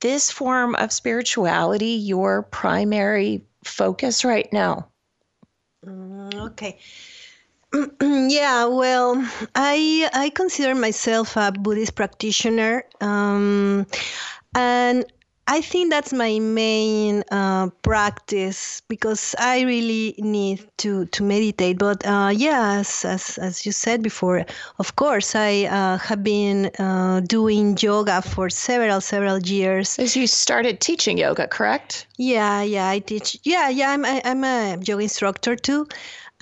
this 0.00 0.30
form 0.30 0.74
of 0.76 0.92
spirituality 0.92 1.92
your 1.92 2.42
primary 2.42 3.44
focus 3.64 4.24
right 4.24 4.50
now? 4.52 4.88
Mm, 5.84 6.34
okay. 6.34 6.78
yeah, 8.02 8.66
well, 8.66 9.28
I 9.54 10.08
I 10.12 10.30
consider 10.30 10.74
myself 10.74 11.36
a 11.36 11.52
Buddhist 11.52 11.94
practitioner, 11.94 12.84
um, 13.00 13.86
and 14.54 15.04
I 15.46 15.60
think 15.60 15.90
that's 15.90 16.12
my 16.12 16.38
main 16.38 17.22
uh, 17.30 17.68
practice 17.82 18.80
because 18.88 19.34
I 19.38 19.62
really 19.62 20.14
need 20.16 20.66
to, 20.78 21.04
to 21.06 21.22
meditate. 21.22 21.78
But 21.78 22.04
uh, 22.06 22.32
yes, 22.34 23.04
as, 23.04 23.36
as 23.36 23.66
you 23.66 23.72
said 23.72 24.02
before, 24.02 24.46
of 24.78 24.96
course, 24.96 25.34
I 25.34 25.64
uh, 25.64 25.98
have 25.98 26.24
been 26.24 26.70
uh, 26.78 27.20
doing 27.20 27.76
yoga 27.78 28.22
for 28.22 28.48
several, 28.48 29.02
several 29.02 29.38
years. 29.38 29.98
As 29.98 30.16
you 30.16 30.26
started 30.26 30.80
teaching 30.80 31.18
yoga, 31.18 31.46
correct? 31.46 32.06
Yeah, 32.16 32.62
yeah, 32.62 32.88
I 32.88 33.00
teach. 33.00 33.38
Yeah, 33.44 33.68
yeah, 33.68 33.90
I'm, 33.90 34.04
I, 34.06 34.22
am 34.24 34.44
i 34.44 34.48
am 34.48 34.80
a 34.80 34.84
yoga 34.84 35.02
instructor 35.02 35.56
too. 35.56 35.86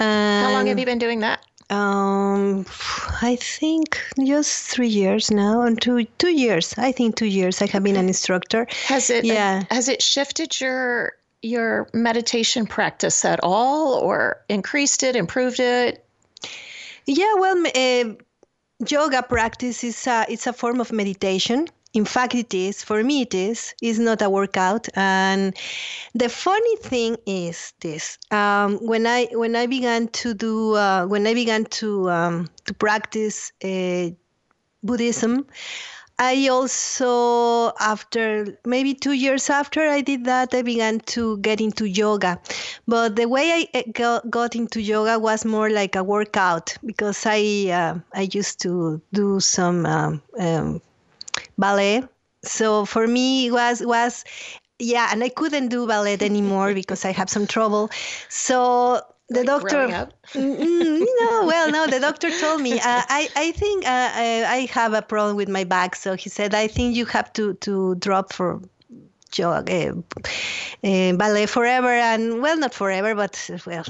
And 0.03 0.47
How 0.47 0.53
long 0.53 0.67
have 0.67 0.79
you 0.79 0.87
been 0.87 0.99
doing 0.99 1.21
that? 1.21 1.45
Um, 1.71 2.67
I 3.23 3.37
think 3.41 3.99
just 4.27 4.67
three 4.69 4.89
years 4.89 5.31
now, 5.31 5.63
and 5.63 5.81
two 5.81 6.05
two 6.19 6.35
years. 6.35 6.75
I 6.77 6.93
think 6.93 7.17
two 7.17 7.27
years. 7.27 7.63
I 7.63 7.67
have 7.67 7.83
been 7.83 7.97
an 7.97 8.09
instructor. 8.09 8.67
Has 8.87 9.09
it? 9.11 9.25
Yeah. 9.25 9.63
Has 9.71 9.89
it 9.89 10.03
shifted 10.03 10.61
your 10.61 11.15
your 11.41 11.89
meditation 11.95 12.67
practice 12.67 13.25
at 13.25 13.41
all, 13.43 13.95
or 13.95 14.43
increased 14.49 15.03
it, 15.03 15.17
improved 15.17 15.61
it? 15.61 16.05
Yeah. 17.07 17.35
Well, 17.39 17.67
uh, 17.67 18.15
yoga 18.89 19.23
practice 19.23 19.85
is 19.85 20.07
a, 20.07 20.27
it's 20.29 20.47
a 20.47 20.53
form 20.53 20.81
of 20.81 20.93
meditation 20.93 21.69
in 21.95 22.05
fact 22.05 22.35
it 22.35 22.55
is 22.55 22.83
for 22.83 23.03
me 23.03 23.23
it 23.23 23.35
is 23.35 23.75
it's 23.83 23.99
not 23.99 24.23
a 24.23 24.31
workout 24.31 24.89
and 24.95 25.57
the 26.15 26.29
funny 26.29 26.77
thing 26.77 27.17
is 27.27 27.73
this 27.81 28.19
um, 28.31 28.79
when 28.79 29.07
i 29.07 29.27
when 29.33 29.55
i 29.57 29.67
began 29.67 30.09
to 30.09 30.35
do 30.35 30.75
uh, 30.75 31.07
when 31.07 31.27
i 31.27 31.35
began 31.35 31.65
to 31.65 32.11
um, 32.11 32.49
to 32.65 32.75
practice 32.75 33.53
uh, 33.65 34.09
buddhism 34.83 35.47
I 36.19 36.47
also, 36.49 37.73
after 37.81 38.57
maybe 38.65 38.95
two 38.95 39.13
years 39.13 39.51
after 39.51 39.81
I 39.89 40.03
did 40.03 40.25
that, 40.27 40.55
I 40.55 40.63
began 40.63 41.01
to 41.17 41.39
get 41.39 41.61
into 41.61 41.85
yoga. 41.85 42.39
But 42.87 43.17
the 43.17 43.27
way 43.27 43.67
I 43.75 43.85
got 44.31 44.55
into 44.55 44.81
yoga 44.81 45.19
was 45.19 45.45
more 45.45 45.69
like 45.69 45.97
a 45.97 46.05
workout 46.05 46.77
because 46.85 47.25
I 47.27 47.71
uh, 47.71 47.99
I 48.15 48.29
used 48.31 48.61
to 48.63 49.01
do 49.13 49.41
some 49.41 49.85
um, 49.85 50.23
um, 50.39 50.81
ballet. 51.59 52.03
So 52.45 52.85
for 52.85 53.07
me, 53.07 53.47
it 53.47 53.53
was 53.53 53.83
was 53.85 54.25
yeah, 54.79 55.09
and 55.13 55.23
I 55.23 55.29
couldn't 55.29 55.69
do 55.69 55.87
ballet 55.87 56.19
anymore 56.21 56.75
because 56.81 57.05
I 57.05 57.13
have 57.13 57.31
some 57.31 57.47
trouble. 57.47 57.91
So 58.29 59.01
the 59.33 59.45
like 59.45 59.47
doctor 59.47 59.87
mm, 60.35 60.59
mm, 60.59 60.99
no 61.01 61.47
well 61.47 61.71
no 61.71 61.87
the 61.87 61.99
doctor 62.01 62.31
told 62.39 62.61
me 62.61 62.79
uh, 62.79 63.03
i 63.09 63.29
i 63.37 63.51
think 63.53 63.85
uh, 63.85 64.11
I, 64.13 64.45
I, 64.47 64.69
have 64.73 64.93
a 64.93 65.03
problem 65.03 65.37
with 65.37 65.49
my 65.49 65.65
back 65.65 65.97
so 65.97 66.15
he 66.15 66.29
said 66.29 66.55
i 66.55 66.67
think 66.67 66.97
you 66.97 67.07
have 67.07 67.33
to 67.35 67.55
to 67.55 67.95
drop 67.97 68.33
for 68.33 68.61
jog, 69.33 69.71
uh, 69.71 69.93
uh, 70.85 71.13
ballet 71.15 71.47
forever, 71.47 71.89
and 71.89 72.43
well, 72.43 72.57
not 72.59 72.75
forever, 72.75 73.15
but 73.15 73.51
well, 73.67 73.85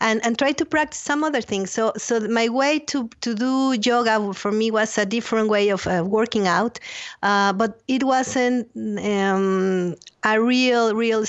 and 0.00 0.24
and 0.24 0.38
try 0.38 0.52
to 0.52 0.64
practice 0.64 1.00
some 1.00 1.24
other 1.24 1.40
things. 1.40 1.70
So 1.70 1.92
so 1.96 2.20
my 2.20 2.48
way 2.48 2.78
to 2.90 3.08
to 3.22 3.34
do 3.34 3.76
yoga 3.82 4.34
for 4.34 4.52
me 4.52 4.70
was 4.70 4.98
a 4.98 5.06
different 5.06 5.48
way 5.48 5.70
of 5.70 5.86
uh, 5.86 6.04
working 6.06 6.46
out, 6.46 6.78
uh, 7.22 7.52
but 7.52 7.80
it 7.88 8.04
wasn't 8.04 8.68
um, 8.76 9.94
a 10.24 10.40
real 10.40 10.94
real. 10.94 11.24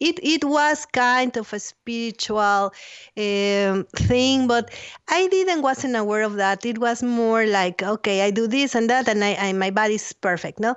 it, 0.00 0.20
it 0.22 0.44
was 0.44 0.86
kind 0.86 1.36
of 1.36 1.52
a 1.52 1.58
spiritual 1.58 2.72
um, 3.16 3.84
thing, 3.96 4.46
but 4.46 4.70
I 5.08 5.26
didn't 5.28 5.62
wasn't 5.62 5.96
aware 5.96 6.22
of 6.22 6.34
that. 6.36 6.64
It 6.64 6.78
was 6.78 7.02
more 7.02 7.46
like, 7.46 7.82
okay, 7.82 8.22
I 8.22 8.30
do 8.30 8.46
this 8.46 8.74
and 8.76 8.88
that, 8.90 9.08
and 9.08 9.24
I, 9.24 9.34
I 9.34 9.52
my 9.52 9.70
body's 9.70 10.12
perfect, 10.12 10.60
no 10.60 10.76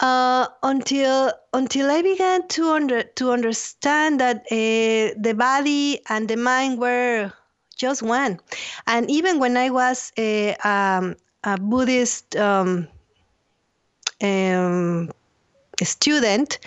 uh, 0.00 0.46
until 0.62 1.32
until 1.52 1.90
I 1.90 2.02
began 2.02 2.46
to 2.48 2.70
under 2.70 3.02
to 3.02 3.32
understand 3.32 4.20
that 4.20 4.46
uh, 4.50 5.14
the 5.18 5.34
body 5.36 6.00
and 6.08 6.28
the 6.28 6.36
mind 6.36 6.78
were 6.78 7.32
just 7.76 8.02
one, 8.02 8.40
and 8.86 9.10
even 9.10 9.38
when 9.38 9.56
I 9.56 9.70
was 9.70 10.12
a, 10.18 10.54
um, 10.56 11.16
a 11.44 11.58
Buddhist 11.58 12.36
um, 12.36 12.88
um, 14.20 15.10
student, 15.82 16.58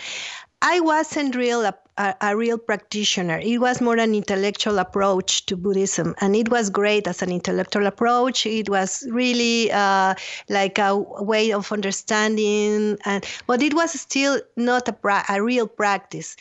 I 0.62 0.80
wasn't 0.80 1.36
real 1.36 1.66
a, 2.02 2.16
a, 2.22 2.36
real 2.36 2.58
practitioner. 2.58 3.40
It 3.40 3.60
was 3.60 3.82
more 3.82 3.98
an 3.98 4.16
intellectual 4.16 4.80
approach 4.80 5.46
to 5.46 5.56
Buddhism, 5.56 6.16
and 6.20 6.36
it 6.36 6.50
was 6.50 6.70
great 6.70 7.08
as 7.08 7.22
an 7.22 7.30
intellectual 7.30 7.86
approach. 7.86 8.46
It 8.46 8.70
was 8.70 9.06
really 9.10 9.72
uh, 9.72 10.16
like 10.50 10.80
a 10.80 10.96
way 10.98 11.54
of 11.54 11.72
understanding, 11.72 12.98
and 13.06 13.26
but 13.48 13.62
it 13.62 13.74
was 13.74 13.92
still 14.00 14.42
not 14.56 14.88
a, 14.88 14.94
pra- 14.94 15.26
a 15.30 15.42
real 15.42 15.68
practice. 15.68 16.36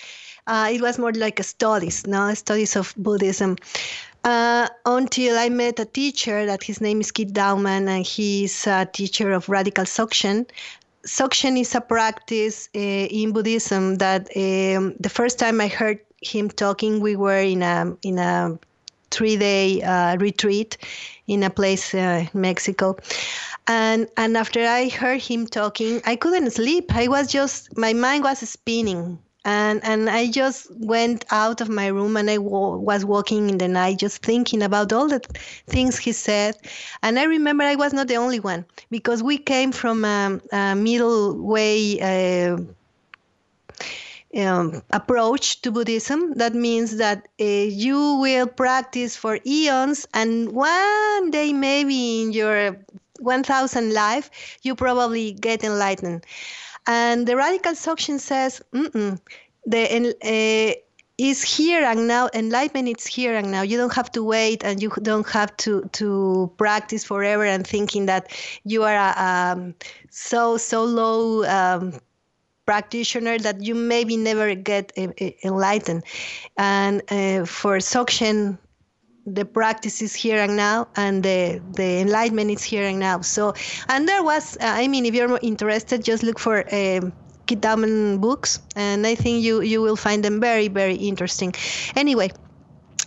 Uh, 0.47 0.71
it 0.73 0.81
was 0.81 0.99
more 0.99 1.13
like 1.13 1.43
studies, 1.45 2.07
no 2.07 2.35
studies 2.35 2.77
of 2.77 2.95
Buddhism. 2.97 3.57
Uh, 4.23 4.69
until 4.85 5.39
I 5.39 5.49
met 5.49 5.81
a 5.81 5.87
teacher 5.87 6.45
that 6.45 6.63
his 6.63 6.81
name 6.83 7.01
is 7.01 7.11
Keith 7.11 7.33
Dowman, 7.33 7.89
and 7.89 8.05
he's 8.05 8.67
a 8.67 8.85
teacher 8.85 9.33
of 9.33 9.49
radical 9.49 9.85
Dzogchen, 9.85 10.47
Dzogchen 11.05 11.59
is 11.59 11.75
a 11.75 11.81
practice 11.81 12.69
uh, 12.75 12.79
in 12.79 13.33
Buddhism 13.33 13.97
that 13.97 14.29
um, 14.37 14.95
the 15.01 15.09
first 15.09 15.39
time 15.39 15.61
I 15.61 15.69
heard 15.69 16.01
him 16.23 16.49
talking, 16.51 17.01
we 17.01 17.17
were 17.17 17.41
in 17.41 17.63
a 17.63 17.97
in 18.03 18.19
a 18.19 18.59
three 19.11 19.37
day 19.37 19.83
uh, 19.83 20.17
retreat 20.19 20.77
in 21.27 21.43
a 21.43 21.51
place 21.51 21.95
uh, 21.95 22.27
in 22.33 22.41
Mexico. 22.41 22.97
And 23.67 24.09
and 24.17 24.37
after 24.37 24.67
I 24.67 24.89
heard 24.89 25.23
him 25.23 25.47
talking, 25.47 26.03
I 26.05 26.17
couldn't 26.17 26.51
sleep. 26.51 26.95
I 26.95 27.09
was 27.09 27.33
just 27.33 27.77
my 27.77 27.93
mind 27.93 28.25
was 28.25 28.39
spinning 28.41 29.19
and 29.45 29.83
and 29.85 30.11
I 30.11 30.31
just 30.31 30.69
went 30.77 31.25
out 31.31 31.61
of 31.61 31.69
my 31.69 31.87
room 31.87 32.17
and 32.17 32.29
I 32.31 32.37
w- 32.37 32.77
was 32.77 33.05
walking 33.05 33.49
in 33.49 33.59
the 33.59 33.69
night 33.69 33.99
just 33.99 34.23
thinking 34.23 34.63
about 34.63 34.93
all 34.93 35.09
the 35.09 35.21
things 35.67 35.99
he 35.99 36.13
said 36.13 36.57
and 37.03 37.19
I 37.19 37.25
remember 37.25 37.65
I 37.65 37.77
was 37.77 37.93
not 37.93 38.09
the 38.09 38.17
only 38.17 38.41
one 38.41 38.65
because 38.91 39.23
we 39.23 39.39
came 39.39 39.73
from 39.73 40.05
a, 40.05 40.41
a 40.53 40.75
middle 40.75 41.37
way 41.37 42.01
uh, 42.01 42.59
um, 44.37 44.83
approach 44.91 45.61
to 45.63 45.71
Buddhism. 45.71 46.35
That 46.35 46.55
means 46.55 46.97
that 46.99 47.29
uh, 47.41 47.45
you 47.45 48.17
will 48.21 48.47
practice 48.47 49.17
for 49.17 49.39
eons, 49.47 50.07
and 50.15 50.53
one 50.53 51.31
day, 51.31 51.53
maybe 51.53 52.23
in 52.23 52.33
your 52.33 52.77
1000 53.19 53.93
life, 53.93 54.31
you 54.63 54.75
probably 54.75 55.33
get 55.33 55.65
enlightened. 55.65 56.25
And 56.91 57.25
the 57.25 57.37
radical 57.37 57.75
Dzogchen 57.75 58.19
says, 58.19 58.61
the 58.73 60.15
uh, 60.25 60.81
is 61.19 61.43
here 61.43 61.85
and 61.85 62.09
now. 62.09 62.29
Enlightenment 62.35 62.99
is 62.99 63.07
here 63.07 63.37
and 63.37 63.49
now. 63.53 63.63
You 63.63 63.77
don't 63.77 63.95
have 63.95 64.11
to 64.13 64.25
wait, 64.25 64.65
and 64.65 64.83
you 64.83 64.91
don't 65.03 65.29
have 65.29 65.57
to 65.59 65.89
to 65.99 66.51
practice 66.57 67.05
forever 67.05 67.45
and 67.45 67.65
thinking 67.65 68.07
that 68.07 68.25
you 68.65 68.83
are 68.83 68.97
a 68.97 69.13
um, 69.29 69.75
so 70.11 70.57
so 70.57 70.85
low. 70.85 71.45
Um, 71.45 72.01
practitioner 72.67 73.37
that 73.37 73.61
you 73.61 73.75
maybe 73.75 74.17
never 74.17 74.55
get 74.55 74.93
uh, 74.97 75.09
enlightened 75.43 76.05
and 76.57 77.03
uh, 77.11 77.45
for 77.45 77.79
Dzogchen 77.79 78.59
the 79.35 79.45
practice 79.45 80.03
is 80.03 80.15
here 80.15 80.39
and 80.39 80.57
now, 80.57 80.89
and 80.97 81.23
the 81.23 81.61
the 81.73 82.01
enlightenment 82.01 82.51
is 82.51 82.63
here 82.63 82.87
and 82.87 82.99
now. 82.99 83.21
So, 83.21 83.55
and 83.89 84.09
there 84.09 84.23
was, 84.23 84.57
uh, 84.57 84.65
I 84.65 84.89
mean, 84.89 85.07
if 85.07 85.15
you're 85.15 85.39
interested, 85.43 86.05
just 86.05 86.23
look 86.23 86.39
for. 86.39 86.65
Um, 86.75 87.13
Kidman 87.51 88.21
books, 88.21 88.61
and 88.77 89.05
I 89.05 89.17
think 89.17 89.43
you 89.43 89.61
you 89.61 89.83
will 89.83 89.97
find 89.97 90.25
them 90.25 90.39
very 90.39 90.69
very 90.69 90.95
interesting. 90.95 91.53
Anyway, 91.97 92.31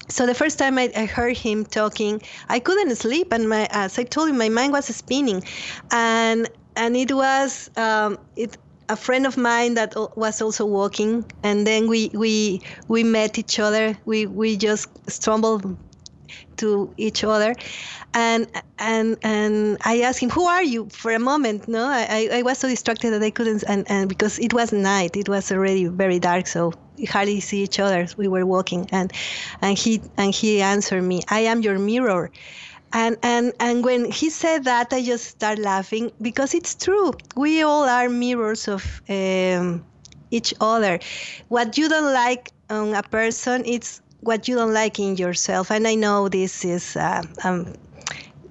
so 0.10 0.26
the 0.26 0.34
first 0.34 0.60
time 0.60 0.78
I, 0.78 0.92
I, 0.98 1.06
heard 1.06 1.38
him 1.38 1.64
talking, 1.64 2.22
I 2.50 2.60
couldn't 2.60 2.94
sleep, 2.98 3.32
and 3.32 3.48
my 3.48 3.68
as 3.72 3.98
I 3.98 4.04
told 4.04 4.28
you, 4.28 4.34
my 4.34 4.50
mind 4.50 4.74
was 4.74 4.94
spinning, 4.94 5.44
and 5.92 6.50
and 6.76 6.98
it 6.98 7.14
was 7.14 7.70
um, 7.78 8.18
it 8.36 8.58
a 8.90 8.96
friend 8.96 9.26
of 9.26 9.38
mine 9.38 9.76
that 9.76 9.96
was 10.18 10.42
also 10.42 10.66
walking, 10.66 11.26
and 11.44 11.66
then 11.66 11.88
we 11.88 12.12
we 12.14 12.62
we 12.88 13.04
met 13.04 13.38
each 13.38 13.60
other. 13.60 13.98
We 14.06 14.26
we 14.26 14.58
just 14.58 14.90
stumbled 15.10 15.78
to 16.58 16.94
each 16.98 17.24
other. 17.24 17.56
And 18.14 18.48
and 18.78 19.18
and 19.24 19.78
I 19.84 20.02
asked 20.02 20.20
him 20.20 20.30
who 20.30 20.46
are 20.46 20.64
you? 20.64 20.88
For 20.92 21.12
a 21.12 21.20
moment 21.20 21.68
no? 21.68 21.86
I, 21.88 22.30
I 22.32 22.42
was 22.44 22.60
so 22.60 22.68
distracted 22.68 23.12
that 23.12 23.24
I 23.24 23.32
couldn't 23.32 23.64
and, 23.68 23.90
and 23.90 24.08
because 24.10 24.40
it 24.40 24.54
was 24.54 24.72
night 24.72 25.16
it 25.16 25.28
was 25.30 25.52
already 25.52 25.86
very 25.88 26.20
dark 26.20 26.48
so 26.48 26.74
we 26.98 27.06
hardly 27.06 27.40
see 27.40 27.64
each 27.64 27.80
other 27.80 28.08
we 28.18 28.28
were 28.28 28.46
walking. 28.46 28.88
And 28.92 29.12
and 29.62 29.78
he 29.78 30.02
and 30.18 30.34
he 30.34 30.62
answered 30.62 31.02
me 31.04 31.22
I 31.30 31.42
am 31.42 31.62
your 31.62 31.80
mirror. 31.80 32.30
And 32.94 33.18
and 33.24 33.54
and 33.60 33.84
when 33.84 34.12
he 34.12 34.30
said 34.30 34.66
that 34.66 34.94
I 34.94 35.02
just 35.04 35.26
start 35.26 35.58
laughing 35.58 36.12
because 36.22 36.54
it's 36.54 36.76
true. 36.76 37.14
We 37.36 37.64
all 37.64 37.86
are 37.90 38.10
mirrors 38.10 38.68
of 38.68 39.02
um, 39.10 39.84
each 40.30 40.54
other. 40.62 41.00
What 41.48 41.78
you 41.78 41.90
don't 41.90 42.14
like 42.14 42.52
on 42.70 42.94
a 42.94 43.04
person 43.04 43.64
it's 43.66 44.02
what 44.24 44.48
you 44.48 44.56
don't 44.56 44.74
like 44.74 45.00
in 45.00 45.18
yourself. 45.18 45.72
And 45.72 45.88
I 45.88 45.96
know 45.96 46.30
this 46.30 46.66
is 46.66 46.96
uh, 46.96 47.24
um, 47.44 47.74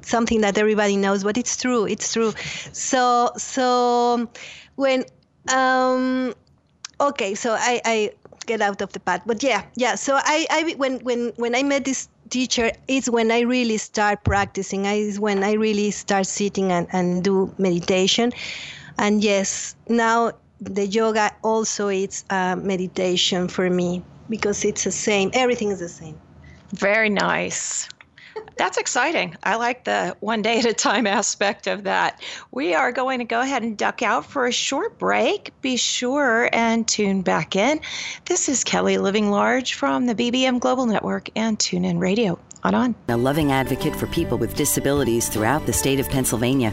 something 0.03 0.41
that 0.43 0.59
everybody 0.59 0.97
knows, 0.97 1.25
but 1.25 1.37
it's 1.39 1.57
true. 1.57 1.87
It's 1.87 2.13
true. 2.13 2.33
So 2.73 3.31
so 3.37 4.29
when 4.77 5.05
um, 5.53 6.35
okay, 7.01 7.35
so 7.35 7.53
I, 7.59 7.81
I 7.85 8.13
get 8.47 8.61
out 8.61 8.83
of 8.83 8.93
the 8.93 9.01
path, 9.01 9.23
but 9.27 9.43
yeah, 9.43 9.65
yeah. 9.77 9.95
So 9.95 10.15
I, 10.17 10.47
I 10.51 10.75
when 10.77 11.01
when 11.01 11.33
when 11.37 11.55
I 11.55 11.63
met 11.63 11.85
this 11.85 12.09
teacher 12.33 12.73
it's 12.89 13.11
when 13.11 13.31
i 13.31 13.41
really 13.41 13.77
start 13.77 14.25
practicing 14.25 14.87
I, 14.87 14.95
is 14.95 15.21
when 15.21 15.45
i 15.45 15.53
really 15.53 15.91
start 15.91 16.27
sitting 16.27 16.73
and, 16.73 16.89
and 16.91 17.23
do 17.23 17.55
meditation 17.59 18.33
and 18.97 19.23
yes 19.23 19.77
now 19.87 20.33
the 20.59 20.87
yoga 20.87 21.31
also 21.43 21.89
is 21.89 22.25
a 22.31 22.57
meditation 22.57 23.49
for 23.49 23.69
me 23.69 24.03
because 24.29 24.65
it's 24.65 24.85
the 24.85 24.93
same. 24.93 25.31
Everything 25.35 25.71
is 25.71 25.79
the 25.79 25.89
same. 25.89 26.19
Very 26.73 27.11
nice. 27.11 27.89
That's 28.57 28.79
exciting. 28.79 29.37
I 29.43 29.57
like 29.57 29.85
the 29.85 30.17
one 30.21 30.43
day 30.43 30.59
at 30.59 30.65
a 30.65 30.73
time 30.73 31.07
aspect 31.07 31.67
of 31.67 31.85
that. 31.85 32.23
We 32.51 32.75
are 32.75 32.93
going 32.93 33.19
to 33.19 33.25
go 33.25 33.41
ahead 33.41 33.63
and 33.63 33.77
duck 33.77 34.03
out 34.03 34.25
for 34.25 34.47
a 34.47 34.53
short 34.53 34.99
break. 34.99 35.53
Be 35.63 35.77
sure 35.77 36.49
and 36.53 36.87
tune 36.87 37.23
back 37.23 37.57
in. 37.57 37.81
This 38.27 38.49
is 38.49 38.65
Kelly 38.65 38.99
Living 38.99 39.31
Large 39.31 39.75
from 39.75 40.07
the 40.07 40.15
BBM 40.15 40.61
Global 40.61 40.87
Network 40.87 41.29
and 41.37 41.59
TuneIn 41.59 41.99
Radio. 41.99 42.39
On. 42.65 42.95
A 43.09 43.17
loving 43.17 43.51
advocate 43.51 43.97
for 43.97 44.07
people 44.07 44.39
with 44.39 44.55
disabilities 44.55 45.29
throughout 45.29 45.67
the 45.67 45.73
state 45.73 45.99
of 45.99 46.09
Pennsylvania. 46.09 46.73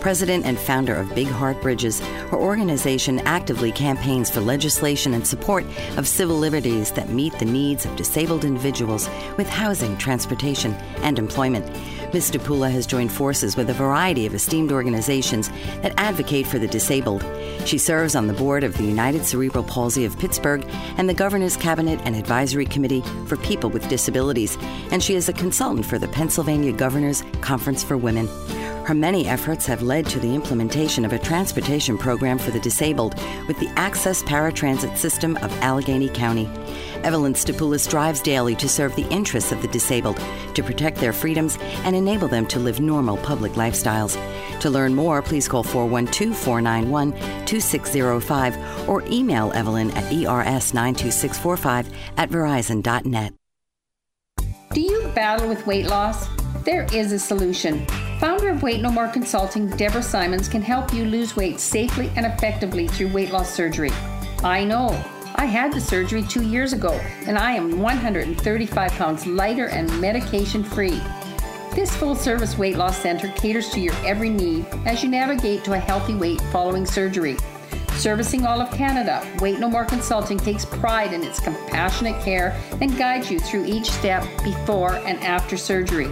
President 0.00 0.44
and 0.44 0.58
founder 0.58 0.96
of 0.96 1.14
Big 1.14 1.28
Heart 1.28 1.62
Bridges, 1.62 2.00
her 2.00 2.36
organization 2.36 3.20
actively 3.20 3.70
campaigns 3.70 4.30
for 4.30 4.40
legislation 4.40 5.14
and 5.14 5.24
support 5.24 5.64
of 5.96 6.08
civil 6.08 6.36
liberties 6.36 6.90
that 6.92 7.10
meet 7.10 7.38
the 7.38 7.44
needs 7.44 7.84
of 7.84 7.94
disabled 7.94 8.44
individuals 8.44 9.08
with 9.36 9.48
housing, 9.48 9.96
transportation, 9.96 10.72
and 11.02 11.20
employment. 11.20 11.64
Ms. 12.12 12.30
DePula 12.30 12.70
has 12.70 12.86
joined 12.86 13.12
forces 13.12 13.56
with 13.56 13.68
a 13.68 13.74
variety 13.74 14.24
of 14.24 14.34
esteemed 14.34 14.72
organizations 14.72 15.50
that 15.82 15.92
advocate 15.98 16.46
for 16.46 16.58
the 16.58 16.66
disabled. 16.66 17.24
She 17.66 17.76
serves 17.78 18.14
on 18.14 18.26
the 18.26 18.32
board 18.32 18.64
of 18.64 18.76
the 18.76 18.84
United 18.84 19.24
Cerebral 19.24 19.64
Palsy 19.64 20.04
of 20.04 20.18
Pittsburgh 20.18 20.64
and 20.96 21.08
the 21.08 21.14
Governor's 21.14 21.56
Cabinet 21.56 22.00
and 22.04 22.16
Advisory 22.16 22.66
Committee 22.66 23.02
for 23.26 23.36
People 23.36 23.68
with 23.68 23.88
Disabilities, 23.88 24.56
and 24.90 25.02
she 25.02 25.14
is 25.14 25.28
a 25.28 25.34
consultant 25.34 25.84
for 25.84 25.98
the 25.98 26.08
Pennsylvania 26.08 26.72
Governor's 26.72 27.22
Conference 27.42 27.84
for 27.84 27.96
Women. 27.96 28.26
Her 28.86 28.94
many 28.94 29.26
efforts 29.26 29.66
have 29.66 29.82
led 29.82 30.06
to 30.06 30.18
the 30.18 30.34
implementation 30.34 31.04
of 31.04 31.12
a 31.12 31.18
transportation 31.18 31.98
program 31.98 32.38
for 32.38 32.50
the 32.52 32.60
disabled 32.60 33.14
with 33.46 33.58
the 33.60 33.68
Access 33.76 34.22
Paratransit 34.22 34.96
System 34.96 35.36
of 35.42 35.52
Allegheny 35.60 36.08
County. 36.08 36.48
Evelyn 37.04 37.34
Stapoulis 37.34 37.80
strives 37.80 38.20
daily 38.20 38.54
to 38.56 38.68
serve 38.68 38.94
the 38.96 39.08
interests 39.08 39.52
of 39.52 39.62
the 39.62 39.68
disabled, 39.68 40.20
to 40.54 40.62
protect 40.62 40.98
their 40.98 41.12
freedoms, 41.12 41.58
and 41.84 41.94
enable 41.94 42.28
them 42.28 42.46
to 42.46 42.58
live 42.58 42.80
normal 42.80 43.16
public 43.18 43.52
lifestyles. 43.52 44.18
To 44.60 44.70
learn 44.70 44.94
more, 44.94 45.22
please 45.22 45.48
call 45.48 45.62
412 45.62 46.36
491 46.36 47.12
2605 47.46 48.88
or 48.88 49.02
email 49.06 49.52
Evelyn 49.52 49.90
at 49.92 50.04
ers92645 50.12 51.86
at 52.16 52.30
verizon.net. 52.30 53.34
Do 54.72 54.80
you 54.80 55.08
battle 55.14 55.48
with 55.48 55.66
weight 55.66 55.86
loss? 55.86 56.28
There 56.64 56.86
is 56.92 57.12
a 57.12 57.18
solution. 57.18 57.86
Founder 58.20 58.50
of 58.50 58.62
Weight 58.62 58.82
No 58.82 58.90
More 58.90 59.08
Consulting, 59.08 59.68
Deborah 59.70 60.02
Simons, 60.02 60.48
can 60.48 60.60
help 60.60 60.92
you 60.92 61.04
lose 61.04 61.36
weight 61.36 61.60
safely 61.60 62.10
and 62.16 62.26
effectively 62.26 62.86
through 62.86 63.08
weight 63.12 63.30
loss 63.30 63.54
surgery. 63.54 63.90
I 64.44 64.64
know. 64.64 64.88
I 65.38 65.44
had 65.44 65.72
the 65.72 65.80
surgery 65.80 66.24
two 66.24 66.42
years 66.42 66.72
ago, 66.72 66.90
and 67.26 67.38
I 67.38 67.52
am 67.52 67.80
135 67.80 68.90
pounds 68.90 69.24
lighter 69.24 69.68
and 69.68 70.00
medication 70.00 70.64
free. 70.64 71.00
This 71.76 71.94
full 71.94 72.16
service 72.16 72.58
weight 72.58 72.76
loss 72.76 73.00
center 73.00 73.28
caters 73.28 73.70
to 73.70 73.80
your 73.80 73.94
every 74.04 74.30
need 74.30 74.66
as 74.84 75.04
you 75.04 75.08
navigate 75.08 75.62
to 75.62 75.74
a 75.74 75.78
healthy 75.78 76.16
weight 76.16 76.40
following 76.50 76.84
surgery. 76.84 77.36
Servicing 77.92 78.46
all 78.46 78.60
of 78.60 78.72
Canada, 78.72 79.24
Weight 79.40 79.60
No 79.60 79.70
More 79.70 79.84
Consulting 79.84 80.38
takes 80.38 80.64
pride 80.64 81.12
in 81.12 81.22
its 81.22 81.38
compassionate 81.38 82.20
care 82.20 82.60
and 82.80 82.98
guides 82.98 83.30
you 83.30 83.38
through 83.38 83.64
each 83.64 83.88
step 83.92 84.24
before 84.42 84.96
and 84.96 85.22
after 85.22 85.56
surgery. 85.56 86.10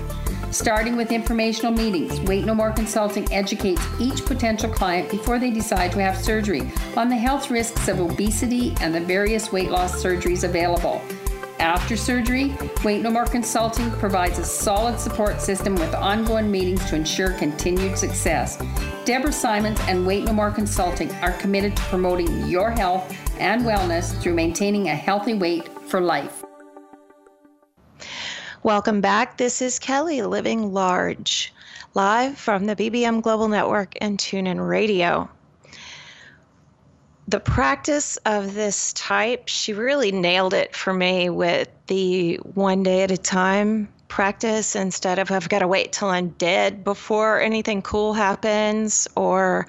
Starting 0.56 0.96
with 0.96 1.12
informational 1.12 1.70
meetings, 1.70 2.18
Weight 2.22 2.46
No 2.46 2.54
More 2.54 2.72
Consulting 2.72 3.30
educates 3.30 3.86
each 4.00 4.24
potential 4.24 4.70
client 4.70 5.10
before 5.10 5.38
they 5.38 5.50
decide 5.50 5.92
to 5.92 6.00
have 6.00 6.16
surgery 6.16 6.72
on 6.96 7.10
the 7.10 7.14
health 7.14 7.50
risks 7.50 7.88
of 7.88 8.00
obesity 8.00 8.74
and 8.80 8.94
the 8.94 9.00
various 9.00 9.52
weight 9.52 9.70
loss 9.70 10.02
surgeries 10.02 10.44
available. 10.44 11.02
After 11.58 11.94
surgery, 11.94 12.56
Weight 12.82 13.02
No 13.02 13.10
More 13.10 13.26
Consulting 13.26 13.90
provides 13.92 14.38
a 14.38 14.44
solid 14.46 14.98
support 14.98 15.42
system 15.42 15.74
with 15.74 15.94
ongoing 15.94 16.50
meetings 16.50 16.88
to 16.88 16.96
ensure 16.96 17.32
continued 17.32 17.98
success. 17.98 18.58
Deborah 19.04 19.32
Simons 19.32 19.78
and 19.82 20.06
Weight 20.06 20.24
No 20.24 20.32
More 20.32 20.50
Consulting 20.50 21.12
are 21.16 21.32
committed 21.32 21.76
to 21.76 21.82
promoting 21.82 22.46
your 22.46 22.70
health 22.70 23.14
and 23.38 23.60
wellness 23.60 24.18
through 24.22 24.34
maintaining 24.34 24.88
a 24.88 24.94
healthy 24.94 25.34
weight 25.34 25.68
for 25.82 26.00
life. 26.00 26.45
Welcome 28.62 29.02
back. 29.02 29.36
This 29.36 29.60
is 29.60 29.78
Kelly 29.78 30.22
Living 30.22 30.72
Large, 30.72 31.52
live 31.94 32.38
from 32.38 32.64
the 32.64 32.74
BBM 32.74 33.20
Global 33.20 33.48
Network 33.48 33.94
and 34.00 34.18
TuneIn 34.18 34.66
Radio. 34.66 35.28
The 37.28 37.38
practice 37.38 38.16
of 38.24 38.54
this 38.54 38.94
type, 38.94 39.48
she 39.48 39.74
really 39.74 40.10
nailed 40.10 40.54
it 40.54 40.74
for 40.74 40.94
me 40.94 41.28
with 41.28 41.68
the 41.86 42.36
one 42.54 42.82
day 42.82 43.02
at 43.02 43.10
a 43.10 43.18
time 43.18 43.88
practice 44.08 44.74
instead 44.74 45.18
of 45.18 45.30
I've 45.30 45.48
got 45.50 45.58
to 45.58 45.68
wait 45.68 45.92
till 45.92 46.08
I'm 46.08 46.30
dead 46.30 46.82
before 46.82 47.40
anything 47.40 47.82
cool 47.82 48.14
happens, 48.14 49.06
or 49.16 49.66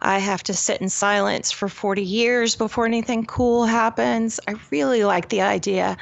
I 0.00 0.18
have 0.18 0.42
to 0.44 0.54
sit 0.54 0.80
in 0.80 0.88
silence 0.88 1.52
for 1.52 1.68
40 1.68 2.02
years 2.02 2.56
before 2.56 2.86
anything 2.86 3.26
cool 3.26 3.66
happens. 3.66 4.40
I 4.48 4.54
really 4.70 5.04
like 5.04 5.28
the 5.28 5.42
idea 5.42 5.98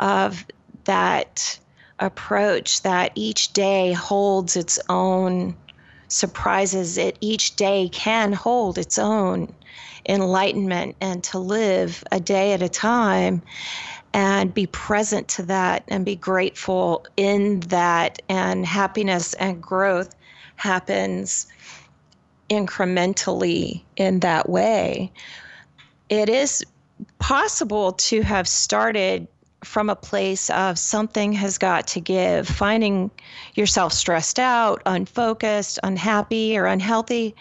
of 0.00 0.44
that 0.84 1.58
approach 1.98 2.82
that 2.82 3.12
each 3.14 3.52
day 3.52 3.92
holds 3.92 4.56
its 4.56 4.78
own 4.88 5.56
surprises, 6.08 6.98
it 6.98 7.16
each 7.20 7.56
day 7.56 7.88
can 7.92 8.32
hold 8.32 8.78
its 8.78 8.98
own 8.98 9.52
enlightenment 10.08 10.96
and 11.00 11.22
to 11.22 11.38
live 11.38 12.02
a 12.10 12.18
day 12.18 12.52
at 12.52 12.62
a 12.62 12.68
time 12.68 13.42
and 14.12 14.52
be 14.52 14.66
present 14.66 15.28
to 15.28 15.42
that 15.42 15.84
and 15.88 16.04
be 16.04 16.16
grateful 16.16 17.06
in 17.16 17.60
that. 17.60 18.20
And 18.28 18.66
happiness 18.66 19.34
and 19.34 19.62
growth 19.62 20.14
happens 20.56 21.46
incrementally 22.48 23.82
in 23.96 24.20
that 24.20 24.48
way. 24.48 25.12
It 26.08 26.28
is 26.28 26.64
possible 27.18 27.92
to 27.92 28.22
have 28.22 28.48
started 28.48 29.28
from 29.64 29.90
a 29.90 29.96
place 29.96 30.50
of 30.50 30.78
something 30.78 31.32
has 31.32 31.58
got 31.58 31.86
to 31.88 32.00
give, 32.00 32.48
finding 32.48 33.10
yourself 33.54 33.92
stressed 33.92 34.38
out, 34.38 34.82
unfocused, 34.86 35.78
unhappy, 35.82 36.56
or 36.56 36.66
unhealthy. 36.66 37.34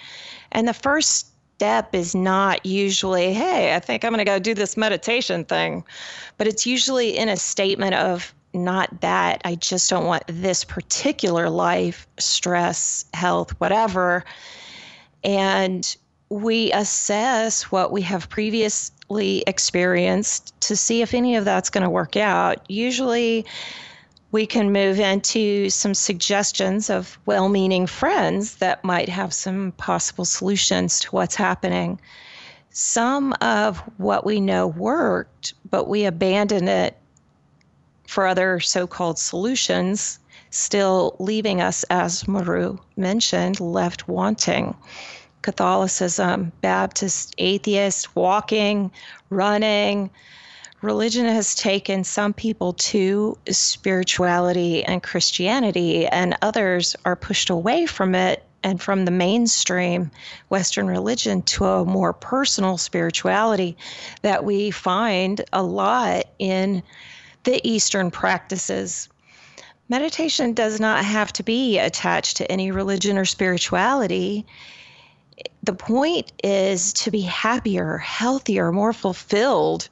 And 0.51 0.67
the 0.67 0.73
first 0.73 1.27
step 1.55 1.93
is 1.93 2.15
not 2.15 2.65
usually, 2.65 3.33
hey, 3.33 3.75
I 3.75 3.79
think 3.79 4.03
I'm 4.03 4.11
going 4.11 4.19
to 4.19 4.25
go 4.25 4.39
do 4.39 4.53
this 4.53 4.77
meditation 4.77 5.45
thing, 5.45 5.83
but 6.37 6.47
it's 6.47 6.65
usually 6.65 7.17
in 7.17 7.29
a 7.29 7.37
statement 7.37 7.95
of, 7.95 8.33
not 8.53 9.01
that. 9.01 9.41
I 9.45 9.55
just 9.55 9.89
don't 9.89 10.05
want 10.05 10.23
this 10.27 10.63
particular 10.63 11.49
life, 11.49 12.07
stress, 12.17 13.05
health, 13.13 13.51
whatever. 13.59 14.25
And 15.23 15.95
we 16.29 16.71
assess 16.73 17.63
what 17.63 17.91
we 17.91 18.03
have 18.03 18.29
previously 18.29 19.43
experienced 19.47 20.59
to 20.61 20.75
see 20.75 21.01
if 21.01 21.13
any 21.13 21.35
of 21.35 21.45
that's 21.45 21.71
going 21.71 21.83
to 21.83 21.89
work 21.89 22.15
out. 22.15 22.63
Usually, 22.69 23.45
we 24.31 24.45
can 24.45 24.71
move 24.71 24.99
into 24.99 25.69
some 25.71 25.95
suggestions 25.95 26.89
of 26.89 27.17
well 27.25 27.49
meaning 27.49 27.87
friends 27.87 28.57
that 28.57 28.83
might 28.83 29.09
have 29.09 29.33
some 29.33 29.71
possible 29.77 30.25
solutions 30.25 30.99
to 30.99 31.09
what's 31.09 31.35
happening. 31.35 31.99
Some 32.69 33.33
of 33.41 33.79
what 33.97 34.25
we 34.25 34.39
know 34.39 34.67
worked, 34.67 35.55
but 35.69 35.87
we 35.89 36.05
abandoned 36.05 36.69
it 36.69 36.95
for 38.07 38.27
other 38.27 38.59
so 38.59 38.85
called 38.85 39.17
solutions, 39.17 40.19
still 40.51 41.15
leaving 41.19 41.61
us, 41.61 41.83
as 41.89 42.27
Maru 42.27 42.77
mentioned, 42.95 43.59
left 43.59 44.07
wanting. 44.07 44.75
Catholicism, 45.41 46.51
Baptist, 46.61 47.33
atheist, 47.37 48.15
walking, 48.15 48.91
running, 49.29 50.09
religion 50.81 51.25
has 51.25 51.55
taken 51.55 52.03
some 52.03 52.33
people 52.33 52.73
to 52.73 53.37
spirituality 53.49 54.83
and 54.83 55.03
Christianity, 55.03 56.07
and 56.07 56.37
others 56.41 56.95
are 57.05 57.15
pushed 57.15 57.49
away 57.49 57.85
from 57.85 58.15
it 58.15 58.43
and 58.63 58.81
from 58.81 59.05
the 59.05 59.11
mainstream 59.11 60.11
Western 60.49 60.87
religion 60.87 61.41
to 61.43 61.65
a 61.65 61.85
more 61.85 62.13
personal 62.13 62.77
spirituality 62.77 63.77
that 64.21 64.43
we 64.43 64.71
find 64.71 65.41
a 65.53 65.63
lot 65.63 66.25
in 66.39 66.83
the 67.45 67.65
Eastern 67.67 68.11
practices. 68.11 69.07
Meditation 69.87 70.53
does 70.53 70.79
not 70.79 71.03
have 71.03 71.33
to 71.33 71.43
be 71.43 71.79
attached 71.79 72.37
to 72.37 72.51
any 72.51 72.71
religion 72.71 73.17
or 73.17 73.25
spirituality. 73.25 74.45
The 75.63 75.73
point 75.73 76.31
is 76.43 76.93
to 76.93 77.11
be 77.11 77.21
happier, 77.21 77.97
healthier, 77.97 78.71
more 78.71 78.93
fulfilled 78.93 79.89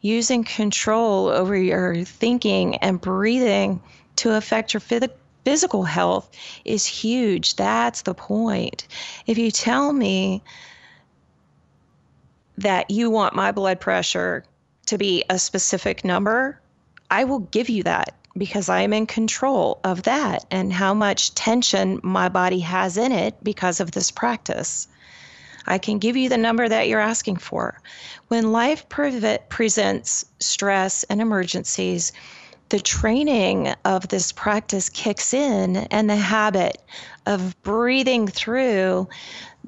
using 0.00 0.44
control 0.44 1.28
over 1.28 1.56
your 1.56 2.04
thinking 2.04 2.76
and 2.76 3.00
breathing 3.00 3.82
to 4.16 4.34
affect 4.34 4.72
your 4.72 4.80
physical 5.44 5.84
health 5.84 6.30
is 6.64 6.86
huge. 6.86 7.56
That's 7.56 8.02
the 8.02 8.14
point. 8.14 8.86
If 9.26 9.38
you 9.38 9.50
tell 9.50 9.92
me 9.92 10.42
that 12.56 12.90
you 12.90 13.10
want 13.10 13.34
my 13.34 13.52
blood 13.52 13.80
pressure 13.80 14.44
to 14.86 14.98
be 14.98 15.24
a 15.28 15.38
specific 15.38 16.04
number, 16.04 16.60
I 17.10 17.24
will 17.24 17.40
give 17.40 17.68
you 17.68 17.82
that 17.84 18.14
because 18.36 18.68
I 18.68 18.82
am 18.82 18.92
in 18.92 19.06
control 19.06 19.80
of 19.84 20.04
that 20.04 20.44
and 20.50 20.72
how 20.72 20.94
much 20.94 21.34
tension 21.34 22.00
my 22.02 22.28
body 22.28 22.60
has 22.60 22.96
in 22.96 23.12
it 23.12 23.34
because 23.42 23.80
of 23.80 23.92
this 23.92 24.10
practice. 24.10 24.88
I 25.66 25.78
can 25.78 25.98
give 25.98 26.16
you 26.16 26.28
the 26.28 26.38
number 26.38 26.68
that 26.68 26.88
you're 26.88 27.00
asking 27.00 27.36
for. 27.36 27.80
When 28.28 28.52
life 28.52 28.88
pre- 28.88 29.38
presents 29.48 30.24
stress 30.40 31.04
and 31.04 31.20
emergencies, 31.20 32.12
the 32.70 32.80
training 32.80 33.74
of 33.84 34.08
this 34.08 34.32
practice 34.32 34.88
kicks 34.88 35.32
in 35.32 35.76
and 35.76 36.08
the 36.08 36.16
habit 36.16 36.82
of 37.26 37.60
breathing 37.62 38.28
through 38.28 39.08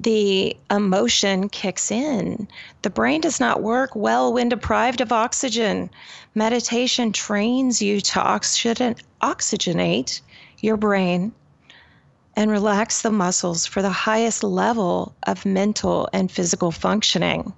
the 0.03 0.57
emotion 0.71 1.47
kicks 1.47 1.91
in. 1.91 2.47
The 2.81 2.89
brain 2.89 3.21
does 3.21 3.39
not 3.39 3.61
work 3.61 3.95
well 3.95 4.33
when 4.33 4.49
deprived 4.49 4.99
of 4.99 5.11
oxygen. 5.11 5.91
Meditation 6.33 7.11
trains 7.11 7.81
you 7.81 8.01
to 8.01 8.19
oxygen- 8.19 8.95
oxygenate 9.21 10.21
your 10.59 10.77
brain 10.77 11.33
and 12.35 12.49
relax 12.49 13.01
the 13.01 13.11
muscles 13.11 13.65
for 13.67 13.81
the 13.81 13.89
highest 13.89 14.43
level 14.43 15.13
of 15.27 15.45
mental 15.45 16.09
and 16.13 16.31
physical 16.31 16.71
functioning. 16.71 17.53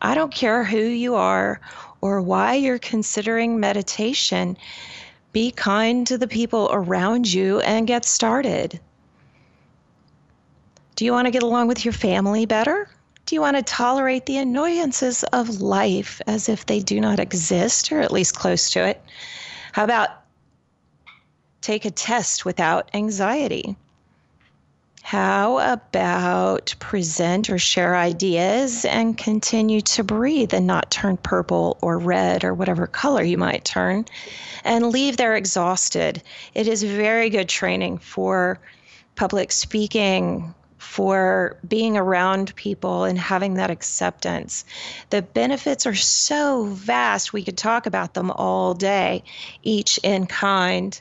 I 0.00 0.14
don't 0.14 0.32
care 0.32 0.62
who 0.62 0.78
you 0.78 1.14
are 1.16 1.60
or 2.00 2.20
why 2.20 2.54
you're 2.54 2.78
considering 2.78 3.58
meditation. 3.58 4.56
Be 5.32 5.50
kind 5.50 6.06
to 6.06 6.16
the 6.18 6.28
people 6.28 6.68
around 6.70 7.32
you 7.32 7.60
and 7.60 7.86
get 7.86 8.04
started. 8.04 8.78
Do 10.96 11.04
you 11.04 11.12
want 11.12 11.26
to 11.26 11.30
get 11.30 11.42
along 11.42 11.68
with 11.68 11.84
your 11.84 11.92
family 11.92 12.46
better? 12.46 12.88
Do 13.26 13.34
you 13.34 13.42
want 13.42 13.58
to 13.58 13.62
tolerate 13.62 14.24
the 14.24 14.38
annoyances 14.38 15.24
of 15.24 15.60
life 15.60 16.22
as 16.26 16.48
if 16.48 16.64
they 16.64 16.80
do 16.80 17.02
not 17.02 17.20
exist 17.20 17.92
or 17.92 18.00
at 18.00 18.10
least 18.10 18.34
close 18.34 18.70
to 18.70 18.86
it? 18.86 19.02
How 19.72 19.84
about 19.84 20.08
take 21.60 21.84
a 21.84 21.90
test 21.90 22.46
without 22.46 22.88
anxiety? 22.94 23.76
How 25.02 25.58
about 25.58 26.74
present 26.78 27.50
or 27.50 27.58
share 27.58 27.94
ideas 27.94 28.86
and 28.86 29.18
continue 29.18 29.82
to 29.82 30.02
breathe 30.02 30.54
and 30.54 30.66
not 30.66 30.90
turn 30.90 31.18
purple 31.18 31.76
or 31.82 31.98
red 31.98 32.42
or 32.42 32.54
whatever 32.54 32.86
color 32.86 33.22
you 33.22 33.36
might 33.36 33.66
turn 33.66 34.06
and 34.64 34.86
leave 34.86 35.18
there 35.18 35.36
exhausted? 35.36 36.22
It 36.54 36.66
is 36.66 36.82
very 36.82 37.28
good 37.28 37.50
training 37.50 37.98
for 37.98 38.58
public 39.14 39.52
speaking, 39.52 40.54
for 40.86 41.56
being 41.66 41.96
around 41.96 42.54
people 42.56 43.04
and 43.04 43.18
having 43.18 43.54
that 43.54 43.70
acceptance. 43.70 44.64
The 45.10 45.22
benefits 45.22 45.86
are 45.86 45.94
so 45.94 46.64
vast, 46.64 47.32
we 47.32 47.42
could 47.42 47.58
talk 47.58 47.86
about 47.86 48.14
them 48.14 48.30
all 48.30 48.72
day, 48.72 49.24
each 49.62 49.98
in 50.02 50.26
kind 50.26 50.98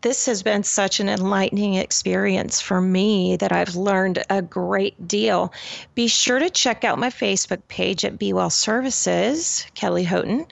this 0.00 0.26
has 0.26 0.44
been 0.44 0.62
such 0.62 1.00
an 1.00 1.08
enlightening 1.08 1.74
experience 1.74 2.60
for 2.60 2.80
me 2.80 3.36
that 3.36 3.50
I've 3.50 3.74
learned 3.74 4.24
a 4.30 4.42
great 4.42 5.08
deal. 5.08 5.52
Be 5.96 6.06
sure 6.06 6.38
to 6.38 6.50
check 6.50 6.84
out 6.84 7.00
my 7.00 7.10
Facebook 7.10 7.62
page 7.66 8.04
at 8.04 8.16
Be 8.18 8.32
Well 8.32 8.50
Services, 8.50 9.66
Kelly 9.74 10.04
Houghton, 10.04 10.46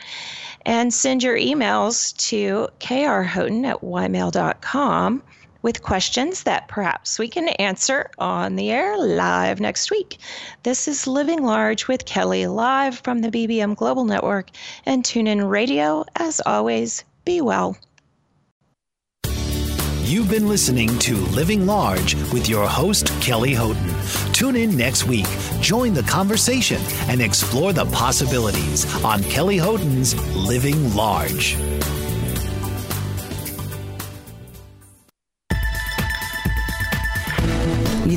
and 0.64 0.92
send 0.92 1.22
your 1.22 1.36
emails 1.36 2.16
to 2.28 2.68
krhoughton 2.80 3.64
at 3.64 3.82
ymail.com 3.82 5.22
with 5.66 5.82
questions 5.82 6.44
that 6.44 6.68
perhaps 6.68 7.18
we 7.18 7.26
can 7.26 7.48
answer 7.48 8.08
on 8.18 8.54
the 8.54 8.70
air 8.70 8.96
live 8.96 9.58
next 9.58 9.90
week. 9.90 10.18
This 10.62 10.86
is 10.86 11.08
Living 11.08 11.42
Large 11.42 11.88
with 11.88 12.04
Kelly 12.04 12.46
live 12.46 13.00
from 13.00 13.18
the 13.18 13.30
BBM 13.30 13.74
Global 13.74 14.04
Network 14.04 14.50
and 14.86 15.02
TuneIn 15.02 15.50
Radio. 15.50 16.04
As 16.14 16.40
always, 16.46 17.02
be 17.24 17.40
well. 17.40 17.76
You've 20.04 20.30
been 20.30 20.46
listening 20.46 20.96
to 21.00 21.16
Living 21.16 21.66
Large 21.66 22.14
with 22.32 22.48
your 22.48 22.68
host, 22.68 23.08
Kelly 23.20 23.52
Houghton. 23.52 23.92
Tune 24.32 24.54
in 24.54 24.76
next 24.76 25.08
week, 25.08 25.26
join 25.60 25.94
the 25.94 26.04
conversation, 26.04 26.80
and 27.08 27.20
explore 27.20 27.72
the 27.72 27.86
possibilities 27.86 28.86
on 29.04 29.20
Kelly 29.24 29.58
Houghton's 29.58 30.14
Living 30.36 30.94
Large. 30.94 31.56